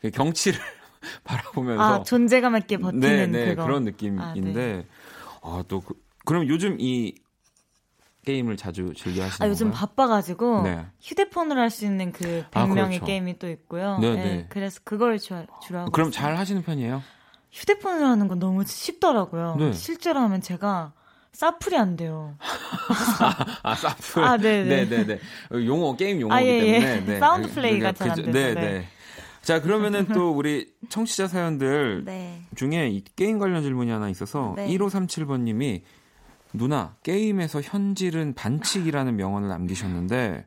그 0.00 0.10
경치를 0.10 0.58
바라보면서 1.24 1.82
아, 1.82 2.02
존재감 2.02 2.56
있게 2.56 2.76
버티는 2.78 3.00
네, 3.00 3.26
네, 3.26 3.50
그거. 3.50 3.64
그런 3.64 3.84
느낌인데 3.84 4.86
아, 5.42 5.62
또 5.68 5.80
그, 5.80 5.94
그럼 6.24 6.46
요즘 6.48 6.76
이 6.80 7.14
게임을 8.24 8.56
자주 8.56 8.92
즐겨 8.94 9.22
하시는 9.24 9.46
아, 9.46 9.50
요즘 9.50 9.68
건가요? 9.68 9.80
바빠가지고 9.86 10.62
네. 10.64 10.86
휴대폰으로 11.00 11.60
할 11.60 11.70
수 11.70 11.84
있는 11.86 12.12
그 12.12 12.44
아, 12.52 12.66
100명의 12.66 12.74
그렇죠. 12.74 13.04
게임이 13.06 13.38
또 13.38 13.48
있고요. 13.48 13.98
네, 14.00 14.14
네, 14.14 14.22
네. 14.22 14.46
그래서 14.48 14.80
그걸 14.84 15.18
주, 15.18 15.46
주로 15.62 15.78
하고 15.80 15.90
그럼 15.92 16.08
있어요. 16.10 16.22
잘 16.22 16.36
하시는 16.36 16.62
편이에요? 16.62 17.02
휴대폰으로 17.52 18.06
하는 18.06 18.28
건 18.28 18.38
너무 18.38 18.64
쉽더라고요. 18.66 19.56
네. 19.58 19.72
실제로 19.72 20.20
하면 20.20 20.40
제가 20.42 20.92
사플이 21.32 21.76
안 21.78 21.96
돼요. 21.96 22.36
아, 23.62 23.74
사플. 23.74 24.24
아, 24.24 24.36
네네. 24.36 24.84
네네네. 24.86 25.20
용어, 25.66 25.96
게임 25.96 26.20
용어기 26.20 26.34
아, 26.34 26.42
예, 26.44 26.58
예. 26.58 26.80
때문에. 26.80 27.00
네. 27.06 27.20
사운드 27.20 27.48
플레이가 27.54 27.92
잘 27.92 28.10
안. 28.10 28.16
돼서, 28.16 28.30
네, 28.32 28.54
네. 28.54 28.60
네. 28.60 28.88
자, 29.42 29.60
그러면은 29.60 30.06
또 30.12 30.32
우리 30.32 30.72
청취자 30.88 31.28
사연들 31.28 32.04
네. 32.04 32.42
중에 32.56 32.88
이 32.88 33.02
게임 33.16 33.38
관련 33.38 33.62
질문이 33.62 33.90
하나 33.90 34.08
있어서 34.08 34.54
네. 34.56 34.68
1537번님이 34.68 35.82
누나, 36.52 36.94
게임에서 37.02 37.60
현질은 37.60 38.34
반칙이라는 38.34 39.16
명언을 39.16 39.48
남기셨는데, 39.48 40.46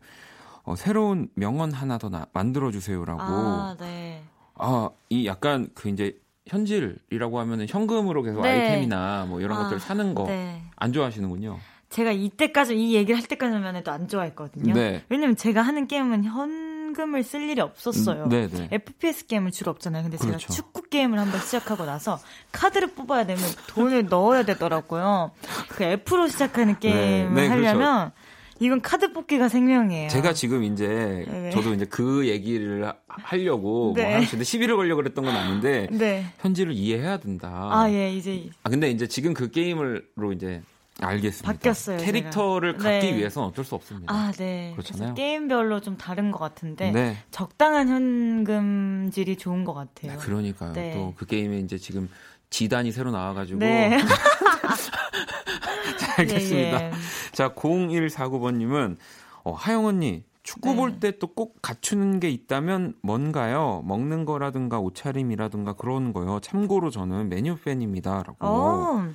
어, 0.64 0.76
새로운 0.76 1.30
명언 1.36 1.72
하나 1.72 1.98
더 1.98 2.10
나- 2.10 2.26
만들어주세요라고. 2.34 3.22
아, 3.22 3.76
네. 3.80 4.24
아, 4.56 4.90
이 5.10 5.26
약간 5.26 5.70
그 5.74 5.90
이제 5.90 6.18
현질이라고 6.48 7.40
하면은 7.40 7.66
현금으로 7.70 8.24
계속 8.24 8.42
네. 8.42 8.50
아이템이나 8.50 9.26
뭐 9.28 9.42
이런 9.42 9.58
아, 9.58 9.64
것들 9.64 9.80
사는 9.80 10.14
거안 10.16 10.28
네. 10.28 10.92
좋아하시는군요. 10.94 11.60
제가 11.90 12.12
이때까지 12.12 12.76
이 12.78 12.96
얘기를 12.96 13.20
할 13.20 13.28
때까지만 13.28 13.76
해도 13.76 13.92
안 13.92 14.08
좋아했거든요. 14.08 14.74
네. 14.74 15.04
왜냐면 15.10 15.36
제가 15.36 15.62
하는 15.62 15.88
게임은 15.88 16.24
현 16.24 16.71
금을 16.94 17.24
쓸 17.24 17.50
일이 17.50 17.62
없었어요. 17.62 18.26
음. 18.32 18.68
FPS 18.72 19.28
게임은 19.28 19.52
주로 19.52 19.72
없잖아요. 19.72 20.04
근데 20.04 20.18
그렇죠. 20.18 20.38
제가 20.40 20.54
축구 20.54 20.82
게임을 20.84 21.18
한번 21.20 21.40
시작하고 21.42 21.86
나서 21.86 22.20
카드를 22.52 22.90
뽑아야 22.96 23.26
되면 23.26 23.42
돈을 23.68 24.08
넣어야 24.08 24.44
되더라고요. 24.44 25.32
그 25.70 25.84
F로 25.84 26.28
시작하는 26.28 26.80
게임을 26.80 27.34
네, 27.34 27.48
그렇죠. 27.50 27.68
하려면 27.68 28.12
이건 28.60 28.80
카드 28.82 29.12
뽑기가 29.12 29.50
생명이에요. 29.50 30.10
제가 30.10 30.34
지금 30.34 30.64
이제 30.64 31.26
네. 31.28 31.50
저도 31.52 31.74
이제 31.74 31.86
그 31.86 32.28
얘기를 32.28 32.86
하- 32.88 32.94
하려고 33.08 33.94
네. 33.96 34.04
뭐 34.04 34.14
하는데 34.14 34.44
시비를 34.44 34.76
걸려 34.76 34.96
그랬던 34.96 35.26
건 35.26 35.36
아닌데 35.36 35.88
네. 35.90 36.26
현지를 36.42 36.74
이해해야 36.74 37.18
된다. 37.18 37.50
아, 37.72 37.90
예, 37.92 38.14
이제 38.14 38.50
아, 38.62 38.70
근데 38.70 38.92
이제 38.92 39.08
지금 39.08 39.34
그 39.34 39.50
게임으로 39.50 40.32
이제 40.36 40.62
알겠습니다. 41.02 41.52
바뀌었어요, 41.52 41.98
캐릭터를 41.98 42.74
제가. 42.78 42.84
갖기 42.84 43.12
네. 43.12 43.18
위해서는 43.18 43.50
어쩔 43.50 43.66
수 43.66 43.76
없습니다. 43.76 44.14
아, 44.14 44.32
네. 44.38 44.72
그렇잖아요. 44.76 45.14
게임별로 45.16 45.82
좀 45.82 45.98
다른 45.98 46.32
것 46.32 46.40
같은데 46.40 46.92
네. 46.92 47.18
적당한 47.32 47.88
현금질이 47.90 49.38
좋은 49.38 49.64
것 49.66 49.74
같아요. 49.74 50.18
그러니까요. 50.20 50.74
네. 50.74 50.94
또그 50.94 51.26
게임에 51.26 51.60
이제 51.60 51.78
지금 51.78 52.10
지단이 52.50 52.92
새로 52.92 53.12
나와가지고 53.12 53.60
네. 53.60 53.98
자, 56.00 56.16
알겠습니다. 56.18 56.82
예, 56.82 56.86
예. 56.88 56.92
자 57.32 57.50
0149번님은 57.54 58.98
어, 59.44 59.54
하영 59.54 59.86
언니 59.86 60.24
축구 60.44 60.72
네. 60.72 60.76
볼때 60.76 61.18
또 61.20 61.28
꼭 61.28 61.62
갖추는 61.62 62.20
게 62.20 62.30
있다면 62.30 62.96
뭔가요? 63.02 63.84
먹는 63.86 64.26
거라든가 64.26 64.80
옷차림이라든가 64.80 65.74
그런 65.74 66.14
거요. 66.14 66.40
참고로 66.42 66.90
저는 66.90 67.30
메뉴 67.30 67.58
팬입니다라고. 67.58 68.36
어, 68.40 69.08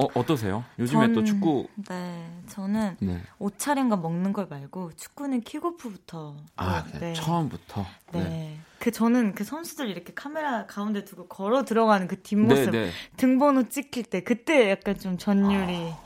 어, 0.00 0.06
어떠세요? 0.14 0.64
요즘에 0.78 1.08
또 1.08 1.14
전- 1.24 1.26
축구 1.26 1.66
네. 1.88 2.30
저는 2.46 2.96
네. 3.00 3.20
옷차림과 3.40 3.96
먹는 3.96 4.32
걸 4.32 4.46
말고 4.48 4.92
축구는 4.96 5.40
킥오프부터. 5.40 6.36
아, 6.56 6.84
네. 7.00 7.14
처음부터. 7.14 7.84
네. 8.12 8.22
네. 8.22 8.58
그 8.78 8.92
저는 8.92 9.34
그 9.34 9.42
선수들 9.42 9.88
이렇게 9.88 10.14
카메라 10.14 10.66
가운데 10.66 11.04
두고 11.04 11.26
걸어 11.26 11.64
들어가는 11.64 12.06
그 12.06 12.14
네, 12.16 12.22
뒷모습 12.22 12.70
네. 12.70 12.90
등번호 13.16 13.68
찍힐 13.68 14.04
때 14.04 14.22
그때 14.22 14.70
약간 14.70 14.96
좀 14.96 15.18
전율이 15.18 15.90
아. 15.90 15.98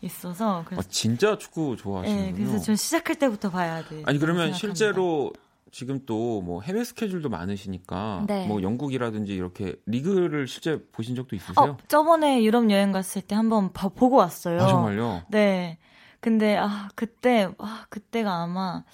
있어서 0.00 0.60
아, 0.60 0.64
그래서 0.64 0.88
진짜 0.88 1.36
축구 1.36 1.74
네, 1.76 1.82
좋아하시는군요. 1.82 2.34
그래서 2.36 2.64
전 2.64 2.76
시작할 2.76 3.16
때부터 3.16 3.50
봐야 3.50 3.84
돼. 3.84 4.04
아니 4.06 4.20
그러면 4.20 4.52
실제로 4.52 5.32
지금 5.70 6.04
또 6.06 6.40
뭐 6.42 6.62
해외 6.62 6.82
스케줄도 6.84 7.28
많으시니까 7.28 8.24
네. 8.26 8.46
뭐 8.46 8.62
영국이라든지 8.62 9.34
이렇게 9.34 9.74
리그를 9.86 10.46
실제 10.48 10.82
보신 10.92 11.14
적도 11.14 11.36
있으세요? 11.36 11.54
어, 11.64 11.76
저번에 11.88 12.42
유럽 12.42 12.70
여행 12.70 12.92
갔을 12.92 13.22
때 13.22 13.34
한번 13.34 13.72
봐- 13.72 13.88
보고 13.88 14.16
왔어요. 14.16 14.60
아 14.60 14.66
정말요? 14.68 15.22
네. 15.28 15.78
근데 16.20 16.56
아 16.56 16.88
그때 16.94 17.48
아 17.58 17.84
그때가 17.88 18.42
아마 18.42 18.84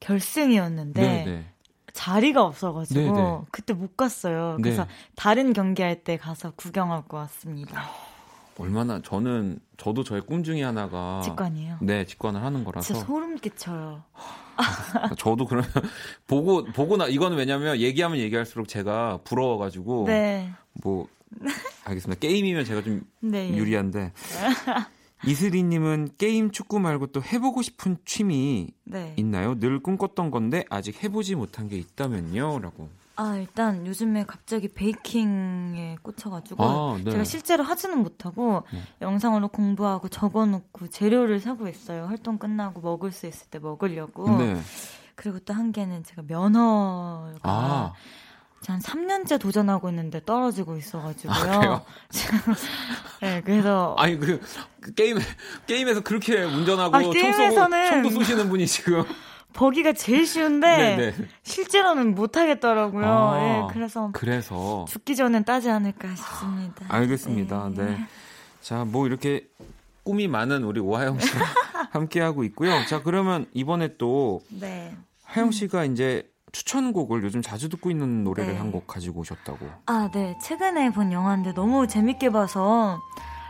결승이었는데 0.00 1.00
네, 1.00 1.24
네. 1.24 1.44
자리가 1.92 2.42
없어가지고 2.44 3.00
네, 3.00 3.10
네. 3.12 3.38
그때 3.50 3.72
못 3.72 3.96
갔어요. 3.96 4.56
네. 4.58 4.62
그래서 4.62 4.86
다른 5.16 5.52
경기할 5.52 6.02
때 6.04 6.16
가서 6.16 6.50
구경하고 6.52 7.16
왔습니다. 7.18 7.82
얼마나 8.58 9.00
저는 9.02 9.58
저도 9.76 10.04
저의 10.04 10.22
꿈 10.22 10.44
중에 10.44 10.62
하나가 10.62 11.20
직관이에요. 11.24 11.78
네 11.82 12.04
직관을 12.04 12.42
하는 12.42 12.64
거라서 12.64 12.86
진짜 12.86 13.06
소름 13.06 13.36
끼쳐요. 13.36 14.02
저도 15.18 15.46
그러면 15.46 15.68
보고 16.26 16.64
보고 16.64 16.96
나 16.96 17.06
이거는 17.06 17.36
왜냐면 17.36 17.78
얘기하면 17.80 18.18
얘기할수록 18.18 18.68
제가 18.68 19.20
부러워 19.24 19.58
가지고 19.58 20.04
네. 20.06 20.52
뭐 20.82 21.08
알겠습니다 21.84 22.20
게임이면 22.20 22.64
제가 22.64 22.82
좀 22.82 23.02
네. 23.20 23.50
예. 23.50 23.56
유리한데 23.56 24.12
이슬이님은 25.26 26.10
게임 26.18 26.50
축구 26.50 26.78
말고 26.78 27.08
또 27.08 27.22
해보고 27.22 27.62
싶은 27.62 27.96
취미 28.04 28.68
네. 28.84 29.14
있나요? 29.16 29.58
늘 29.58 29.80
꿈꿨던 29.80 30.30
건데 30.30 30.64
아직 30.70 31.02
해보지 31.02 31.34
못한 31.34 31.68
게 31.68 31.76
있다면요? 31.76 32.58
라고. 32.60 32.88
아, 33.16 33.36
일단 33.36 33.86
요즘에 33.86 34.24
갑자기 34.26 34.66
베이킹에 34.68 35.98
꽂혀가지고 36.02 36.64
아, 36.64 36.98
네. 37.04 37.10
제가 37.12 37.22
실제로 37.24 37.62
하지는 37.62 37.98
못하고 37.98 38.64
네. 38.72 38.80
영상으로 39.02 39.48
공부하고 39.48 40.08
적어놓고 40.08 40.88
재료를 40.88 41.38
사고 41.40 41.68
있어요. 41.68 42.06
활동 42.06 42.38
끝나고 42.38 42.80
먹을 42.80 43.12
수 43.12 43.26
있을 43.26 43.46
때 43.50 43.58
먹으려고. 43.60 44.28
네. 44.38 44.60
그리고 45.14 45.38
또 45.40 45.54
한 45.54 45.70
개는 45.70 46.02
제가 46.02 46.22
면허가 46.26 47.38
아, 47.44 47.92
한 48.66 48.80
3년째 48.80 49.38
도전하고 49.38 49.88
있는데 49.90 50.20
떨어지고 50.24 50.76
있어가지고요. 50.76 51.36
아, 51.36 51.58
그래요? 51.60 51.84
네, 53.22 53.40
그래서 53.44 53.94
아니, 53.96 54.18
그, 54.18 54.40
그 54.80 54.92
게임, 54.94 55.18
게임에서 55.68 56.00
그렇게 56.00 56.42
운전하고 56.42 56.96
아, 56.96 57.02
총 57.02 57.12
게임에서는- 57.12 57.54
쏘고, 57.88 57.90
총도 57.90 58.10
쏘시는 58.10 58.48
분이 58.48 58.66
지금. 58.66 59.04
버기가 59.54 59.92
제일 59.92 60.26
쉬운데 60.26 60.96
네, 60.96 60.96
네. 61.12 61.26
실제로는 61.42 62.14
못 62.14 62.36
하겠더라고요. 62.36 63.06
아, 63.06 63.38
예, 63.40 63.72
그래서 63.72 64.10
그래서. 64.12 64.84
죽기 64.88 65.16
전엔 65.16 65.44
따지 65.44 65.70
않을까 65.70 66.14
싶습니다. 66.14 66.84
알겠습니다. 66.88 67.70
네. 67.74 67.96
자, 68.60 68.84
뭐 68.84 69.06
이렇게 69.06 69.46
꿈이 70.02 70.28
많은 70.28 70.64
우리 70.64 70.80
오하영 70.80 71.18
씨와 71.18 71.44
함께 71.90 72.20
하고 72.20 72.44
있고요. 72.44 72.84
자, 72.86 73.02
그러면 73.02 73.46
이번에 73.54 73.96
또 73.96 74.42
네. 74.50 74.94
하영 75.22 75.52
씨가 75.52 75.84
이제 75.84 76.28
추천곡을 76.52 77.22
요즘 77.22 77.40
자주 77.40 77.68
듣고 77.68 77.90
있는 77.90 78.24
노래를 78.24 78.52
네. 78.52 78.58
한곡 78.58 78.86
가지고 78.86 79.20
오셨다고. 79.20 79.66
아, 79.86 80.10
네. 80.12 80.36
최근에 80.42 80.90
본 80.90 81.12
영화인데 81.12 81.54
너무 81.54 81.86
재밌게 81.86 82.30
봐서 82.30 83.00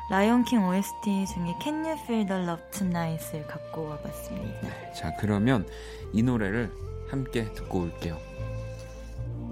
라이온킹 0.09 0.67
OST 0.67 1.25
중에 1.33 1.55
Can 1.61 1.85
You 1.85 1.95
Feel 2.03 2.25
the 2.25 2.41
Love 2.43 2.63
Tonight을 2.71 3.45
갖고 3.47 3.89
와봤습니다. 3.89 4.93
자, 4.93 5.13
그러면 5.19 5.67
이 6.13 6.23
노래를 6.23 6.71
함께 7.09 7.51
듣고 7.53 7.81
올게요. 7.81 8.17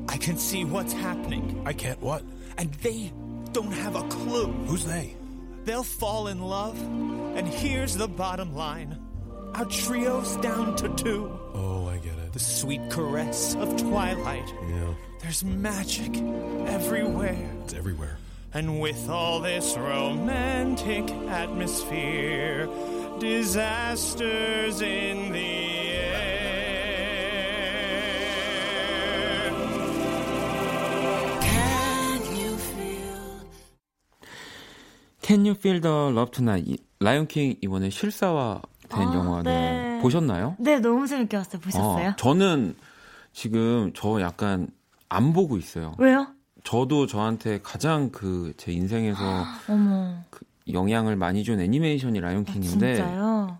I 0.09 0.17
can 0.19 0.35
see 0.37 0.63
what's 0.63 0.93
happening. 0.93 1.61
I 1.65 1.73
can't 1.73 2.01
what? 2.01 2.23
And 2.57 2.73
they 2.81 3.11
don't 3.53 3.71
have 3.73 3.95
a 3.95 4.03
clue. 4.09 4.47
Who's 4.67 4.85
they? 4.85 5.15
They'll 5.65 5.83
fall 5.83 6.27
in 6.27 6.39
love. 6.39 6.75
And 7.37 7.47
here's 7.47 7.95
the 7.95 8.07
bottom 8.07 8.55
line 8.55 8.97
our 9.53 9.65
trio's 9.65 10.35
down 10.37 10.75
to 10.77 10.89
two. 10.95 11.29
Oh, 11.53 11.87
I 11.87 11.97
get 11.97 12.13
it. 12.19 12.33
The 12.33 12.39
sweet 12.39 12.81
caress 12.89 13.55
of 13.55 13.75
twilight. 13.77 14.47
Yeah, 14.69 14.93
There's 15.21 15.43
magic 15.43 16.15
everywhere. 16.67 17.37
it's 17.63 17.73
everywhere. 17.73 18.17
And 18.54 18.80
with 18.80 19.08
all 19.08 19.40
this 19.40 19.76
romantic 19.78 21.10
atmosphere, 21.30 22.68
disasters 23.18 24.82
in 24.82 25.32
the 25.32 25.92
air. 29.42 29.50
Can 31.40 32.20
you 32.36 32.56
feel? 32.58 33.46
Can 35.22 35.44
You 35.46 35.54
Feel 35.54 35.80
the 35.80 36.10
Love 36.12 36.30
Tonight? 36.32 36.70
이- 36.70 36.78
라이온킹 37.00 37.56
이번에 37.62 37.88
실사화 37.90 38.60
된 38.88 39.08
아, 39.08 39.14
영화는 39.14 39.44
네. 39.44 39.98
보셨나요? 40.02 40.56
네, 40.58 40.78
너무 40.78 41.06
재밌게 41.06 41.36
봤어요. 41.38 41.60
보셨어요? 41.60 42.08
어, 42.10 42.16
저는 42.16 42.76
지금 43.32 43.92
저 43.94 44.20
약간 44.20 44.68
안 45.08 45.32
보고 45.32 45.56
있어요. 45.56 45.94
왜요? 45.98 46.26
저도 46.64 47.06
저한테 47.06 47.60
가장 47.62 48.10
그 48.10 48.52
제 48.56 48.72
인생에서 48.72 49.20
어머. 49.68 50.22
그 50.30 50.44
영향을 50.72 51.16
많이 51.16 51.42
준 51.44 51.60
애니메이션이 51.60 52.18
아, 52.18 52.22
라이온킹인데 52.22 52.94
진짜요? 52.94 53.58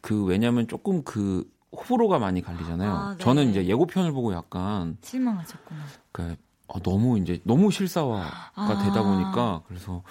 그 0.00 0.24
왜냐면 0.24 0.66
조금 0.66 1.02
그 1.04 1.48
호불호가 1.72 2.18
많이 2.18 2.42
갈리잖아요. 2.42 2.92
아, 2.92 3.14
네. 3.16 3.18
저는 3.24 3.50
이제 3.50 3.66
예고편을 3.66 4.12
보고 4.12 4.32
약간 4.34 4.96
실망하셨구나. 5.02 5.80
그 6.12 6.36
어, 6.66 6.80
너무 6.80 7.18
이제 7.18 7.40
너무 7.44 7.70
실사화가 7.70 8.50
아. 8.54 8.78
되다 8.78 9.02
보니까 9.02 9.62
그래서 9.68 10.02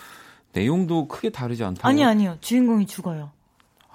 내용도 0.53 1.07
크게 1.07 1.29
다르지 1.29 1.63
않다고. 1.63 1.87
아니, 1.87 2.03
아니요. 2.03 2.37
주인공이 2.41 2.85
죽어요. 2.85 3.31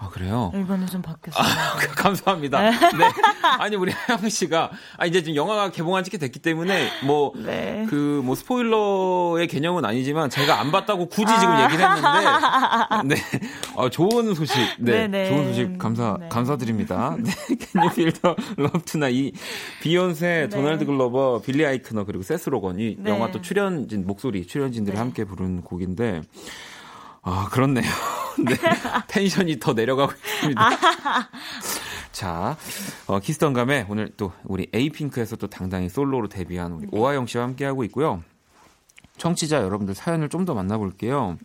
아 0.01 0.09
그래요? 0.11 0.53
일본에 0.55 0.87
좀 0.87 1.03
바뀌었어요. 1.03 1.45
감사합니다. 1.97 2.61
네. 2.71 2.73
아니 3.59 3.75
우리 3.75 3.91
하영 3.91 4.29
씨가 4.29 4.71
아 4.97 5.07
이제 5.07 5.23
지금 5.23 5.35
영화가 5.35 5.71
개봉한 5.73 6.05
지 6.05 6.11
됐기 6.11 6.39
때문에 6.39 6.91
뭐 7.05 7.33
네. 7.37 7.85
그 7.89 8.19
뭐 8.29 8.35
스포일러의 8.35 9.47
개념은 9.49 9.85
아니지만 9.85 10.29
제가 10.31 10.61
안 10.61 10.71
봤다고 10.71 11.07
굳이 11.07 11.33
지금 11.39 11.55
아. 11.55 11.65
얘기를 11.65 11.85
했는데 11.85 13.15
네 13.33 13.41
어, 13.75 13.89
좋은 13.89 14.35
소식 14.35 14.55
네 14.79 15.09
네네. 15.09 15.29
좋은 15.31 15.45
소식 15.49 15.79
감사 15.79 16.17
네. 16.21 16.29
감사드립니다. 16.29 17.17
네 17.19 17.31
Can 17.59 17.83
you 17.85 17.91
feel 17.91 18.13
the 18.13 18.37
love 18.59 18.83
tonight 18.85 19.19
이 19.19 19.33
비욘세 19.83 20.27
네. 20.27 20.49
도널드 20.49 20.85
글로버 20.85 21.43
빌리 21.45 21.65
아이크너 21.65 22.05
그리고 22.05 22.23
세스 22.23 22.51
로건이 22.51 22.97
네. 22.99 23.11
영화 23.11 23.31
또 23.31 23.41
출연진 23.41 24.07
목소리 24.07 24.47
출연진들이 24.47 24.95
네. 24.95 25.01
함께 25.01 25.25
부른 25.25 25.63
곡인데 25.63 26.23
아 27.31 27.49
그렇네요. 27.51 27.85
네 28.39 28.55
텐션이 29.09 29.59
더 29.61 29.73
내려가고 29.75 30.13
있습니다. 30.13 30.71
자, 32.13 32.57
어, 33.07 33.19
키스턴 33.21 33.53
감에 33.53 33.87
오늘 33.89 34.11
또 34.17 34.33
우리 34.45 34.69
에이핑크에서 34.73 35.37
또 35.37 35.47
당당히 35.49 35.89
솔로로 35.89 36.29
데뷔한 36.29 36.73
우리 36.73 36.87
오하영 36.91 37.27
씨와 37.27 37.45
함께하고 37.45 37.85
있고요. 37.85 38.23
청취자 39.19 39.59
여러분들 39.63 39.95
사연을 39.95 40.29
좀 40.29 40.45
더 40.45 40.55
만나볼게요. 40.55 41.37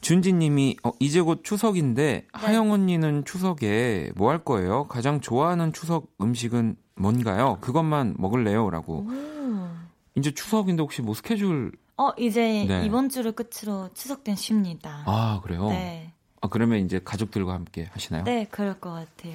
준지 0.00 0.32
님이, 0.32 0.76
어, 0.82 0.90
이제 0.98 1.20
곧 1.20 1.42
추석인데, 1.44 2.26
하영 2.32 2.72
언니는 2.72 3.24
추석에 3.24 4.10
뭐 4.16 4.30
할 4.30 4.38
거예요? 4.38 4.88
가장 4.88 5.20
좋아하는 5.20 5.72
추석 5.72 6.08
음식은 6.20 6.76
뭔가요? 6.96 7.58
그것만 7.60 8.14
먹을래요? 8.18 8.70
라고. 8.70 9.06
오. 9.08 9.68
이제 10.16 10.32
추석인데 10.32 10.82
혹시 10.82 11.02
뭐 11.02 11.14
스케줄, 11.14 11.70
어, 11.96 12.10
이제 12.18 12.64
네. 12.66 12.84
이번 12.86 13.08
주를 13.08 13.32
끝으로 13.32 13.90
추석 13.94 14.24
땐 14.24 14.34
쉽니다. 14.34 15.02
아, 15.06 15.40
그래요? 15.42 15.68
네. 15.68 16.12
아, 16.40 16.48
그러면 16.48 16.80
이제 16.84 17.00
가족들과 17.04 17.52
함께 17.52 17.88
하시나요? 17.92 18.24
네, 18.24 18.46
그럴 18.50 18.78
것 18.80 18.90
같아요. 18.90 19.34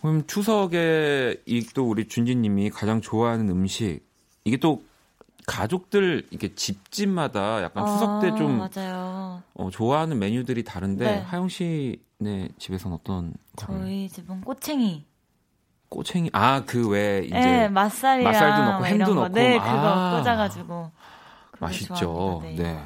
그럼 0.00 0.26
추석에 0.26 1.42
이 1.46 1.66
또 1.74 1.88
우리 1.88 2.08
준지님이 2.08 2.70
가장 2.70 3.00
좋아하는 3.02 3.48
음식 3.50 4.00
이게 4.44 4.56
또 4.56 4.82
가족들 5.46 6.26
이게 6.30 6.54
집집마다 6.54 7.62
약간 7.62 7.86
추석 7.86 8.20
때좀 8.20 8.60
아, 8.62 8.68
맞아요. 8.74 9.42
어, 9.54 9.68
좋아하는 9.70 10.18
메뉴들이 10.18 10.64
다른데 10.64 11.04
네. 11.04 11.18
하영 11.22 11.48
씨네 11.48 12.48
집에서는 12.58 12.96
어떤? 12.96 13.34
저희 13.56 14.08
집은 14.08 14.40
꼬챙이. 14.42 15.04
꼬챙이 15.90 16.30
아 16.32 16.62
그 16.64 16.88
왜 16.88 17.22
이제 17.26 17.34
네, 17.38 17.68
맛살이랑 17.68 18.32
맛살도 18.32 18.64
넣고 18.64 18.80
막 18.80 18.86
햄도. 18.86 19.14
넣고 19.14 19.28
네, 19.34 19.58
아. 19.58 19.64
그거 20.12 20.22
꽂아가지고. 20.22 20.90
그거 21.60 21.66
맛있죠. 21.66 21.94
좋아합니다. 21.94 22.62
네. 22.62 22.84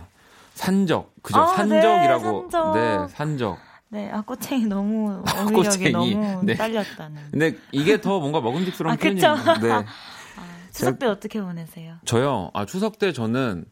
산적 0.55 1.13
그죠? 1.23 1.41
아, 1.41 1.47
산적이라고 1.47 2.25
네, 2.25 2.51
산적. 2.51 2.75
네, 2.75 3.09
산적. 3.09 3.59
네, 3.89 4.11
아 4.11 4.21
꼬챙이 4.23 4.67
너무 4.67 5.23
꼬챙이. 5.55 5.91
너무 5.91 6.45
네. 6.45 6.55
딸렸다는. 6.55 7.23
근데 7.31 7.57
이게 7.73 8.01
더 8.01 8.19
뭔가 8.21 8.41
먹음직스러운 8.41 8.95
아? 8.95 8.97
표현입니다. 8.97 9.59
네. 9.61 9.85
추석 10.73 10.99
때 10.99 11.07
어떻게 11.07 11.41
보내세요? 11.41 11.97
저요. 12.05 12.51
아 12.53 12.67
추석 12.67 12.99
때 12.99 13.13
저는 13.13 13.65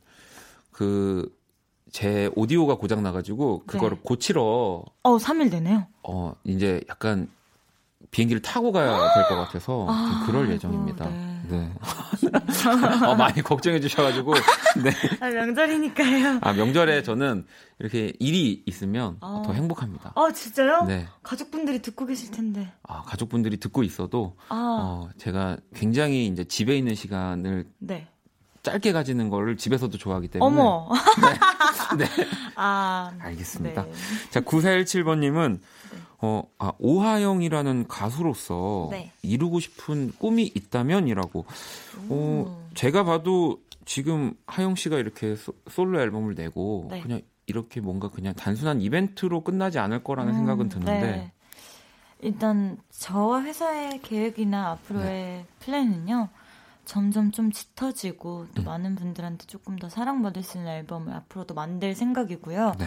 그 0.70 1.28
제 1.92 2.30
오디오가 2.34 2.76
고장 2.76 3.02
나가지고 3.02 3.64
그거를 3.66 3.98
네. 3.98 4.02
고치러 4.02 4.82
어, 5.02 5.16
3일 5.18 5.50
되네요. 5.50 5.86
어 6.02 6.32
이제 6.42 6.80
약간 6.88 7.28
비행기를 8.12 8.42
타고 8.42 8.70
가야 8.72 8.86
될 9.14 9.24
것 9.28 9.36
같아서 9.36 9.86
아, 9.88 10.24
좀 10.26 10.26
그럴 10.26 10.50
예정입니다. 10.50 11.08
네. 11.08 11.32
네. 11.48 11.72
어, 13.06 13.14
많이 13.16 13.42
걱정해 13.42 13.80
주셔가지고 13.80 14.34
네. 14.84 14.90
아, 15.20 15.28
명절이니까요. 15.30 16.38
아 16.42 16.52
명절에 16.52 17.02
저는 17.02 17.46
이렇게 17.78 18.12
일이 18.20 18.62
있으면 18.66 19.16
아. 19.20 19.42
더 19.44 19.52
행복합니다. 19.54 20.12
아, 20.14 20.30
진짜요? 20.30 20.84
네. 20.84 21.08
가족분들이 21.22 21.80
듣고 21.80 22.04
계실 22.06 22.30
텐데. 22.30 22.70
아 22.86 23.02
가족분들이 23.02 23.56
듣고 23.56 23.82
있어도 23.82 24.36
아, 24.50 24.54
어 24.54 25.08
제가 25.16 25.56
굉장히 25.74 26.26
이제 26.26 26.44
집에 26.44 26.76
있는 26.76 26.94
시간을 26.94 27.66
네. 27.78 28.08
짧게 28.62 28.92
가지는 28.92 29.28
거를 29.28 29.56
집에서도 29.56 29.96
좋아하기 29.98 30.28
때문에 30.28 30.46
어머. 30.60 30.88
네. 31.98 32.06
아, 32.54 33.12
알겠습니다. 33.18 33.84
네. 33.84 33.92
자, 34.30 34.40
9417번님은, 34.40 35.58
어, 36.18 36.44
아, 36.58 36.72
오하영이라는 36.78 37.88
가수로서 37.88 38.88
네. 38.92 39.10
이루고 39.22 39.58
싶은 39.60 40.12
꿈이 40.18 40.44
있다면이라고. 40.54 41.44
어, 42.08 42.68
제가 42.74 43.02
봐도 43.04 43.58
지금 43.84 44.34
하영 44.46 44.76
씨가 44.76 44.98
이렇게 44.98 45.34
소- 45.34 45.54
솔로 45.68 46.00
앨범을 46.00 46.34
내고, 46.36 46.86
네. 46.90 47.00
그냥 47.00 47.20
이렇게 47.46 47.80
뭔가 47.80 48.08
그냥 48.10 48.32
단순한 48.34 48.80
이벤트로 48.80 49.42
끝나지 49.42 49.80
않을 49.80 50.04
거라는 50.04 50.34
생각은 50.34 50.66
음, 50.66 50.68
드는데, 50.68 51.00
네. 51.00 51.32
일단 52.20 52.78
저와 52.90 53.42
회사의 53.42 54.00
계획이나 54.02 54.70
앞으로의 54.70 55.04
네. 55.06 55.46
플랜은요. 55.58 56.28
점점 56.84 57.30
좀 57.30 57.52
짙어지고 57.52 58.46
또 58.54 58.62
음. 58.62 58.64
많은 58.64 58.94
분들한테 58.96 59.46
조금 59.46 59.76
더 59.76 59.88
사랑받을 59.88 60.42
수 60.42 60.58
있는 60.58 60.70
앨범을 60.72 61.12
앞으로도 61.14 61.54
만들 61.54 61.94
생각이고요. 61.94 62.74
네. 62.78 62.86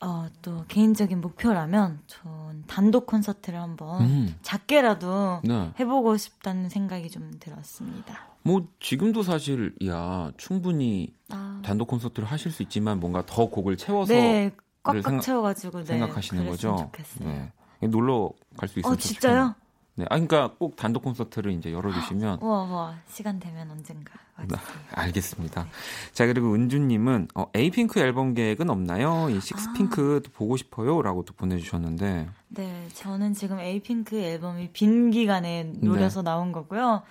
어, 0.00 0.26
또 0.42 0.64
개인적인 0.66 1.20
목표라면 1.20 2.00
전 2.08 2.64
단독 2.66 3.06
콘서트를 3.06 3.60
한번 3.60 4.02
음. 4.02 4.34
작게라도 4.42 5.40
네. 5.44 5.72
해보고 5.78 6.16
싶다는 6.16 6.68
생각이 6.68 7.08
좀 7.10 7.30
들었습니다. 7.38 8.18
뭐 8.42 8.66
지금도 8.80 9.22
사실 9.22 9.72
야 9.86 10.32
충분히 10.36 11.14
아, 11.30 11.60
단독 11.64 11.86
콘서트를 11.86 12.28
하실 12.28 12.50
수 12.50 12.62
있지만 12.64 12.98
뭔가 12.98 13.22
더 13.24 13.46
곡을 13.48 13.76
채워서 13.76 14.12
네, 14.12 14.50
꽉꽉 14.82 15.02
생각- 15.04 15.20
채워가지고 15.22 15.78
네, 15.80 15.84
생각하시는 15.84 16.48
거죠. 16.48 16.76
좋겠어요. 16.76 17.28
네. 17.28 17.52
놀러 17.88 18.30
갈 18.56 18.68
수 18.68 18.80
있으면 18.80 18.92
어, 18.92 18.96
더 18.96 19.00
진짜요? 19.00 19.54
네. 19.94 20.04
아 20.08 20.14
그러니까 20.14 20.54
꼭 20.58 20.76
단독 20.76 21.02
콘서트를 21.02 21.52
이제 21.52 21.70
열어주시면 21.72 22.38
우와, 22.40 22.62
우와, 22.64 22.94
시간 23.08 23.38
되면 23.38 23.70
언젠가 23.70 24.14
네, 24.38 24.46
와주세요. 24.54 24.78
알겠습니다. 24.92 25.66
자 26.12 26.26
그리고 26.26 26.54
은주님은 26.54 27.28
어, 27.34 27.46
에이핑크 27.54 28.00
앨범 28.00 28.32
계획은 28.32 28.70
없나요? 28.70 29.28
이 29.28 29.38
식스핑크 29.40 30.22
보고 30.32 30.56
싶어요라고 30.56 31.24
또 31.24 31.34
보내주셨는데 31.34 32.28
네, 32.48 32.88
저는 32.94 33.34
지금 33.34 33.60
에이핑크 33.60 34.16
앨범이 34.16 34.70
빈 34.72 35.10
기간에 35.10 35.64
네. 35.64 35.78
노려서 35.82 36.22
나온 36.22 36.52
거고요. 36.52 37.02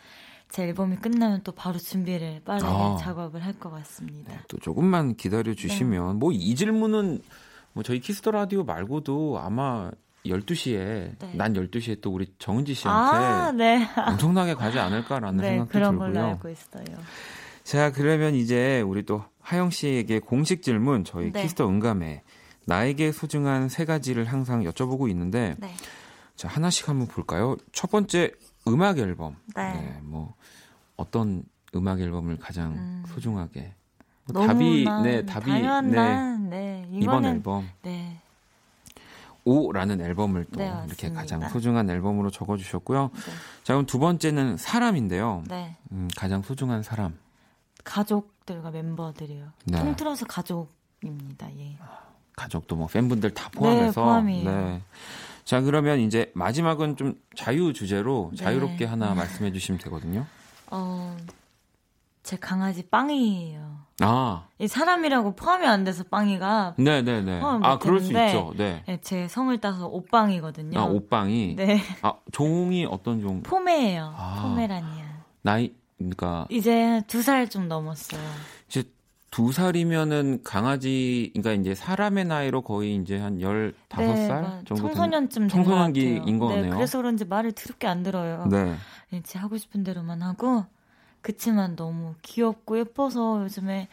제 0.49 0.63
앨범이 0.63 0.97
끝나면 0.97 1.41
또 1.43 1.51
바로 1.53 1.77
준비를 1.79 2.41
빠르게 2.43 2.67
아. 2.67 2.97
작업을 2.99 3.45
할 3.45 3.53
것 3.53 3.69
같습니다. 3.69 4.33
또 4.47 4.57
조금만 4.57 5.15
기다려 5.15 5.53
주시면 5.53 6.07
네. 6.13 6.13
뭐이 6.19 6.55
질문은 6.55 7.21
뭐 7.73 7.83
저희 7.83 7.99
키스 7.99 8.19
더 8.19 8.31
라디오 8.31 8.63
말고도 8.63 9.39
아마 9.39 9.91
12시에 10.25 11.17
네. 11.17 11.33
난 11.33 11.53
12시에 11.53 12.01
또 12.01 12.11
우리 12.11 12.33
정은지 12.37 12.73
씨한테 12.73 13.17
아, 13.17 13.51
네. 13.51 13.87
엄청나게 13.95 14.53
가지 14.53 14.79
않을까라는 14.79 15.37
네, 15.41 15.49
생각도 15.49 15.71
그런 15.71 15.97
걸로 15.97 16.13
들고요. 16.13 16.29
알고 16.31 16.49
있어요. 16.49 16.97
자, 17.63 17.91
그러면 17.91 18.35
이제 18.35 18.81
우리 18.81 19.03
또 19.03 19.23
하영 19.41 19.69
씨에게 19.69 20.19
공식 20.19 20.61
질문 20.61 21.03
저희 21.03 21.31
네. 21.31 21.41
키스터 21.43 21.67
응감에 21.67 22.23
나에게 22.65 23.11
소중한 23.11 23.69
세 23.69 23.85
가지를 23.85 24.25
항상 24.25 24.63
여쭤보고 24.63 25.09
있는데 25.09 25.55
네. 25.59 25.73
자, 26.35 26.47
하나씩 26.47 26.89
한번 26.89 27.07
볼까요? 27.07 27.57
첫 27.71 27.89
번째 27.89 28.31
음악 28.67 28.99
앨범. 28.99 29.35
네. 29.55 29.99
뭐 30.03 30.35
어떤 30.95 31.43
음악 31.75 31.99
앨범을 31.99 32.37
가장 32.37 32.73
음. 32.73 33.03
소중하게 33.07 33.73
뭐 34.25 34.45
답이 34.45 34.85
네, 35.03 35.25
답이 35.25 35.51
네. 35.51 36.37
네. 36.37 36.87
이번 36.91 37.25
앨범 37.25 37.67
네. 37.81 38.19
오라는 39.43 40.01
앨범을 40.01 40.45
또 40.51 40.59
네, 40.59 40.71
이렇게. 40.87 41.09
가장 41.11 41.47
소중한 41.49 41.89
앨범으로 41.89 42.29
적어 42.29 42.57
주셨고요. 42.57 43.09
네. 43.13 43.31
자, 43.63 43.73
그럼 43.73 43.85
두 43.85 43.99
번째는 43.99 44.57
사람인데요. 44.57 45.43
네. 45.47 45.77
음, 45.91 46.07
가장 46.15 46.41
소중한 46.41 46.83
사람. 46.83 47.17
가족들과 47.83 48.71
멤버들이요. 48.71 49.45
네. 49.65 49.79
통틀어서 49.79 50.25
가족입니다. 50.27 51.49
예. 51.57 51.77
가족도 52.35 52.75
뭐 52.75 52.87
팬분들 52.87 53.33
다 53.33 53.49
포함해서 53.49 54.01
네, 54.01 54.05
포함이에요. 54.05 54.49
네. 54.49 54.81
자 55.43 55.61
그러면 55.61 55.99
이제 55.99 56.31
마지막은 56.35 56.95
좀 56.95 57.15
자유 57.35 57.73
주제로 57.73 58.29
네. 58.31 58.37
자유롭게 58.43 58.85
하나 58.85 59.13
말씀해 59.15 59.51
주시면 59.51 59.79
되거든요. 59.81 60.25
어, 60.69 61.17
제 62.23 62.37
강아지 62.37 62.83
빵이에요. 62.83 63.81
아, 64.03 64.45
이 64.59 64.67
사람이라고 64.67 65.35
포함이 65.35 65.65
안 65.67 65.83
돼서 65.83 66.03
빵이가 66.03 66.75
네, 66.77 67.01
네, 67.01 67.21
네. 67.21 67.39
아 67.43 67.77
그럴 67.79 67.99
수 67.99 68.07
있죠. 68.07 68.53
네. 68.57 68.83
네, 68.87 68.99
제 69.01 69.27
성을 69.27 69.55
따서 69.59 69.87
오빵이거든요. 69.87 70.79
아 70.79 70.85
옷방이. 70.85 71.55
네. 71.55 71.79
아 72.01 72.13
종이 72.31 72.85
어떤 72.85 73.21
종? 73.21 73.41
포메예요. 73.43 74.13
아. 74.15 74.41
포메라니아. 74.43 75.05
나이 75.43 75.73
그러니까 75.97 76.45
이제 76.49 77.01
두 77.07 77.21
살 77.21 77.47
좀 77.49 77.67
넘었어요. 77.67 78.21
이제 78.67 78.83
두 79.29 79.51
살이면은 79.51 80.41
강아지, 80.43 81.31
그러니까 81.33 81.53
이제 81.61 81.73
사람의 81.73 82.25
나이로 82.25 82.63
거의 82.63 82.95
이제 82.97 83.17
한 83.17 83.39
열다섯 83.39 84.15
네, 84.15 84.27
살막 84.27 84.65
정도 84.65 84.75
된. 84.75 84.75
청소년쯤 84.93 85.47
된것 85.47 85.65
청소년기인. 85.65 86.37
거네요. 86.39 86.63
네, 86.63 86.69
그래서 86.69 86.97
그런지 86.97 87.23
말을 87.25 87.53
드럽게 87.53 87.87
안 87.87 88.03
들어요. 88.03 88.45
네. 88.49 88.75
네, 89.09 89.21
제 89.23 89.39
하고 89.39 89.57
싶은 89.57 89.83
대로만 89.83 90.21
하고 90.21 90.65
그치만 91.21 91.75
너무 91.75 92.15
귀엽고 92.21 92.79
예뻐서 92.79 93.41
요즘에 93.43 93.87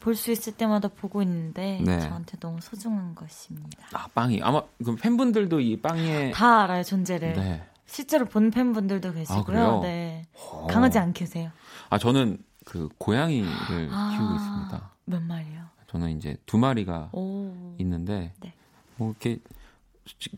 볼 0.00 0.16
수 0.16 0.32
있을 0.32 0.54
때마다 0.56 0.88
보고 0.88 1.22
있는데 1.22 1.80
네. 1.84 2.00
저한테 2.00 2.36
너무 2.40 2.60
소중한 2.60 3.14
것입니다. 3.14 3.86
아 3.92 4.08
빵이 4.08 4.40
아마 4.42 4.62
그 4.84 4.96
팬분들도 4.96 5.60
이 5.60 5.80
빵에 5.80 6.32
다 6.32 6.62
알아요 6.64 6.82
존재를. 6.82 7.34
네. 7.34 7.62
실제로 7.86 8.24
본 8.24 8.50
팬분들도 8.50 9.12
계시고요. 9.12 9.44
그래요? 9.44 9.80
네. 9.82 10.26
어. 10.50 10.66
강아지 10.68 10.98
안 10.98 11.12
키우세요? 11.12 11.50
아 11.88 11.98
저는 11.98 12.38
그 12.64 12.88
고양이를 12.98 13.88
아. 13.92 14.16
키우고 14.16 14.34
있습니다. 14.34 14.90
몇 15.04 15.22
마리요? 15.22 15.62
저는 15.88 16.16
이제 16.16 16.36
두 16.46 16.58
마리가 16.58 17.10
오. 17.12 17.52
있는데 17.78 18.32
네. 18.40 18.52
뭐 18.96 19.10
이렇게 19.10 19.36
지- 19.36 19.42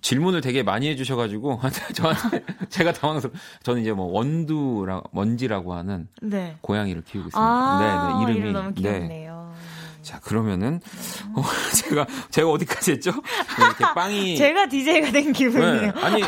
질문을 0.01 0.41
되게 0.41 0.63
많이 0.63 0.89
해주셔가지고 0.89 1.61
저한테 1.95 2.45
제가 2.69 2.93
당황스러. 2.93 3.33
저는 3.63 3.83
이제 3.83 3.93
뭐 3.93 4.07
원두라 4.07 5.03
먼지라고 5.13 5.75
하는 5.75 6.09
네. 6.23 6.57
고양이를 6.61 7.03
키우고 7.03 7.29
있습니다. 7.29 7.41
아, 7.41 7.79
네, 7.81 8.15
네, 8.15 8.23
이름이 8.23 8.39
이름 8.39 8.53
너무 8.53 8.75
네. 8.75 8.81
귀엽네요. 8.83 9.55
자 10.03 10.21
그러면은 10.21 10.81
어, 11.35 11.43
제가 11.75 12.07
제가 12.31 12.51
어디까지 12.51 12.93
했죠? 12.93 13.11
네, 13.13 13.65
이렇게 13.65 13.85
빵이 13.95 14.37
제가 14.39 14.69
DJ가 14.69 15.11
된 15.13 15.33
기분이에요. 15.33 15.81
네, 15.81 16.01
아니 16.01 16.23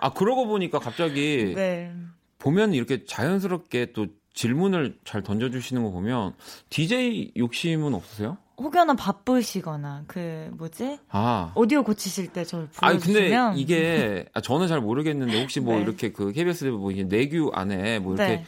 아 0.00 0.10
그러고 0.14 0.46
보니까 0.46 0.78
갑자기 0.78 1.52
네. 1.54 1.92
보면 2.38 2.72
이렇게 2.72 3.04
자연스럽게 3.04 3.92
또 3.92 4.06
질문을 4.32 4.98
잘 5.04 5.22
던져주시는 5.22 5.82
거 5.84 5.90
보면 5.90 6.34
DJ 6.70 7.32
욕심은 7.36 7.94
없으세요? 7.94 8.38
혹여나 8.56 8.94
바쁘시거나 8.94 10.04
그 10.06 10.50
뭐지 10.56 10.98
아 11.10 11.52
오디오 11.56 11.82
고치실 11.82 12.28
때 12.32 12.44
저를 12.44 12.68
아니 12.80 12.98
근데 12.98 13.12
불러주시면 13.12 13.56
이게 13.58 14.26
아, 14.32 14.40
저는 14.40 14.68
잘 14.68 14.80
모르겠는데 14.80 15.40
혹시 15.40 15.60
뭐 15.60 15.76
네. 15.76 15.82
이렇게 15.82 16.12
그 16.12 16.32
KBS 16.32 16.66
뭐 16.66 16.92
내규 16.92 17.50
안에 17.52 17.98
뭐 17.98 18.14
이렇게 18.14 18.36
네. 18.36 18.44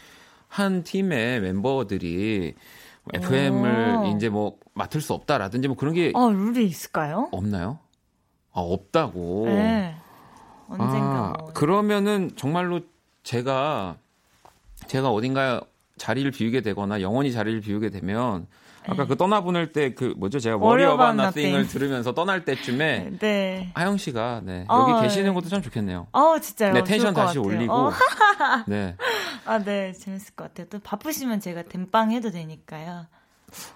한 0.48 0.84
팀의 0.84 1.40
멤버들이 1.40 2.54
FM을 3.12 4.00
오. 4.02 4.06
이제 4.06 4.28
뭐 4.28 4.58
맡을 4.74 5.00
수 5.00 5.12
없다라든지 5.12 5.68
뭐 5.68 5.76
그런 5.76 5.94
게 5.94 6.12
아 6.14 6.28
룰이 6.28 6.64
있을까요? 6.66 7.28
없나요? 7.32 7.78
아 8.52 8.60
없다고. 8.60 9.44
네. 9.46 9.94
언젠가 10.68 11.18
아, 11.18 11.34
뭐 11.38 11.52
그러면은 11.52 12.30
정말로 12.36 12.80
제가 13.22 13.96
제가 14.86 15.10
어딘가에 15.10 15.60
자리를 15.96 16.30
비우게 16.30 16.60
되거나 16.62 17.00
영원히 17.00 17.32
자리를 17.32 17.60
비우게 17.60 17.90
되면 17.90 18.46
아까 18.88 19.02
네. 19.02 19.06
그 19.08 19.16
떠나보낼 19.16 19.72
때 19.72 19.94
그 19.94 20.14
뭐죠 20.16 20.38
제가 20.38 20.56
Worry 20.56 20.84
워리 20.84 20.84
어바 20.84 21.10
about 21.12 21.22
나띵을. 21.40 21.66
들으면서 21.68 22.14
떠날 22.14 22.44
때쯤에 22.44 23.10
네. 23.18 23.70
하영 23.74 23.96
씨가 23.98 24.42
네, 24.44 24.64
어, 24.68 24.86
여기 24.90 25.02
계시는 25.02 25.30
네. 25.30 25.34
것도 25.34 25.48
참 25.48 25.62
좋겠네요. 25.62 26.06
어 26.12 26.38
진짜요. 26.38 26.72
네, 26.72 26.84
텐션 26.84 27.14
것 27.14 27.22
다시 27.22 27.38
같아요. 27.38 27.54
올리고. 27.56 27.72
어? 27.74 27.92
네. 28.66 28.96
아, 29.44 29.58
네, 29.58 29.92
재밌을 29.92 30.34
것 30.34 30.44
같아요. 30.44 30.66
또 30.70 30.78
바쁘시면 30.80 31.40
제가 31.40 31.62
dem빵 31.62 32.10
해도 32.12 32.30
되니까요. 32.30 33.06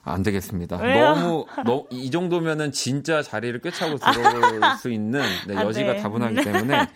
안 0.03 0.23
되겠습니다. 0.25 0.77
왜요? 0.79 1.15
너무, 1.15 1.47
너, 1.65 1.87
이 1.91 2.11
정도면은 2.11 2.73
진짜 2.73 3.23
자리를 3.23 3.61
꿰차고 3.61 3.99
들어올 3.99 4.77
수 4.79 4.91
있는 4.91 5.23
네, 5.47 5.57
아, 5.57 5.63
여지가 5.65 5.93
네. 5.95 6.03
다분하기 6.03 6.43
때문에 6.43 6.89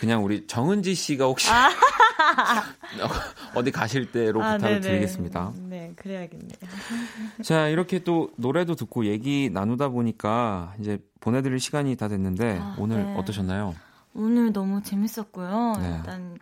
그냥 0.00 0.24
우리 0.24 0.46
정은지 0.46 0.94
씨가 0.94 1.26
혹시 1.26 1.48
어디 3.54 3.70
가실 3.70 4.10
때로 4.12 4.40
부탁을 4.40 4.54
아. 4.54 4.58
네네. 4.58 4.80
드리겠습니다. 4.80 5.52
네, 5.68 5.92
그래야겠네요. 5.96 6.48
자, 7.42 7.68
이렇게 7.68 8.00
또 8.00 8.30
노래도 8.36 8.74
듣고 8.74 9.06
얘기 9.06 9.50
나누다 9.52 9.88
보니까 9.88 10.74
이제 10.80 10.98
보내드릴 11.20 11.60
시간이 11.60 11.96
다 11.96 12.08
됐는데 12.08 12.58
아, 12.60 12.76
오늘 12.78 13.04
네. 13.04 13.14
어떠셨나요? 13.16 13.74
오늘 14.14 14.52
너무 14.52 14.82
재밌었고요. 14.82 15.74
네. 15.80 15.94
일단 15.96 16.38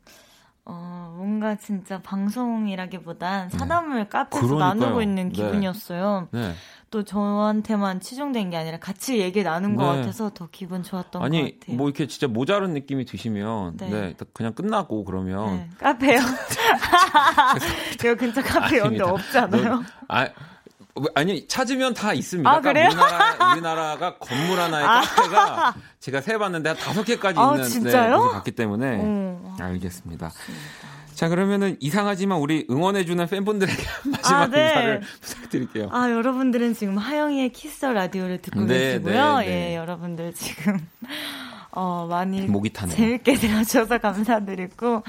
어, 0.66 1.14
뭔가 1.16 1.56
진짜 1.56 2.00
방송이라기보단 2.02 3.50
사담을 3.50 4.08
카페에서 4.08 4.46
네. 4.46 4.54
그러니까요. 4.54 4.80
나누고 4.80 5.02
있는 5.02 5.28
네. 5.28 5.34
기분이었어요. 5.34 6.28
네. 6.94 6.98
또 6.98 7.02
저한테만 7.02 7.98
치중된 7.98 8.50
게 8.50 8.56
아니라 8.56 8.78
같이 8.78 9.18
얘기 9.18 9.42
나눈 9.42 9.74
것 9.74 9.90
네. 9.94 10.00
같아서 10.00 10.30
더 10.30 10.48
기분 10.52 10.84
좋았던 10.84 11.20
것 11.20 11.26
아니, 11.26 11.58
같아요. 11.58 11.76
뭐 11.76 11.88
이렇게 11.88 12.06
진짜 12.06 12.28
모자른 12.28 12.72
느낌이 12.72 13.04
드시면 13.04 13.78
네. 13.78 13.88
네, 13.90 14.14
그냥 14.32 14.52
끝나고 14.54 15.04
그러면 15.04 15.56
네, 15.56 15.70
카페요? 15.80 16.20
여기 18.04 18.16
근처 18.16 18.42
카페 18.42 18.78
연데. 18.78 19.02
없잖아요. 19.02 19.82
아, 20.08 20.28
아니 21.16 21.48
찾으면 21.48 21.94
다 21.94 22.12
있습니다. 22.12 22.48
아, 22.48 22.60
그러니까 22.60 22.88
그래요? 22.88 23.02
우리나라 23.02 23.52
우리나라가 23.52 24.18
건물 24.18 24.60
하나에 24.60 24.84
카페가 24.84 25.74
제가 25.98 26.20
세봤는데 26.20 26.68
한 26.68 26.76
다섯 26.78 27.02
개까지 27.02 27.40
아, 27.40 27.54
있는 27.54 27.68
진짜요? 27.68 28.24
네, 28.24 28.30
갔기 28.34 28.52
때문에 28.52 28.98
어. 29.02 29.56
알겠습니다. 29.60 30.30
자 31.14 31.28
그러면은 31.28 31.76
이상하지만 31.80 32.38
우리 32.38 32.66
응원해주는 32.70 33.26
팬분들에게 33.26 33.82
마지막 34.10 34.42
아, 34.42 34.46
네. 34.48 34.66
인사를 34.66 35.00
부탁드릴게요. 35.20 35.88
아, 35.92 36.10
여러분들은 36.10 36.74
지금 36.74 36.98
하영이의 36.98 37.52
키스 37.52 37.84
라디오를 37.86 38.42
듣고 38.42 38.64
네, 38.64 38.92
계시고요. 38.98 39.38
네, 39.38 39.46
네. 39.46 39.70
예, 39.70 39.76
여러분들 39.76 40.34
지금 40.34 40.78
어, 41.70 42.06
많이 42.08 42.42
목이 42.42 42.72
타네요. 42.72 42.96
재밌게 42.96 43.34
들어주셔서 43.38 43.98
감사드리고 43.98 45.02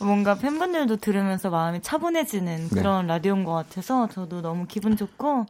뭔가 0.00 0.34
팬분들도 0.36 0.96
들으면서 0.96 1.50
마음이 1.50 1.80
차분해지는 1.82 2.68
네. 2.70 2.74
그런 2.80 3.06
라디오인 3.06 3.44
것 3.44 3.52
같아서 3.52 4.08
저도 4.08 4.42
너무 4.42 4.66
기분 4.66 4.96
좋고 4.96 5.46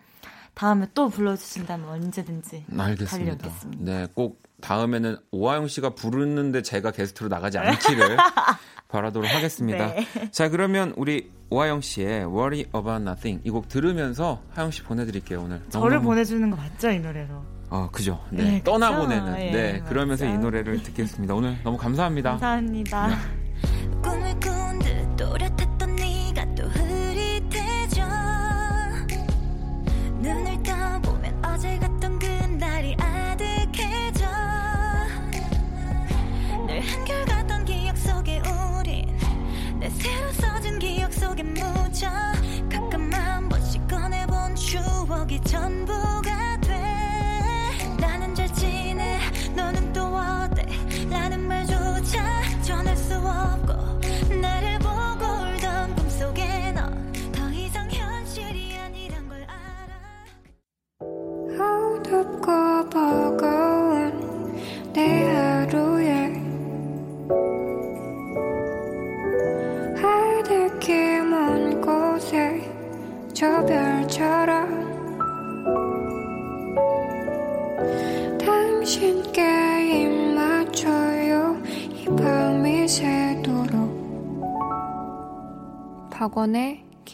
다음에 0.55 0.87
또 0.95 1.09
불러주신다면 1.09 1.89
언제든지 1.89 2.65
알겠습니다. 2.77 3.37
달려오겠습니다. 3.37 3.85
네, 3.85 4.07
꼭 4.15 4.43
다음에는 4.61 5.17
오하영 5.31 5.69
씨가 5.69 5.91
부르는데 5.95 6.63
제가 6.63 6.91
게스트로 6.91 7.29
나가지 7.29 7.59
않기를 7.59 8.17
바라도록 8.89 9.33
하겠습니다. 9.35 9.95
네. 9.95 10.31
자, 10.31 10.49
그러면 10.49 10.93
우리 10.97 11.31
오하영 11.51 11.81
씨의 11.83 12.21
Worry 12.25 12.61
About 12.75 13.03
Nothing 13.03 13.43
이 13.47 13.51
곡 13.51 13.69
들으면서 13.69 14.43
하영 14.55 14.71
씨 14.71 14.83
보내드릴게요 14.83 15.43
오늘. 15.43 15.61
저를 15.69 15.97
너무너무- 15.99 16.05
보내주는 16.07 16.51
거 16.51 16.57
맞죠 16.57 16.91
이 16.91 16.99
노래로? 16.99 17.59
어, 17.71 17.89
그죠. 17.93 18.25
네, 18.31 18.43
네, 18.45 18.63
떠나 18.65 18.91
그쵸? 18.91 19.03
보내는. 19.03 19.41
예, 19.41 19.51
네, 19.51 19.83
그러면서 19.89 20.25
이. 20.27 20.39
노래를 20.39 20.83
듣겠습니다. 20.83 21.35
오늘 21.35 21.59
너무 21.63 21.77
감사합니다. 21.77 22.31
감사합니다. 22.31 23.11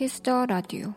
키스 0.05 0.30
더 0.30 0.45
라디오 0.45 0.93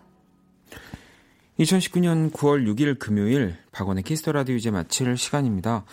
2019년 1.59 2.29
9월 2.29 2.67
6일 2.67 2.99
금요일 2.99 3.55
박원의 3.71 4.03
키스 4.03 4.22
더 4.22 4.33
라디오 4.33 4.57
이제 4.57 4.69
마칠 4.69 5.15
시간입니다. 5.15 5.85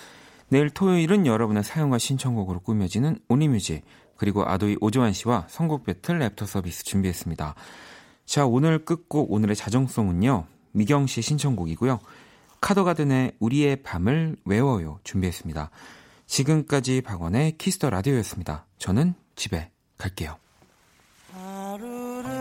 내일 0.49 0.69
토요일은 0.69 1.25
여러분의 1.25 1.63
사연과 1.63 1.99
신청곡으로 1.99 2.59
꾸며지는 2.59 3.21
only 3.29 3.54
music 3.54 3.85
그리고 4.17 4.45
아도이 4.45 4.79
오주환 4.81 5.13
씨와 5.13 5.47
선곡 5.49 5.85
배틀 5.85 6.19
애프터 6.19 6.47
서비스 6.47 6.83
준비했습니다. 6.83 7.55
자 8.27 8.47
오늘 8.47 8.85
끝곡 8.85 9.31
오늘의 9.31 9.55
자정송은요 9.55 10.47
미경 10.73 11.07
씨 11.07 11.23
신청곡이고요. 11.23 12.01
카더가든의 12.61 13.37
우리의 13.39 13.85
밤을 13.85 14.39
외워요 14.45 14.99
준비했습니다. 15.05 15.71
지금까지 16.27 17.01
박원의 17.03 17.59
키스 17.59 17.79
더 17.79 17.91
라디오였습니다. 17.91 18.67
저는 18.79 19.15
집에 19.37 19.71
갈게요. 19.99 20.37
하루 21.33 22.34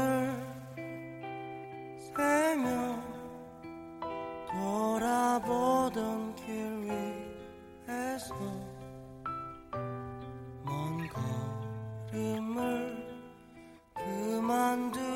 살며 2.54 3.02
돌아보던 4.52 6.36
길 6.36 6.46
위에서 7.88 8.36
먼 10.64 11.10
걸음을 12.12 13.08
그만두 13.96 15.13